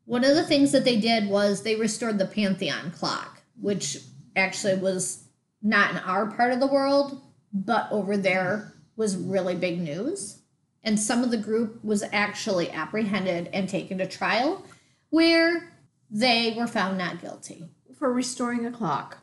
One 0.05 0.25
of 0.25 0.35
the 0.35 0.45
things 0.45 0.73
that 0.73 0.85
they 0.85 0.99
did 0.99 1.29
was 1.29 1.63
they 1.63 1.77
restored 1.77 2.19
the 2.19 2.27
Pantheon 2.27 2.91
clock, 2.91 3.43
which 3.61 3.99
actually 4.37 4.77
was 4.77 5.25
not 5.63 5.91
in 5.91 5.99
our 5.99 6.27
part 6.27 6.53
of 6.53 6.61
the 6.61 6.67
world, 6.67 7.21
but 7.53 7.89
over 7.91 8.17
there 8.17 8.73
was 8.97 9.17
really 9.17 9.55
big 9.55 9.81
news. 9.81 10.41
And 10.83 10.99
some 10.99 11.23
of 11.23 11.31
the 11.31 11.37
group 11.37 11.85
was 11.85 12.05
actually 12.13 12.71
apprehended 12.71 13.51
and 13.53 13.69
taken 13.69 13.99
to 13.99 14.07
trial 14.07 14.65
where 15.11 15.75
they 16.11 16.55
were 16.57 16.67
found 16.67 16.97
not 16.97 17.21
guilty. 17.21 17.65
For 17.99 18.13
restoring 18.13 18.65
a 18.65 18.71
clock. 18.71 19.19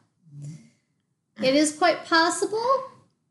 It 1.42 1.56
is 1.56 1.76
quite 1.76 2.06
possible 2.06 2.66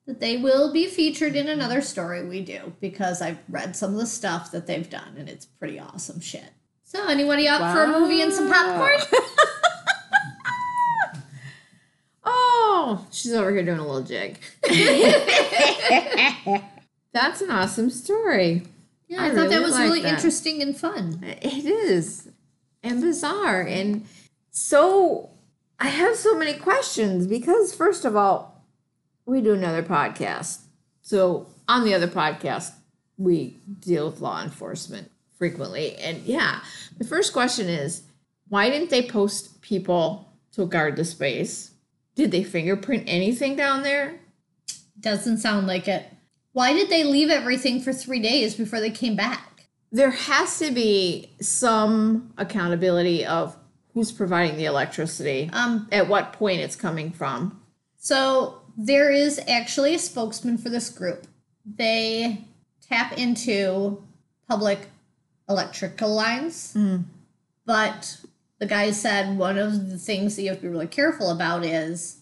that 0.06 0.20
they 0.20 0.36
will 0.36 0.72
be 0.72 0.86
featured 0.86 1.36
in 1.36 1.48
another 1.48 1.80
story 1.80 2.24
we 2.24 2.42
do 2.42 2.74
because 2.80 3.22
I've 3.22 3.38
read 3.48 3.76
some 3.76 3.94
of 3.94 4.00
the 4.00 4.06
stuff 4.06 4.50
that 4.52 4.66
they've 4.66 4.88
done 4.88 5.14
and 5.18 5.28
it's 5.28 5.46
pretty 5.46 5.78
awesome 5.78 6.20
shit. 6.20 6.50
So, 6.84 7.08
anybody 7.08 7.48
up 7.48 7.74
for 7.74 7.84
a 7.84 7.88
movie 7.88 8.20
and 8.20 8.32
some 8.32 8.50
popcorn? 8.50 8.98
Oh, 12.26 13.06
she's 13.10 13.32
over 13.32 13.50
here 13.50 13.64
doing 13.64 13.78
a 13.78 13.86
little 13.86 14.02
jig. 14.02 14.38
That's 17.12 17.40
an 17.40 17.50
awesome 17.50 17.90
story. 17.90 18.62
Yeah, 19.08 19.22
I, 19.22 19.28
I 19.28 19.34
thought 19.34 19.50
that 19.50 19.62
was 19.62 19.78
really 19.78 20.02
that. 20.02 20.14
interesting 20.14 20.60
and 20.60 20.76
fun. 20.76 21.20
It 21.22 21.64
is. 21.64 22.28
And 22.82 23.00
bizarre. 23.00 23.62
And 23.62 24.06
so 24.50 25.30
I 25.78 25.88
have 25.88 26.16
so 26.16 26.36
many 26.38 26.54
questions 26.54 27.26
because, 27.26 27.74
first 27.74 28.04
of 28.04 28.16
all, 28.16 28.64
we 29.26 29.40
do 29.40 29.54
another 29.54 29.82
podcast. 29.82 30.60
So 31.02 31.48
on 31.68 31.84
the 31.84 31.94
other 31.94 32.08
podcast, 32.08 32.72
we 33.18 33.58
deal 33.80 34.10
with 34.10 34.20
law 34.20 34.42
enforcement 34.42 35.10
frequently. 35.38 35.96
And 35.96 36.22
yeah, 36.22 36.60
the 36.98 37.04
first 37.04 37.32
question 37.32 37.68
is 37.68 38.02
why 38.48 38.70
didn't 38.70 38.90
they 38.90 39.02
post 39.02 39.60
people 39.62 40.32
to 40.52 40.66
guard 40.66 40.96
the 40.96 41.04
space? 41.04 41.72
Did 42.14 42.30
they 42.30 42.44
fingerprint 42.44 43.04
anything 43.06 43.56
down 43.56 43.82
there? 43.82 44.20
Doesn't 45.00 45.38
sound 45.38 45.66
like 45.66 45.88
it. 45.88 46.06
Why 46.52 46.72
did 46.72 46.88
they 46.88 47.02
leave 47.02 47.30
everything 47.30 47.80
for 47.80 47.92
three 47.92 48.20
days 48.20 48.54
before 48.54 48.80
they 48.80 48.90
came 48.90 49.16
back? 49.16 49.54
there 49.94 50.10
has 50.10 50.58
to 50.58 50.72
be 50.72 51.30
some 51.40 52.32
accountability 52.36 53.24
of 53.24 53.56
who's 53.94 54.10
providing 54.12 54.56
the 54.56 54.64
electricity, 54.66 55.48
Um, 55.52 55.88
at 55.92 56.08
what 56.08 56.32
point 56.32 56.60
it's 56.60 56.76
coming 56.76 57.10
from. 57.12 57.60
so 57.96 58.60
there 58.76 59.10
is 59.12 59.40
actually 59.48 59.94
a 59.94 59.98
spokesman 60.00 60.58
for 60.58 60.68
this 60.68 60.90
group. 60.90 61.28
They 61.64 62.44
tap 62.88 63.16
into 63.16 64.02
public 64.48 64.88
electrical 65.48 66.12
lines, 66.12 66.76
but 67.64 68.18
the 68.58 68.66
guy 68.66 68.90
said 68.90 69.38
one 69.38 69.58
of 69.58 69.90
the 69.90 69.98
things 69.98 70.34
that 70.36 70.42
you 70.42 70.48
have 70.48 70.58
to 70.58 70.62
be 70.62 70.68
really 70.68 70.86
careful 70.88 71.30
about 71.30 71.64
is 71.64 72.16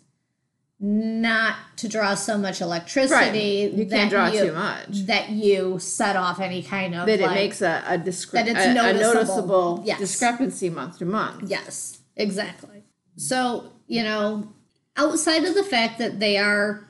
not 0.84 1.54
to 1.76 1.88
draw 1.88 2.12
so 2.14 2.36
much 2.36 2.60
electricity 2.60 3.72
You 3.72 3.84
that 3.84 3.90
can't 3.96 4.10
draw 4.10 4.26
you- 4.26 4.46
too 4.46 4.52
much. 4.52 5.06
that 5.06 5.30
you 5.30 5.78
set 5.78 6.16
off 6.16 6.40
any 6.40 6.60
kind 6.62 6.92
of 6.96 7.06
That 7.06 7.20
it 7.20 7.26
like- 7.26 7.34
makes 7.36 7.62
a, 7.62 7.84
a, 7.86 7.96
discre- 7.98 8.32
That 8.32 8.48
it's 8.48 8.58
a, 8.66 8.70
a 8.70 8.74
noticeable. 8.74 9.14
noticeable 9.14 9.82
Yes. 9.86 9.98
discrepancy 10.00 10.68
month 10.70 10.98
to 10.98 11.04
month. 11.04 11.48
Yes, 11.48 12.00
exactly. 12.16 12.82
So, 13.16 13.72
you 13.86 14.02
know, 14.02 14.48
outside 14.96 15.44
of 15.44 15.54
the 15.54 15.62
fact 15.62 15.98
that 16.00 16.18
they 16.18 16.36
are 16.36 16.84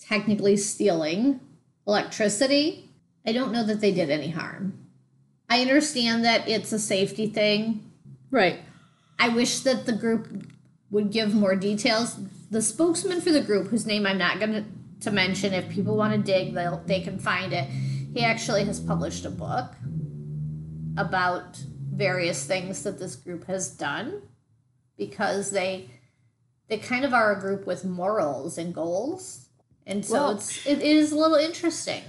technically 0.00 0.56
stealing 0.56 1.38
electricity, 1.86 2.88
I 3.24 3.30
don't 3.32 3.52
know 3.52 3.64
that 3.64 3.80
they 3.80 3.92
did 3.92 4.10
any 4.10 4.30
harm. 4.30 4.74
I 5.48 5.60
understand 5.60 6.24
that 6.24 6.48
it's 6.48 6.72
a 6.72 6.78
safety 6.80 7.28
thing. 7.28 7.88
Right. 8.32 8.60
I 9.20 9.28
wish 9.28 9.60
that 9.60 9.86
the 9.86 9.92
group 9.92 10.46
would 10.90 11.12
give 11.12 11.32
more 11.34 11.54
details. 11.54 12.16
The 12.50 12.62
spokesman 12.62 13.20
for 13.20 13.30
the 13.30 13.40
group, 13.40 13.68
whose 13.68 13.86
name 13.86 14.06
I'm 14.06 14.18
not 14.18 14.38
going 14.38 14.52
to 14.52 14.64
to 15.00 15.10
mention, 15.10 15.54
if 15.54 15.70
people 15.70 15.96
want 15.96 16.12
to 16.12 16.18
dig, 16.32 16.52
they'll 16.52 16.82
they 16.84 17.00
can 17.00 17.18
find 17.18 17.52
it. 17.52 17.64
He 18.14 18.22
actually 18.22 18.64
has 18.64 18.80
published 18.80 19.24
a 19.24 19.30
book 19.30 19.72
about 20.96 21.58
various 21.92 22.44
things 22.44 22.82
that 22.82 22.98
this 22.98 23.16
group 23.16 23.46
has 23.46 23.70
done 23.70 24.22
because 24.98 25.50
they 25.50 25.90
they 26.68 26.78
kind 26.78 27.04
of 27.04 27.14
are 27.14 27.34
a 27.36 27.40
group 27.40 27.66
with 27.66 27.84
morals 27.84 28.58
and 28.58 28.74
goals, 28.74 29.48
and 29.86 30.04
so 30.04 30.14
Well- 30.14 30.30
it's 30.32 30.66
it 30.66 30.82
is 30.82 31.12
a 31.12 31.16
little 31.16 31.36
interesting. 31.38 32.02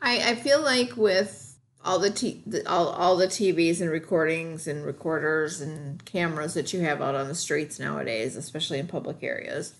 I, 0.00 0.32
I 0.32 0.34
feel 0.34 0.60
like 0.60 0.94
with 0.96 1.45
all 1.86 2.00
the, 2.00 2.10
t- 2.10 2.42
the 2.46 2.68
all, 2.68 2.88
all 2.88 3.16
the 3.16 3.28
TVs 3.28 3.80
and 3.80 3.90
recordings 3.90 4.66
and 4.66 4.84
recorders 4.84 5.60
and 5.60 6.04
cameras 6.04 6.54
that 6.54 6.72
you 6.72 6.80
have 6.80 7.00
out 7.00 7.14
on 7.14 7.28
the 7.28 7.34
streets 7.34 7.78
nowadays, 7.78 8.36
especially 8.36 8.80
in 8.80 8.88
public 8.88 9.22
areas, 9.22 9.74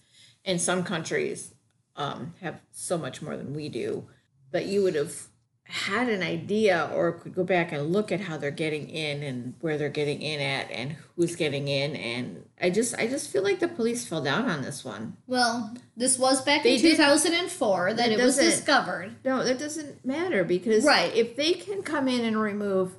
and 0.45 0.61
some 0.61 0.85
countries 0.85 1.53
um, 1.97 2.35
have 2.41 2.61
so 2.71 2.97
much 2.97 3.21
more 3.21 3.37
than 3.37 3.55
we 3.55 3.69
do, 3.69 4.07
but 4.53 4.67
you 4.67 4.83
would 4.83 4.95
have 4.95 5.27
had 5.69 6.09
an 6.09 6.23
idea 6.23 6.91
or 6.95 7.13
could 7.13 7.35
go 7.35 7.43
back 7.43 7.73
and 7.73 7.93
look 7.93 8.13
at 8.13 8.21
how 8.21 8.37
they're 8.37 8.51
getting 8.53 8.89
in 8.89 9.23
and 9.23 9.55
where 9.61 9.77
they're 9.77 9.89
getting 9.89 10.23
in 10.23 10.41
at 10.41 10.71
and 10.71 10.95
who's 11.17 11.35
getting 11.35 11.67
in 11.69 11.97
and 11.97 12.45
I 12.61 12.71
just 12.71 12.95
I 12.99 13.09
just 13.09 13.31
feel 13.31 13.43
like 13.43 13.59
the 13.59 13.67
police 13.69 14.07
fell 14.07 14.23
down 14.23 14.49
on 14.49 14.63
this 14.63 14.85
one. 14.85 15.17
Well, 15.27 15.75
this 15.97 16.19
was 16.19 16.41
back 16.43 16.63
They 16.63 16.77
in 16.77 16.81
2004 16.81 17.95
that 17.95 17.97
That 17.97 18.13
it 18.13 18.23
was 18.23 18.37
discovered. 18.37 19.17
No, 19.25 19.43
that 19.45 19.59
doesn't 19.59 20.05
matter 20.05 20.45
because 20.45 20.85
Right. 20.85 21.15
if 21.17 21.35
they 21.37 21.53
can 21.55 21.83
come 21.83 22.07
in 22.07 22.25
and 22.25 22.41
remove 22.41 22.93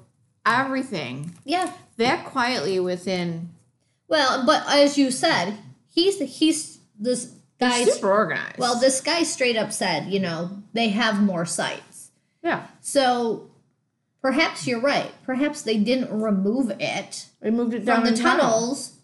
everything 0.45 1.35
Yeah. 1.45 1.71
that 1.97 2.25
quietly 2.25 2.79
within 2.79 3.49
Well, 4.09 4.45
but 4.45 4.63
as 4.69 4.97
you 4.97 5.11
said, 5.11 5.55
he's 5.89 6.19
he's 6.19 6.79
this 6.99 7.31
guy's 7.59 7.93
super 7.93 8.11
organized. 8.11 8.57
well, 8.57 8.79
this 8.79 9.01
guy 9.01 9.23
straight 9.23 9.57
up 9.57 9.71
said, 9.73 10.07
you 10.07 10.19
know, 10.19 10.63
they 10.73 10.89
have 10.89 11.21
more 11.21 11.45
sites. 11.45 11.86
Yeah, 12.47 12.67
So 12.81 13.49
perhaps 14.21 14.65
you're 14.65 14.79
right. 14.81 15.11
Perhaps 15.25 15.61
they 15.61 15.77
didn't 15.77 16.11
remove 16.11 16.71
it 16.79 17.27
they 17.41 17.51
moved 17.51 17.73
it 17.73 17.85
down 17.85 18.05
from 18.05 18.13
the 18.15 18.21
tunnels. 18.21 18.97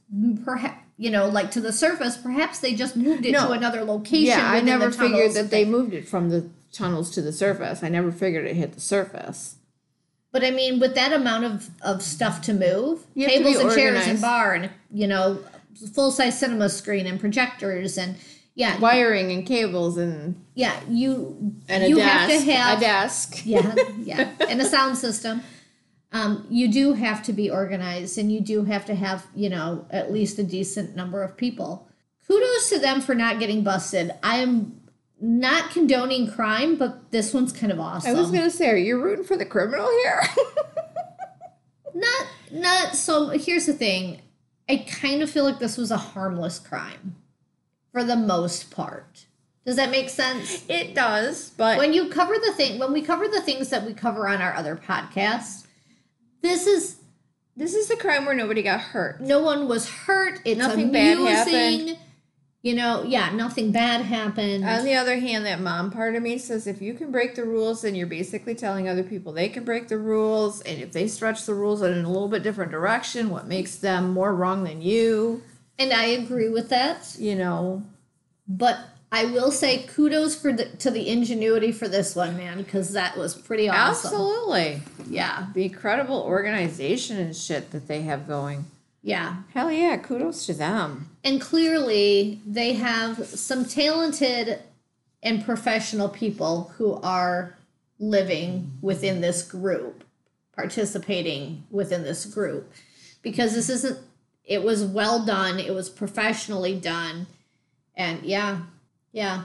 Perhaps 0.43 0.79
you 0.97 1.09
know, 1.09 1.27
like 1.27 1.51
to 1.51 1.61
the 1.61 1.73
surface. 1.73 2.17
Perhaps 2.17 2.59
they 2.59 2.73
just 2.73 2.95
moved 2.95 3.25
it 3.25 3.31
No. 3.31 3.47
to 3.47 3.51
another 3.53 3.83
location. 3.83 4.37
Yeah, 4.37 4.49
I 4.49 4.61
never 4.61 4.91
figured 4.91 5.33
that 5.33 5.49
they 5.49 5.65
moved 5.65 5.93
it 5.93 6.07
from 6.07 6.29
the 6.29 6.49
tunnels 6.71 7.11
to 7.11 7.21
the 7.21 7.33
surface. 7.33 7.83
I 7.83 7.89
never 7.89 8.11
figured 8.11 8.45
it 8.45 8.55
hit 8.55 8.73
the 8.73 8.79
surface. 8.79 9.55
But 10.31 10.43
I 10.43 10.51
mean, 10.51 10.79
with 10.79 10.95
that 10.95 11.13
amount 11.13 11.45
of, 11.45 11.69
of 11.81 12.01
stuff 12.01 12.41
to 12.43 12.53
move, 12.53 13.05
You 13.13 13.25
have 13.25 13.33
to 13.33 13.43
tables 13.43 13.57
and 13.57 13.71
chairs 13.71 14.07
and 14.07 14.21
bar, 14.21 14.53
and 14.53 14.69
you 14.91 15.07
know, 15.07 15.39
full 15.93 16.11
size 16.11 16.39
cinema 16.39 16.69
screen 16.69 17.05
and 17.05 17.19
projectors, 17.19 17.97
and 17.97 18.15
yeah, 18.55 18.79
Wiring 18.79 19.31
and 19.31 19.45
cables 19.45 19.97
and 19.97 20.43
yeah, 20.53 20.79
you 20.89 21.55
and 21.67 21.83
a 21.83 21.89
you 21.89 21.95
desk. 21.95 22.29
have 22.29 22.29
to 22.29 22.51
have 22.51 22.77
a 22.77 22.81
desk. 22.81 23.41
yeah, 23.45 23.75
yeah, 23.99 24.31
and 24.47 24.61
a 24.61 24.65
sound 24.65 24.97
system. 24.97 25.41
Um, 26.11 26.45
you 26.49 26.71
do 26.71 26.93
have 26.93 27.23
to 27.23 27.33
be 27.33 27.49
organized, 27.49 28.17
and 28.19 28.31
you 28.31 28.39
do 28.39 28.63
have 28.65 28.85
to 28.85 28.95
have 28.95 29.25
you 29.35 29.49
know 29.49 29.85
at 29.89 30.11
least 30.11 30.37
a 30.39 30.43
decent 30.43 30.95
number 30.95 31.23
of 31.23 31.35
people. 31.35 31.87
Kudos 32.27 32.69
to 32.69 32.79
them 32.79 33.01
for 33.01 33.15
not 33.15 33.39
getting 33.39 33.63
busted. 33.63 34.11
I 34.21 34.37
am 34.37 34.79
not 35.19 35.71
condoning 35.71 36.29
crime, 36.29 36.75
but 36.75 37.11
this 37.11 37.33
one's 37.33 37.51
kind 37.51 37.71
of 37.71 37.79
awesome. 37.79 38.15
I 38.15 38.19
was 38.19 38.29
gonna 38.29 38.51
say, 38.51 38.69
are 38.69 38.77
you 38.77 39.01
rooting 39.01 39.25
for 39.25 39.35
the 39.35 39.45
criminal 39.45 39.89
here? 39.89 40.21
not 41.93 42.27
not 42.51 42.95
so 42.95 43.29
here's 43.29 43.65
the 43.65 43.73
thing 43.73 44.21
i 44.69 44.77
kind 44.89 45.21
of 45.21 45.29
feel 45.29 45.43
like 45.43 45.59
this 45.59 45.77
was 45.77 45.91
a 45.91 45.97
harmless 45.97 46.59
crime 46.59 47.15
for 47.93 48.03
the 48.03 48.17
most 48.17 48.69
part 48.71 49.25
does 49.65 49.77
that 49.77 49.91
make 49.91 50.09
sense 50.09 50.65
it 50.67 50.93
does, 50.93 51.51
but 51.51 51.77
when 51.77 51.93
you 51.93 52.09
cover 52.09 52.33
the 52.45 52.51
thing 52.51 52.77
when 52.79 52.91
we 52.91 53.01
cover 53.01 53.29
the 53.29 53.39
things 53.41 53.69
that 53.69 53.85
we 53.85 53.93
cover 53.93 54.27
on 54.27 54.41
our 54.41 54.53
other 54.53 54.75
podcasts 54.75 55.65
this 56.41 56.67
is 56.67 56.97
this 57.55 57.73
is 57.75 57.87
the 57.87 57.95
crime 57.95 58.25
where 58.25 58.35
nobody 58.35 58.61
got 58.61 58.81
hurt. 58.81 59.21
no 59.21 59.39
one 59.41 59.67
was 59.69 59.87
hurt 59.89 60.39
it's 60.43 60.57
Nothing 60.57 60.91
bad 60.91 61.17
happened. 61.19 61.97
you 62.63 62.73
know 62.75 63.03
yeah 63.03 63.29
nothing 63.31 63.71
bad 63.71 64.01
happened 64.01 64.65
On 64.65 64.83
the 64.83 64.95
other 64.95 65.19
hand, 65.19 65.45
that 65.45 65.61
mom 65.61 65.91
part 65.91 66.15
of 66.15 66.23
me 66.23 66.37
says 66.39 66.65
if 66.67 66.81
you 66.81 66.93
can 66.95 67.11
break 67.11 67.35
the 67.35 67.43
rules, 67.45 67.83
then 67.83 67.93
you're 67.95 68.07
basically 68.07 68.55
telling 68.55 68.89
other 68.89 69.03
people 69.03 69.31
they 69.31 69.47
can 69.49 69.63
break 69.63 69.87
the 69.87 69.97
rules, 69.97 70.61
and 70.61 70.81
if 70.81 70.91
they 70.91 71.07
stretch 71.07 71.45
the 71.45 71.53
rules 71.53 71.81
in 71.81 71.91
a 72.03 72.07
little 72.09 72.27
bit 72.29 72.41
different 72.43 72.71
direction, 72.71 73.29
what 73.29 73.47
makes 73.47 73.75
them 73.77 74.11
more 74.11 74.33
wrong 74.35 74.63
than 74.63 74.81
you? 74.81 75.41
And 75.79 75.91
i 75.93 76.05
agree 76.05 76.49
with 76.49 76.69
that 76.69 77.15
You 77.17 77.35
know, 77.35 77.83
but 78.47 78.79
i 79.11 79.25
will 79.25 79.51
say 79.51 79.83
kudos 79.83 80.35
for 80.35 80.51
the 80.51 80.65
to 80.65 80.89
the 80.91 81.07
ingenuity 81.09 81.71
for 81.71 81.87
this 81.87 82.15
one 82.15 82.35
man 82.37 82.57
because 82.57 82.93
that 82.93 83.17
was 83.17 83.35
pretty 83.35 83.69
awesome 83.69 84.07
absolutely 84.11 84.81
yeah 85.09 85.47
the 85.53 85.65
incredible 85.65 86.21
organization 86.21 87.17
and 87.17 87.35
shit 87.35 87.71
that 87.71 87.87
they 87.87 88.01
have 88.03 88.27
going. 88.27 88.65
yeah 89.01 89.37
Hell 89.53 89.71
yeah, 89.71 89.97
kudos 89.97 90.45
to 90.47 90.53
them. 90.53 91.09
And 91.23 91.39
clearly, 91.39 92.41
they 92.45 92.73
have 92.73 93.25
some 93.27 93.65
talented 93.65 94.59
and 95.21 95.43
professional 95.45 96.09
people 96.09 96.71
who 96.77 96.95
are 97.01 97.55
living 97.99 98.71
within 98.81 99.21
this 99.21 99.41
group, 99.43 100.03
participating 100.55 101.63
within 101.69 102.03
this 102.03 102.25
group. 102.25 102.71
Because 103.21 103.53
this 103.53 103.69
isn't, 103.69 103.99
it 104.45 104.63
was 104.63 104.83
well 104.83 105.25
done, 105.25 105.59
it 105.59 105.73
was 105.73 105.89
professionally 105.89 106.75
done. 106.75 107.27
And 107.95 108.23
yeah, 108.23 108.63
yeah. 109.11 109.43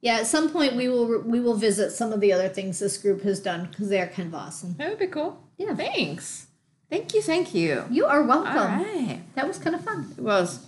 Yeah, 0.00 0.18
at 0.18 0.26
some 0.26 0.50
point 0.50 0.76
we 0.76 0.88
will 0.88 1.22
we 1.22 1.40
will 1.40 1.54
visit 1.54 1.90
some 1.90 2.12
of 2.12 2.20
the 2.20 2.32
other 2.32 2.48
things 2.48 2.78
this 2.78 2.98
group 2.98 3.22
has 3.22 3.40
done 3.40 3.66
because 3.66 3.88
they're 3.88 4.08
kind 4.08 4.28
of 4.28 4.34
awesome. 4.34 4.74
That 4.78 4.90
would 4.90 4.98
be 4.98 5.06
cool. 5.06 5.42
Yeah. 5.56 5.74
Thanks. 5.74 6.46
Thank 6.90 7.14
you, 7.14 7.22
thank 7.22 7.54
you. 7.54 7.84
You 7.90 8.06
are 8.06 8.22
welcome. 8.22 8.56
All 8.56 8.66
right. 8.66 9.20
That 9.34 9.48
was 9.48 9.58
kind 9.58 9.74
of 9.74 9.82
fun. 9.82 10.14
It 10.16 10.22
was. 10.22 10.64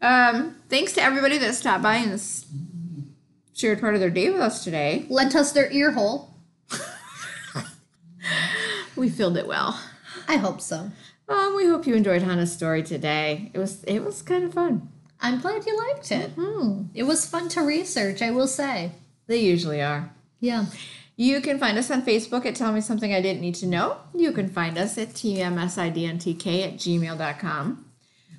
Um, 0.00 0.56
thanks 0.68 0.92
to 0.94 1.02
everybody 1.02 1.38
that 1.38 1.54
stopped 1.54 1.82
by 1.82 1.96
and 1.96 2.20
shared 3.54 3.80
part 3.80 3.94
of 3.94 4.00
their 4.00 4.10
day 4.10 4.30
with 4.30 4.40
us 4.40 4.64
today. 4.64 5.06
Lent 5.08 5.36
us 5.36 5.52
their 5.52 5.70
ear 5.70 5.92
hole. 5.92 6.34
We 8.98 9.08
filled 9.08 9.36
it 9.36 9.46
well. 9.46 9.80
I 10.26 10.36
hope 10.36 10.60
so. 10.60 10.90
Um, 11.28 11.54
we 11.56 11.66
hope 11.66 11.86
you 11.86 11.94
enjoyed 11.94 12.22
Hannah's 12.22 12.52
story 12.52 12.82
today. 12.82 13.50
It 13.52 13.58
was 13.58 13.84
it 13.84 14.04
was 14.04 14.22
kind 14.22 14.44
of 14.44 14.54
fun. 14.54 14.88
I'm 15.20 15.40
glad 15.40 15.66
you 15.66 15.76
liked 15.76 16.10
it. 16.12 16.30
Hmm. 16.36 16.84
It 16.94 17.02
was 17.02 17.26
fun 17.26 17.48
to 17.50 17.62
research, 17.62 18.22
I 18.22 18.30
will 18.30 18.46
say. 18.46 18.92
They 19.26 19.38
usually 19.38 19.82
are. 19.82 20.10
Yeah. 20.40 20.66
You 21.16 21.40
can 21.40 21.58
find 21.58 21.76
us 21.76 21.90
on 21.90 22.02
Facebook 22.02 22.46
at 22.46 22.54
Tell 22.54 22.72
Me 22.72 22.80
Something 22.80 23.12
I 23.12 23.20
Didn't 23.20 23.40
Need 23.40 23.56
to 23.56 23.66
Know. 23.66 23.96
You 24.14 24.30
can 24.30 24.48
find 24.48 24.78
us 24.78 24.96
at 24.96 25.08
tmsidntk 25.08 26.64
at 26.64 26.74
gmail.com. 26.74 27.84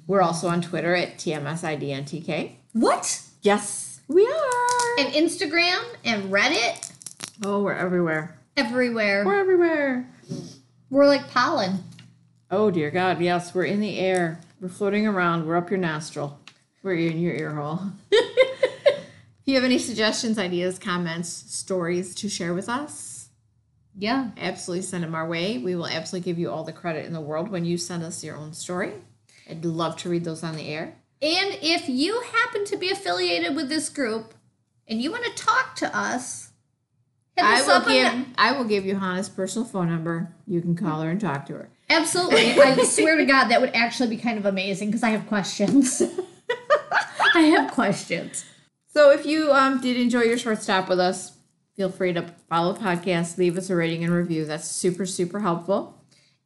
We're 0.08 0.22
also 0.22 0.48
on 0.48 0.62
Twitter 0.62 0.96
at 0.96 1.18
tmsidntk. 1.18 2.52
What? 2.72 3.22
Yes, 3.42 4.00
we 4.08 4.26
are. 4.26 5.00
And 5.00 5.14
Instagram 5.14 5.84
and 6.06 6.32
Reddit, 6.32 6.92
oh, 7.44 7.62
we're 7.64 7.74
everywhere. 7.74 8.40
everywhere. 8.56 9.26
We're, 9.26 9.40
everywhere. 9.40 10.08
We're 10.90 11.06
like 11.08 11.30
pollen. 11.30 11.84
Oh 12.52 12.72
dear 12.72 12.90
God, 12.92 13.22
yes, 13.22 13.54
we're 13.54 13.66
in 13.66 13.80
the 13.80 14.00
air. 14.00 14.40
We're 14.60 14.70
floating 14.70 15.06
around. 15.08 15.46
We're 15.46 15.58
up 15.58 15.70
your 15.70 15.80
nostril. 15.80 16.40
We're 16.82 16.96
in 16.96 17.20
your 17.20 17.34
ear 17.34 17.54
hole. 17.54 17.80
if 18.12 18.98
you 19.46 19.56
have 19.56 19.64
any 19.64 19.78
suggestions, 19.78 20.40
ideas, 20.40 20.80
comments, 20.80 21.30
stories 21.30 22.16
to 22.16 22.30
share 22.30 22.54
with 22.54 22.68
us, 22.68 23.30
Yeah. 23.96 24.32
absolutely 24.38 24.84
send 24.84 25.04
them 25.04 25.14
our 25.16 25.28
way. 25.28 25.58
We 25.60 25.76
will 25.76 25.88
absolutely 25.88 26.32
give 26.32 26.40
you 26.40 26.50
all 26.50 26.64
the 26.64 26.72
credit 26.74 27.06
in 27.06 27.14
the 27.14 27.22
world 27.22 27.50
when 27.50 27.66
you 27.66 27.78
send 27.78 28.04
us 28.04 28.24
your 28.24 28.36
own 28.38 28.54
story. 28.54 28.94
I'd 29.50 29.66
love 29.66 29.98
to 29.98 30.10
read 30.10 30.24
those 30.24 30.44
on 30.44 30.56
the 30.56 30.68
air. 30.68 30.96
And 31.22 31.58
if 31.62 31.88
you 31.90 32.22
happen 32.34 32.66
to 32.66 32.78
be 32.78 32.90
affiliated 32.90 33.56
with 33.56 33.68
this 33.70 33.90
group 33.90 34.34
and 34.88 35.02
you 35.02 35.12
want 35.12 35.26
to 35.26 35.32
talk 35.44 35.76
to 35.78 35.96
us, 35.96 36.50
I 37.38 37.62
will 37.62 37.80
give 37.82 38.12
the- 38.12 38.26
I 38.38 38.52
will 38.54 38.66
give 38.66 38.86
you 38.86 38.96
Hannah's 38.96 39.30
personal 39.30 39.68
phone 39.68 39.88
number. 39.90 40.34
You 40.48 40.62
can 40.62 40.76
call 40.76 41.02
her 41.02 41.10
and 41.10 41.20
talk 41.22 41.46
to 41.48 41.54
her. 41.54 41.70
Absolutely. 41.90 42.60
I 42.62 42.84
swear 42.84 43.18
to 43.18 43.26
God, 43.26 43.48
that 43.48 43.62
would 43.62 43.76
actually 43.76 44.10
be 44.10 44.18
kind 44.18 44.38
of 44.38 44.46
amazing 44.46 44.90
because 44.90 45.04
I 45.04 45.10
have 45.10 45.28
questions. 45.28 46.02
I 47.36 47.42
have 47.42 47.72
questions. 47.72 48.46
So 48.88 49.12
if 49.12 49.26
you 49.26 49.52
um, 49.52 49.82
did 49.82 49.98
enjoy 49.98 50.22
your 50.22 50.38
short 50.38 50.62
stop 50.62 50.90
with 50.90 51.00
us, 51.00 51.38
feel 51.76 51.90
free 51.90 52.14
to 52.14 52.34
follow 52.50 52.74
the 52.74 52.80
podcast, 52.80 53.38
leave 53.38 53.58
us 53.58 53.70
a 53.70 53.76
rating 53.76 54.04
and 54.04 54.14
review. 54.14 54.46
That's 54.46 54.68
super, 54.68 55.06
super 55.06 55.40
helpful. 55.40 55.96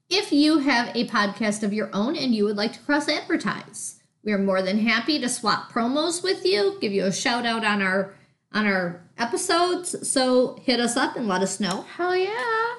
If 0.10 0.32
you 0.32 0.60
have 0.60 0.96
a 0.96 1.08
podcast 1.08 1.64
of 1.64 1.74
your 1.74 1.90
own 1.94 2.16
and 2.16 2.36
you 2.36 2.46
would 2.46 2.58
like 2.58 2.74
to 2.74 2.80
cross 2.80 3.10
advertise, 3.10 4.00
we 4.24 4.32
are 4.32 4.38
more 4.38 4.62
than 4.62 4.80
happy 4.80 5.20
to 5.20 5.28
swap 5.28 5.72
promos 5.72 6.24
with 6.24 6.46
you, 6.46 6.78
give 6.80 6.92
you 6.92 7.06
a 7.06 7.12
shout 7.12 7.46
out 7.46 7.66
on 7.66 7.82
our 7.82 8.14
on 8.54 8.68
our 8.68 9.02
episodes. 9.18 10.08
So 10.08 10.56
hit 10.62 10.80
us 10.80 10.96
up 10.96 11.16
and 11.16 11.28
let 11.28 11.42
us 11.42 11.60
know. 11.60 11.82
Hell 11.82 12.16
yeah. 12.16 12.76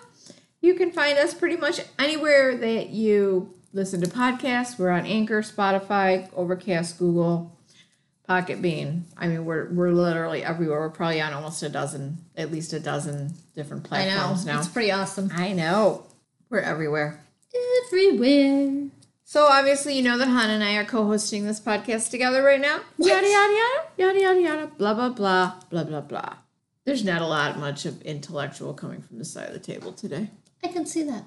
You 0.64 0.72
can 0.72 0.92
find 0.92 1.18
us 1.18 1.34
pretty 1.34 1.58
much 1.58 1.82
anywhere 1.98 2.56
that 2.56 2.88
you 2.88 3.52
listen 3.74 4.00
to 4.00 4.06
podcasts. 4.06 4.78
We're 4.78 4.88
on 4.88 5.04
Anchor, 5.04 5.42
Spotify, 5.42 6.30
Overcast, 6.34 6.98
Google, 6.98 7.54
Pocket 8.26 8.62
Bean. 8.62 9.04
I 9.14 9.28
mean, 9.28 9.44
we're 9.44 9.68
we're 9.70 9.92
literally 9.92 10.42
everywhere. 10.42 10.80
We're 10.80 10.88
probably 10.88 11.20
on 11.20 11.34
almost 11.34 11.62
a 11.62 11.68
dozen, 11.68 12.16
at 12.34 12.50
least 12.50 12.72
a 12.72 12.80
dozen 12.80 13.34
different 13.54 13.86
I 13.92 14.06
know. 14.06 14.10
platforms 14.12 14.46
now. 14.46 14.58
It's 14.58 14.68
pretty 14.68 14.90
awesome. 14.90 15.30
I 15.34 15.52
know. 15.52 16.04
We're 16.48 16.60
everywhere. 16.60 17.22
Everywhere. 17.86 18.88
So 19.24 19.44
obviously, 19.44 19.98
you 19.98 20.02
know 20.02 20.16
that 20.16 20.28
Han 20.28 20.48
and 20.48 20.64
I 20.64 20.76
are 20.76 20.86
co-hosting 20.86 21.44
this 21.44 21.60
podcast 21.60 22.10
together 22.10 22.42
right 22.42 22.58
now. 22.58 22.80
Yada 22.96 23.28
yada 23.28 23.52
yada 23.52 23.82
yada 23.98 24.18
yada 24.18 24.40
yada. 24.40 24.66
Blah 24.78 24.94
blah 24.94 25.10
blah 25.10 25.60
blah 25.68 25.84
blah 25.84 26.00
blah. 26.00 26.36
There's 26.86 27.04
not 27.04 27.20
a 27.20 27.26
lot 27.26 27.58
much 27.58 27.84
of 27.84 28.00
intellectual 28.00 28.72
coming 28.72 29.02
from 29.02 29.18
the 29.18 29.26
side 29.26 29.48
of 29.48 29.52
the 29.52 29.60
table 29.60 29.92
today. 29.92 30.30
I 30.64 30.68
can 30.68 30.86
see 30.86 31.02
that. 31.04 31.24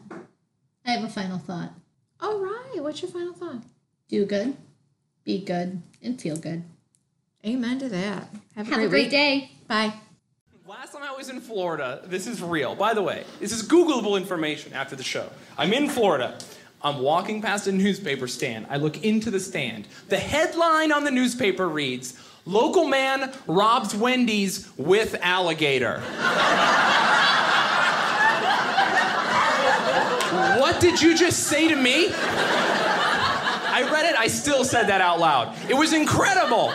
I 0.86 0.92
have 0.92 1.04
a 1.04 1.10
final 1.10 1.38
thought. 1.38 1.72
All 2.20 2.40
right. 2.40 2.78
What's 2.80 3.02
your 3.02 3.12
final 3.12 3.34
thought? 3.34 3.62
Do 4.10 4.26
good, 4.26 4.56
be 5.24 5.40
good, 5.44 5.82
and 6.02 6.20
feel 6.20 6.38
good. 6.38 6.64
Amen 7.46 7.78
to 7.80 7.90
that. 7.90 8.30
Have 8.56 8.68
a 8.68 8.70
Have 8.72 8.74
great, 8.74 8.86
a 8.86 8.90
great 8.90 9.02
week. 9.04 9.12
day. 9.12 9.52
Bye. 9.68 9.94
Last 10.68 10.94
time 10.94 11.04
I 11.04 11.16
was 11.16 11.30
in 11.30 11.40
Florida, 11.40 12.02
this 12.06 12.26
is 12.28 12.42
real. 12.42 12.76
By 12.76 12.94
the 12.94 13.02
way, 13.04 13.24
this 13.40 13.52
is 13.54 13.64
Googleable 13.68 14.18
information 14.18 14.74
after 14.74 14.96
the 14.96 15.04
show. 15.04 15.30
I'm 15.58 15.72
in 15.72 15.88
Florida. 15.88 16.38
I'm 16.82 17.00
walking 17.00 17.42
past 17.42 17.68
a 17.68 17.72
newspaper 17.72 18.28
stand. 18.28 18.68
I 18.70 18.78
look 18.78 19.04
into 19.04 19.32
the 19.32 19.40
stand. 19.40 19.88
The 20.10 20.18
headline 20.18 20.92
on 20.92 21.04
the 21.04 21.12
newspaper 21.12 21.70
reads 21.70 22.20
Local 22.46 22.88
man 22.88 23.34
robs 23.46 23.94
Wendy's 23.96 24.68
with 24.78 25.16
alligator. 25.22 26.02
what 30.60 30.80
did 30.80 31.02
you 31.02 31.16
just 31.16 31.44
say 31.44 31.68
to 31.68 31.76
me? 31.76 32.10
I 32.14 33.88
read 33.92 34.06
it, 34.06 34.16
I 34.18 34.28
still 34.28 34.64
said 34.64 34.88
that 34.88 35.02
out 35.02 35.20
loud. 35.20 35.56
It 35.70 35.76
was 35.76 35.94
incredible. 35.94 36.74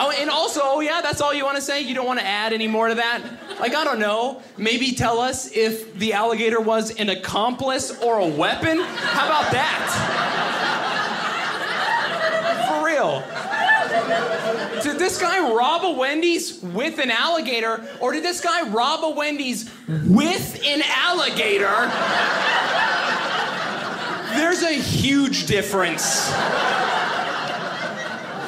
Oh, 0.00 0.12
and 0.16 0.30
also, 0.30 0.60
oh 0.62 0.80
yeah, 0.80 1.00
that's 1.00 1.20
all 1.20 1.34
you 1.34 1.44
want 1.44 1.56
to 1.56 1.62
say? 1.62 1.80
You 1.80 1.94
don't 1.94 2.06
want 2.06 2.20
to 2.20 2.24
add 2.24 2.52
any 2.52 2.68
more 2.68 2.88
to 2.88 2.94
that? 2.94 3.20
Like, 3.58 3.74
I 3.74 3.82
don't 3.82 3.98
know. 3.98 4.40
Maybe 4.56 4.92
tell 4.92 5.18
us 5.18 5.50
if 5.52 5.92
the 5.98 6.12
alligator 6.12 6.60
was 6.60 6.92
an 6.98 7.08
accomplice 7.08 7.90
or 8.00 8.18
a 8.20 8.26
weapon? 8.26 8.78
How 8.78 9.26
about 9.26 9.50
that? 9.52 9.84
For 12.68 12.86
real. 12.86 13.24
Did 14.82 14.98
this 15.00 15.20
guy 15.20 15.52
rob 15.52 15.84
a 15.84 15.90
Wendy's 15.90 16.62
with 16.62 16.98
an 17.00 17.10
alligator, 17.10 17.84
or 18.00 18.12
did 18.12 18.22
this 18.22 18.40
guy 18.40 18.68
rob 18.68 19.02
a 19.04 19.10
Wendy's 19.10 19.68
with 19.88 20.62
an 20.64 20.82
alligator? 20.86 21.90
There's 24.34 24.62
a 24.62 24.72
huge 24.72 25.46
difference. 25.46 26.30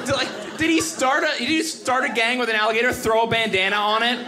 Like, 0.08 0.58
did 0.58 0.70
he 0.70 0.80
start 0.80 1.24
a 1.24 1.38
did 1.38 1.48
he 1.48 1.62
start 1.62 2.04
a 2.04 2.12
gang 2.12 2.38
with 2.38 2.48
an 2.48 2.56
alligator, 2.56 2.92
throw 2.92 3.22
a 3.22 3.26
bandana 3.30 3.76
on 3.76 4.02
it? 4.02 4.18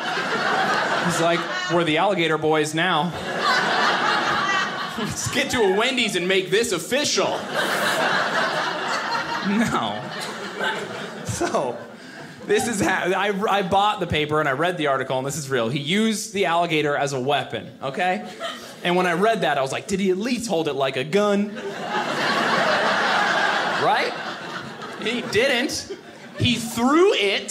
He's 1.07 1.21
like, 1.21 1.41
we're 1.73 1.85
the 1.85 1.99
alligator 1.99 2.39
boys 2.39 2.75
now. 2.75 3.13
Let's 4.99 5.33
get 5.33 5.51
to 5.51 5.59
a 5.59 5.77
Wendy's 5.77 6.17
and 6.17 6.29
make 6.29 6.51
this 6.51 6.73
official. 6.73 7.39
No. 9.45 10.01
So, 11.25 11.77
this 12.47 12.69
is 12.69 12.81
how 12.81 13.05
I, 13.13 13.33
I 13.49 13.63
bought 13.63 14.01
the 14.01 14.07
paper 14.07 14.41
and 14.41 14.49
I 14.49 14.53
read 14.53 14.77
the 14.79 14.89
article, 14.89 15.19
and 15.19 15.27
this 15.27 15.37
is 15.37 15.49
real. 15.51 15.69
He 15.69 15.79
used 15.79 16.33
the 16.33 16.47
alligator 16.47 16.97
as 16.97 17.13
a 17.13 17.21
weapon, 17.21 17.71
okay? 17.83 18.29
And 18.83 18.97
when 18.97 19.07
I 19.07 19.13
read 19.13 19.43
that, 19.43 19.59
I 19.59 19.63
was 19.63 19.73
like, 19.73 19.87
did 19.87 20.01
he 20.01 20.11
at 20.11 20.19
least 20.19 20.49
hold 20.49 20.69
it 20.69 20.75
like 20.75 20.97
a 20.97 21.05
gun? 21.05 21.55
right? 23.83 24.13
He 25.03 25.23
didn't. 25.23 25.97
He 26.39 26.57
threw 26.57 27.13
it 27.15 27.51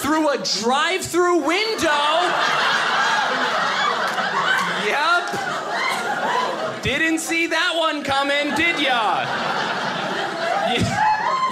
through 0.00 0.28
a 0.28 0.36
drive 0.60 1.02
through 1.02 1.38
window. 1.38 2.20
Yep. 4.84 6.82
Didn't 6.82 7.18
see 7.20 7.46
that 7.46 7.74
one 7.76 8.02
coming, 8.02 8.54
did 8.54 8.78
ya? 8.78 9.53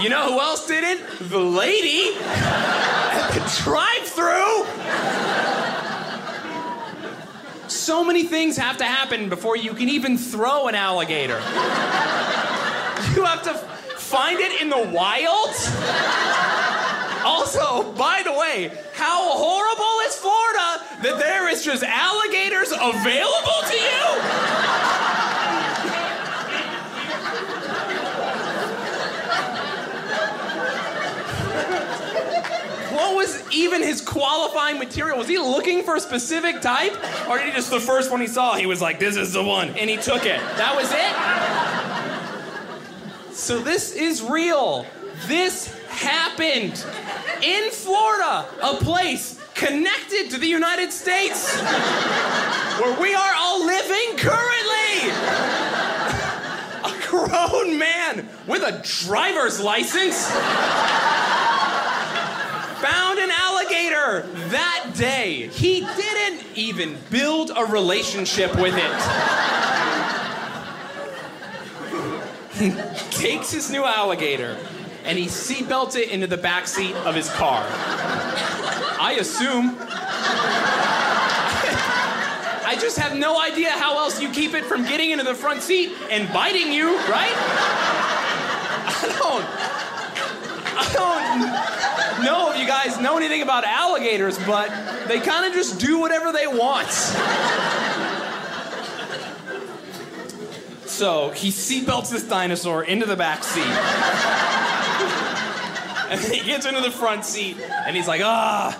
You, 0.02 0.08
know 0.08 0.32
who 0.32 0.40
else 0.40 0.66
didn't? 0.66 1.30
The 1.30 1.38
lady 1.38 2.12
at 2.18 3.30
the 3.34 3.62
drive 3.62 4.02
through. 4.02 4.64
So 7.68 8.04
many 8.04 8.24
things 8.24 8.56
have 8.56 8.78
to 8.78 8.84
happen 8.84 9.28
before 9.28 9.56
you 9.56 9.74
can 9.74 9.88
even 9.88 10.18
throw 10.18 10.66
an 10.66 10.74
alligator. 10.74 11.38
You 13.14 13.24
have 13.24 13.42
to 13.44 13.54
find 13.96 14.40
it 14.40 14.60
in 14.60 14.70
the 14.70 14.90
wild? 14.92 15.54
Also, 17.24 17.92
by 17.92 18.22
the 18.24 18.32
way, 18.32 18.76
how 18.94 19.36
horrible 19.38 20.00
is 20.08 20.16
Florida 20.16 20.82
that 21.02 21.18
there 21.18 21.48
is 21.48 21.64
just 21.64 21.84
alligators 21.84 22.72
available 22.72 23.62
to 23.68 23.76
you? 23.76 25.01
What 33.02 33.16
was 33.16 33.42
even 33.52 33.82
his 33.82 34.00
qualifying 34.00 34.78
material? 34.78 35.18
Was 35.18 35.26
he 35.26 35.36
looking 35.36 35.82
for 35.82 35.96
a 35.96 36.00
specific 36.00 36.60
type? 36.60 36.94
Or 37.28 37.36
did 37.36 37.48
he 37.48 37.52
just, 37.52 37.68
the 37.68 37.80
first 37.80 38.12
one 38.12 38.20
he 38.20 38.28
saw, 38.28 38.54
he 38.54 38.66
was 38.66 38.80
like, 38.80 39.00
this 39.00 39.16
is 39.16 39.32
the 39.32 39.42
one, 39.42 39.70
and 39.70 39.90
he 39.90 39.96
took 39.96 40.24
it? 40.24 40.38
That 40.56 40.76
was 40.76 40.92
it? 43.28 43.34
So 43.34 43.58
this 43.58 43.92
is 43.96 44.22
real. 44.22 44.86
This 45.26 45.74
happened 45.88 46.84
in 47.42 47.70
Florida, 47.72 48.46
a 48.62 48.76
place 48.76 49.40
connected 49.54 50.30
to 50.30 50.38
the 50.38 50.46
United 50.46 50.92
States 50.92 51.60
where 51.60 53.00
we 53.00 53.14
are 53.14 53.34
all 53.36 53.66
living 53.66 54.16
currently. 54.16 55.10
A 56.84 56.92
grown 57.08 57.78
man 57.78 58.28
with 58.46 58.62
a 58.62 58.80
driver's 59.04 59.60
license 59.60 60.30
found 62.82 63.18
an 63.20 63.30
alligator 63.30 64.22
that 64.50 64.90
day. 64.96 65.46
He 65.46 65.80
didn't 65.80 66.44
even 66.56 66.98
build 67.10 67.52
a 67.56 67.64
relationship 67.64 68.54
with 68.56 68.74
it. 68.76 68.92
He 72.58 72.70
takes 73.10 73.52
his 73.52 73.70
new 73.70 73.84
alligator 73.84 74.58
and 75.04 75.16
he 75.16 75.26
seatbelts 75.26 75.96
it 75.96 76.10
into 76.10 76.26
the 76.26 76.36
back 76.36 76.66
seat 76.66 76.94
of 76.96 77.14
his 77.14 77.28
car. 77.30 77.64
I 79.00 79.16
assume. 79.20 79.76
I 82.64 82.76
just 82.80 82.98
have 82.98 83.16
no 83.16 83.40
idea 83.40 83.70
how 83.70 83.98
else 83.98 84.20
you 84.20 84.28
keep 84.30 84.54
it 84.54 84.64
from 84.64 84.84
getting 84.84 85.10
into 85.10 85.24
the 85.24 85.34
front 85.34 85.62
seat 85.62 85.92
and 86.10 86.32
biting 86.32 86.72
you, 86.72 86.96
right? 87.08 87.34
I 88.88 89.06
don't. 89.18 89.44
I 90.74 90.84
don't 90.92 91.51
know 93.02 93.16
anything 93.16 93.42
about 93.42 93.64
alligators, 93.64 94.38
but 94.46 94.68
they 95.08 95.20
kind 95.20 95.46
of 95.46 95.52
just 95.52 95.78
do 95.80 95.98
whatever 95.98 96.32
they 96.32 96.46
want. 96.46 96.88
So 100.86 101.30
he 101.30 101.48
seatbelts 101.48 102.10
this 102.10 102.22
dinosaur 102.22 102.84
into 102.84 103.06
the 103.06 103.16
back 103.16 103.42
seat. 103.42 103.62
and 106.10 106.20
he 106.20 106.44
gets 106.46 106.66
into 106.66 106.80
the 106.80 106.90
front 106.90 107.24
seat 107.24 107.58
and 107.60 107.96
he's 107.96 108.06
like, 108.06 108.20
ah, 108.22 108.78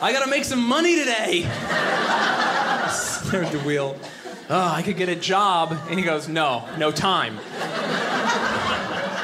I 0.00 0.12
gotta 0.12 0.30
make 0.30 0.44
some 0.44 0.62
money 0.62 0.94
today. 0.96 1.40
Stared 2.90 3.48
the 3.48 3.60
wheel. 3.66 3.96
Oh, 4.50 4.68
I 4.68 4.82
could 4.82 4.98
get 4.98 5.08
a 5.08 5.16
job. 5.16 5.76
And 5.88 5.98
he 5.98 6.04
goes, 6.04 6.28
no, 6.28 6.68
no 6.76 6.92
time. 6.92 7.38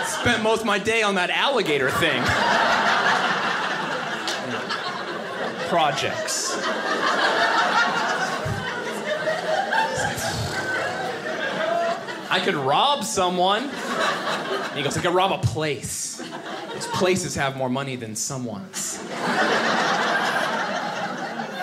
Spent 0.07 0.43
most 0.43 0.61
of 0.61 0.67
my 0.67 0.79
day 0.79 1.03
on 1.03 1.17
that 1.17 1.31
alligator 1.31 1.91
thing. 1.91 2.23
Projects. 5.71 6.51
I 12.29 12.41
could 12.45 12.57
rob 12.57 13.05
someone. 13.05 13.65
And 13.65 14.77
he 14.77 14.83
goes, 14.83 14.97
I 14.97 15.01
could 15.01 15.15
rob 15.15 15.33
a 15.33 15.47
place. 15.47 16.17
Those 16.73 16.87
places 16.89 17.37
have 17.37 17.57
more 17.57 17.69
money 17.69 17.95
than 17.95 18.17
someone's. 18.17 18.99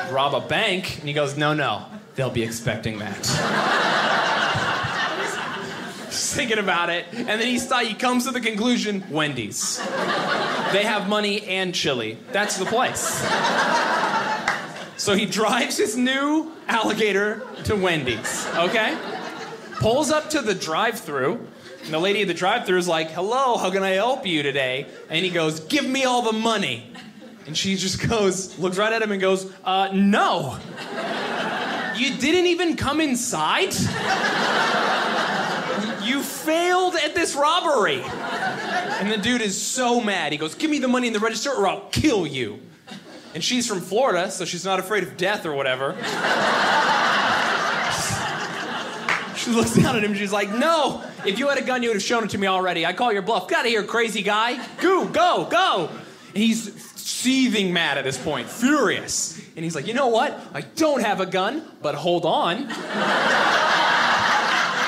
rob 0.09 0.33
a 0.35 0.45
bank. 0.47 0.99
And 0.99 1.07
he 1.07 1.13
goes, 1.13 1.35
No, 1.35 1.53
no, 1.53 1.85
they'll 2.15 2.29
be 2.29 2.43
expecting 2.43 2.99
that. 2.99 3.23
Just 6.05 6.33
thinking 6.33 6.59
about 6.59 6.89
it. 6.89 7.05
And 7.11 7.27
then 7.27 7.47
he, 7.47 7.59
he 7.59 7.93
comes 7.93 8.25
to 8.25 8.31
the 8.31 8.41
conclusion 8.41 9.03
Wendy's. 9.09 9.77
They 10.71 10.83
have 10.83 11.07
money 11.07 11.43
and 11.43 11.75
chili. 11.75 12.17
That's 12.31 12.57
the 12.57 12.65
place. 12.65 13.21
So 15.07 15.15
he 15.15 15.25
drives 15.25 15.77
his 15.77 15.95
new 15.95 16.51
alligator 16.67 17.41
to 17.63 17.77
Wendy's, 17.77 18.45
okay? 18.55 18.97
Pulls 19.75 20.11
up 20.11 20.29
to 20.31 20.41
the 20.41 20.53
drive 20.53 20.99
through. 20.99 21.47
And 21.85 21.93
the 21.93 21.97
lady 21.97 22.23
at 22.23 22.27
the 22.27 22.33
drive 22.33 22.65
through 22.65 22.79
is 22.79 22.89
like, 22.89 23.11
Hello, 23.11 23.55
how 23.55 23.71
can 23.71 23.83
I 23.83 23.91
help 23.91 24.27
you 24.27 24.43
today? 24.43 24.85
And 25.09 25.23
he 25.23 25.31
goes, 25.31 25.61
Give 25.61 25.87
me 25.87 26.03
all 26.03 26.23
the 26.23 26.33
money. 26.33 26.91
And 27.45 27.57
she 27.57 27.77
just 27.77 28.05
goes, 28.09 28.59
looks 28.59 28.77
right 28.77 28.91
at 28.91 29.01
him 29.01 29.13
and 29.13 29.21
goes, 29.21 29.49
uh, 29.63 29.91
No. 29.93 30.59
You 31.95 32.17
didn't 32.17 32.47
even 32.47 32.75
come 32.75 32.99
inside? 32.99 33.73
You 36.05 36.21
failed 36.21 36.95
at 36.95 37.15
this 37.15 37.33
robbery. 37.33 38.01
And 38.01 39.09
the 39.09 39.15
dude 39.15 39.41
is 39.41 39.57
so 39.57 40.01
mad. 40.01 40.33
He 40.33 40.37
goes, 40.37 40.53
Give 40.53 40.69
me 40.69 40.79
the 40.79 40.89
money 40.89 41.07
in 41.07 41.13
the 41.13 41.21
register 41.21 41.53
or 41.53 41.65
I'll 41.65 41.87
kill 41.91 42.27
you. 42.27 42.59
And 43.33 43.43
she's 43.43 43.67
from 43.67 43.81
Florida, 43.81 44.31
so 44.31 44.45
she's 44.45 44.65
not 44.65 44.79
afraid 44.79 45.03
of 45.03 45.17
death 45.17 45.45
or 45.45 45.53
whatever. 45.53 45.95
She 49.47 49.53
looks 49.53 49.75
down 49.75 49.95
at 49.95 50.03
him 50.03 50.11
and 50.11 50.19
she's 50.19 50.33
like, 50.33 50.49
No, 50.49 51.01
if 51.25 51.39
you 51.39 51.47
had 51.47 51.57
a 51.57 51.61
gun, 51.61 51.81
you 51.81 51.87
would 51.87 51.95
have 51.95 52.03
shown 52.03 52.23
it 52.25 52.31
to 52.31 52.37
me 52.37 52.47
already. 52.47 52.85
I 52.85 52.91
call 52.91 53.13
your 53.13 53.21
bluff. 53.21 53.47
Get 53.47 53.59
out 53.59 53.65
of 53.65 53.71
here, 53.71 53.81
crazy 53.83 54.21
guy. 54.21 54.61
Go, 54.81 55.05
go, 55.05 55.47
go. 55.49 55.89
And 56.33 56.43
he's 56.43 56.73
seething 56.99 57.71
mad 57.71 57.97
at 57.97 58.03
this 58.03 58.17
point, 58.17 58.49
furious. 58.49 59.39
And 59.55 59.63
he's 59.63 59.73
like, 59.73 59.87
you 59.87 59.93
know 59.93 60.07
what? 60.07 60.37
I 60.53 60.61
don't 60.61 61.01
have 61.01 61.21
a 61.21 61.25
gun, 61.25 61.63
but 61.81 61.95
hold 61.95 62.25
on. 62.25 62.67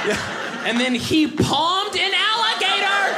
Yeah. 0.08 0.66
And 0.66 0.80
then 0.80 0.96
he 0.96 1.28
palmed 1.28 1.94
an 1.96 2.14
alligator 2.16 3.16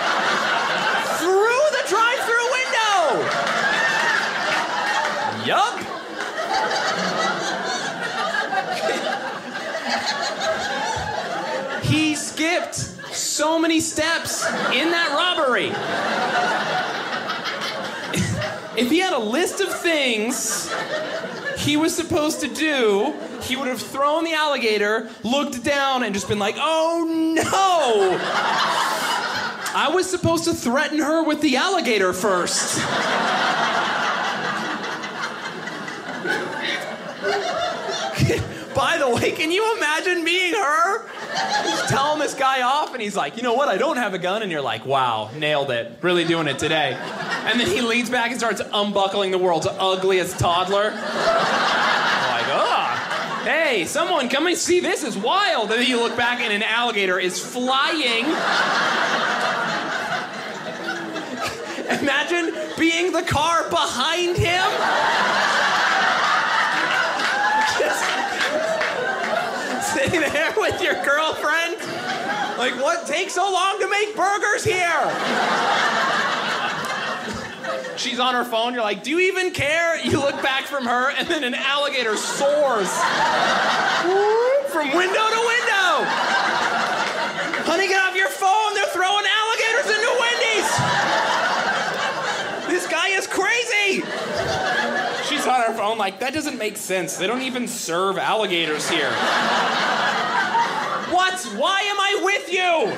through 1.20 1.62
the 1.78 1.84
drive-through 1.88 2.52
window. 2.52 3.22
Yup. 5.46 5.78
he 11.84 12.16
skipped 12.16 12.90
so 13.32 13.58
many 13.58 13.80
steps 13.80 14.46
in 14.74 14.92
that 14.92 15.12
robbery. 15.16 15.70
if 18.78 18.92
he 18.92 19.00
had 19.00 19.14
a 19.14 19.20
list 19.20 19.62
of 19.62 19.74
things 19.80 20.70
he 21.58 21.78
was 21.78 21.96
supposed 21.96 22.42
to 22.42 22.48
do, 22.48 23.14
he 23.44 23.56
would 23.56 23.68
have 23.68 23.82
thrown 23.82 24.26
the 24.26 24.34
alligator, 24.34 25.10
looked 25.24 25.64
down, 25.64 26.04
and 26.04 26.14
just 26.14 26.28
been 26.28 26.40
like, 26.40 26.56
oh 26.58 27.06
no! 27.36 28.18
I 29.74 29.90
was 29.94 30.10
supposed 30.10 30.44
to 30.46 30.54
threaten 30.54 31.00
her 31.00 31.24
with 31.24 31.40
the 31.42 31.56
alligator 31.56 32.12
first. 32.12 32.80
By 38.76 38.98
the 38.98 39.10
way, 39.10 39.32
can 39.32 39.52
you 39.52 39.78
imagine 39.78 40.26
being 40.26 40.54
her? 40.54 41.06
Just 41.64 41.90
telling 41.90 42.20
this 42.20 42.34
guy 42.34 42.62
off, 42.62 42.94
and 42.94 43.02
he's 43.02 43.16
like, 43.16 43.38
you 43.38 43.44
know 43.44 43.54
what? 43.54 43.70
I 43.70 43.78
don't 43.78 43.98
have 43.98 44.14
a 44.14 44.18
gun. 44.18 44.44
And 44.44 44.52
you're 44.52 44.62
like, 44.62 44.86
wow, 44.86 45.30
nailed 45.36 45.72
it. 45.72 45.92
Really 46.02 46.26
doing 46.26 46.48
it 46.48 46.60
today. 46.60 46.94
And 46.94 47.60
then 47.60 47.68
he 47.68 47.82
leans 47.82 48.10
back 48.10 48.32
and 48.32 48.40
starts 48.40 48.62
unbuckling 48.74 49.32
the 49.32 49.38
world's 49.38 49.68
ugliest 49.68 50.40
toddler. 50.40 50.92
like, 50.92 51.00
ah, 52.54 53.42
hey, 53.46 53.86
someone 53.86 54.30
come 54.30 54.48
and 54.48 54.58
see 54.58 54.80
this 54.80 55.04
is 55.04 55.18
wild. 55.18 55.72
And 55.72 55.82
then 55.82 55.88
you 55.88 56.02
look 56.02 56.18
back, 56.18 56.42
and 56.42 56.52
an 56.52 56.64
alligator 56.64 57.18
is 57.18 57.40
flying. 57.40 58.26
Imagine 62.02 62.54
being 62.78 63.12
the 63.12 63.24
car 63.24 63.70
behind 63.70 64.38
him. 64.38 65.72
sitting 69.92 70.22
there 70.22 70.51
with 70.62 70.82
your 70.82 70.93
girlfriend. 71.03 71.78
Like, 72.57 72.76
what 72.82 73.07
takes 73.07 73.34
so 73.34 73.51
long 73.51 73.80
to 73.80 73.89
make 73.89 74.16
burgers 74.16 74.64
here? 74.64 75.12
She's 77.97 78.20
on 78.20 78.34
her 78.36 78.45
phone. 78.45 78.74
You're 78.74 78.84
like, 78.84 79.03
do 79.03 79.12
you 79.12 79.20
even 79.32 79.51
care? 79.51 79.99
You 80.03 80.20
look 80.20 80.41
back 80.41 80.66
from 80.66 80.86
her, 80.86 81.12
and 81.12 81.28
then 81.28 81.43
an 81.43 81.53
alligator 81.53 82.16
soars 82.16 82.89
from 84.70 84.88
window 84.95 85.26
to 85.30 85.41
window. 85.45 86.05
Honey, 87.66 87.88
get 87.88 88.01
off 88.01 88.16
your 88.16 88.30
phone. 88.30 88.74
They're 88.74 88.86
throwing 88.88 89.26
alligators 89.26 89.86
into 89.91 90.12
Wendy's. 90.20 90.70
This 92.68 92.88
guy 92.88 93.09
is 93.09 93.28
crazy. 93.28 94.03
She's 95.28 95.45
on 95.45 95.62
her 95.62 95.74
phone, 95.74 95.97
like, 95.97 96.20
that 96.20 96.34
doesn't 96.34 96.57
make 96.57 96.78
sense. 96.78 97.18
They 97.18 97.28
don't 97.28 97.41
even 97.43 97.68
serve 97.68 98.18
alligators 98.18 98.89
here. 98.89 99.12
Why 101.46 101.82
am 101.82 102.00
I 102.00 102.22
with 102.24 102.52
you? 102.54 102.92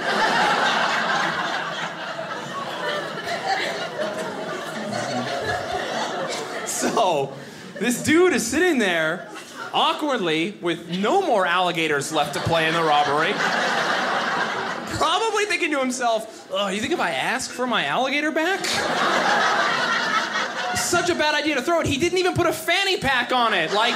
So, 6.67 7.33
this 7.79 8.03
dude 8.03 8.33
is 8.33 8.45
sitting 8.45 8.77
there 8.77 9.29
awkwardly 9.73 10.57
with 10.61 10.89
no 10.99 11.21
more 11.25 11.45
alligators 11.45 12.11
left 12.11 12.33
to 12.35 12.39
play 12.41 12.67
in 12.67 12.73
the 12.73 12.83
robbery. 12.83 13.33
Probably 14.97 15.45
thinking 15.45 15.71
to 15.71 15.79
himself, 15.79 16.47
oh, 16.51 16.67
you 16.67 16.79
think 16.79 16.93
if 16.93 16.99
I 16.99 17.11
ask 17.11 17.49
for 17.49 17.65
my 17.65 17.85
alligator 17.85 18.31
back? 18.31 18.65
Such 20.77 21.09
a 21.09 21.15
bad 21.15 21.33
idea 21.33 21.55
to 21.55 21.61
throw 21.61 21.79
it. 21.79 21.87
He 21.87 21.97
didn't 21.97 22.19
even 22.19 22.33
put 22.33 22.45
a 22.45 22.53
fanny 22.53 22.97
pack 22.97 23.31
on 23.31 23.53
it. 23.53 23.73
Like, 23.73 23.95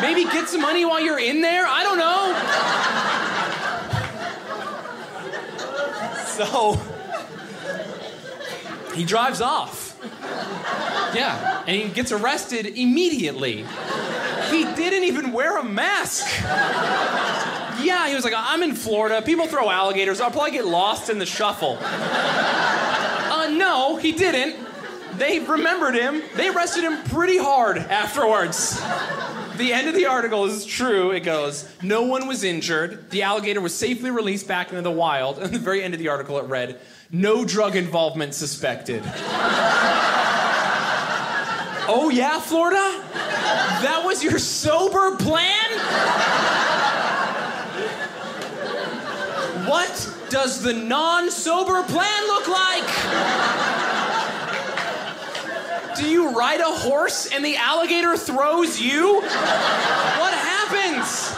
maybe 0.00 0.24
get 0.24 0.48
some 0.48 0.62
money 0.62 0.84
while 0.84 1.00
you're 1.00 1.18
in 1.18 1.40
there? 1.40 1.66
I 1.66 1.82
don't 1.82 1.98
know. 1.98 2.34
So, 6.38 6.80
he 8.94 9.04
drives 9.04 9.40
off. 9.40 9.98
Yeah, 11.12 11.64
and 11.66 11.76
he 11.76 11.88
gets 11.88 12.12
arrested 12.12 12.66
immediately. 12.66 13.66
He 14.48 14.62
didn't 14.76 15.02
even 15.02 15.32
wear 15.32 15.58
a 15.58 15.64
mask. 15.64 16.24
Yeah, 17.82 18.06
he 18.08 18.14
was 18.14 18.22
like, 18.22 18.34
I'm 18.36 18.62
in 18.62 18.76
Florida. 18.76 19.20
People 19.20 19.48
throw 19.48 19.68
alligators. 19.68 20.20
I'll 20.20 20.30
probably 20.30 20.52
get 20.52 20.64
lost 20.64 21.10
in 21.10 21.18
the 21.18 21.26
shuffle. 21.26 21.76
Uh, 21.80 23.48
no, 23.50 23.96
he 23.96 24.12
didn't. 24.12 24.64
They 25.18 25.40
remembered 25.40 25.96
him. 25.96 26.22
They 26.36 26.50
arrested 26.50 26.84
him 26.84 27.02
pretty 27.04 27.38
hard 27.38 27.78
afterwards. 27.78 28.80
The 29.58 29.72
end 29.72 29.88
of 29.88 29.94
the 29.96 30.06
article 30.06 30.44
is 30.44 30.64
true. 30.64 31.10
It 31.10 31.20
goes, 31.20 31.68
No 31.82 32.02
one 32.02 32.28
was 32.28 32.44
injured. 32.44 33.10
The 33.10 33.22
alligator 33.22 33.60
was 33.60 33.74
safely 33.74 34.12
released 34.12 34.46
back 34.46 34.70
into 34.70 34.82
the 34.82 34.90
wild. 34.90 35.38
And 35.42 35.52
the 35.52 35.58
very 35.58 35.82
end 35.82 35.94
of 35.94 36.00
the 36.00 36.06
article, 36.08 36.38
it 36.38 36.44
read, 36.44 36.78
No 37.10 37.44
drug 37.44 37.74
involvement 37.74 38.34
suspected. 38.34 39.02
oh, 41.88 42.08
yeah, 42.12 42.38
Florida? 42.38 43.02
That 43.82 44.02
was 44.04 44.22
your 44.22 44.38
sober 44.38 45.16
plan? 45.16 45.70
What 49.68 50.14
does 50.30 50.62
the 50.62 50.72
non 50.72 51.32
sober 51.32 51.82
plan 51.82 52.26
look 52.28 52.46
like? 52.46 53.77
Do 55.98 56.08
you 56.08 56.28
ride 56.28 56.60
a 56.60 56.64
horse 56.64 57.26
and 57.26 57.44
the 57.44 57.56
alligator 57.56 58.16
throws 58.16 58.80
you? 58.80 59.16
What 59.16 60.32
happens? 60.32 61.37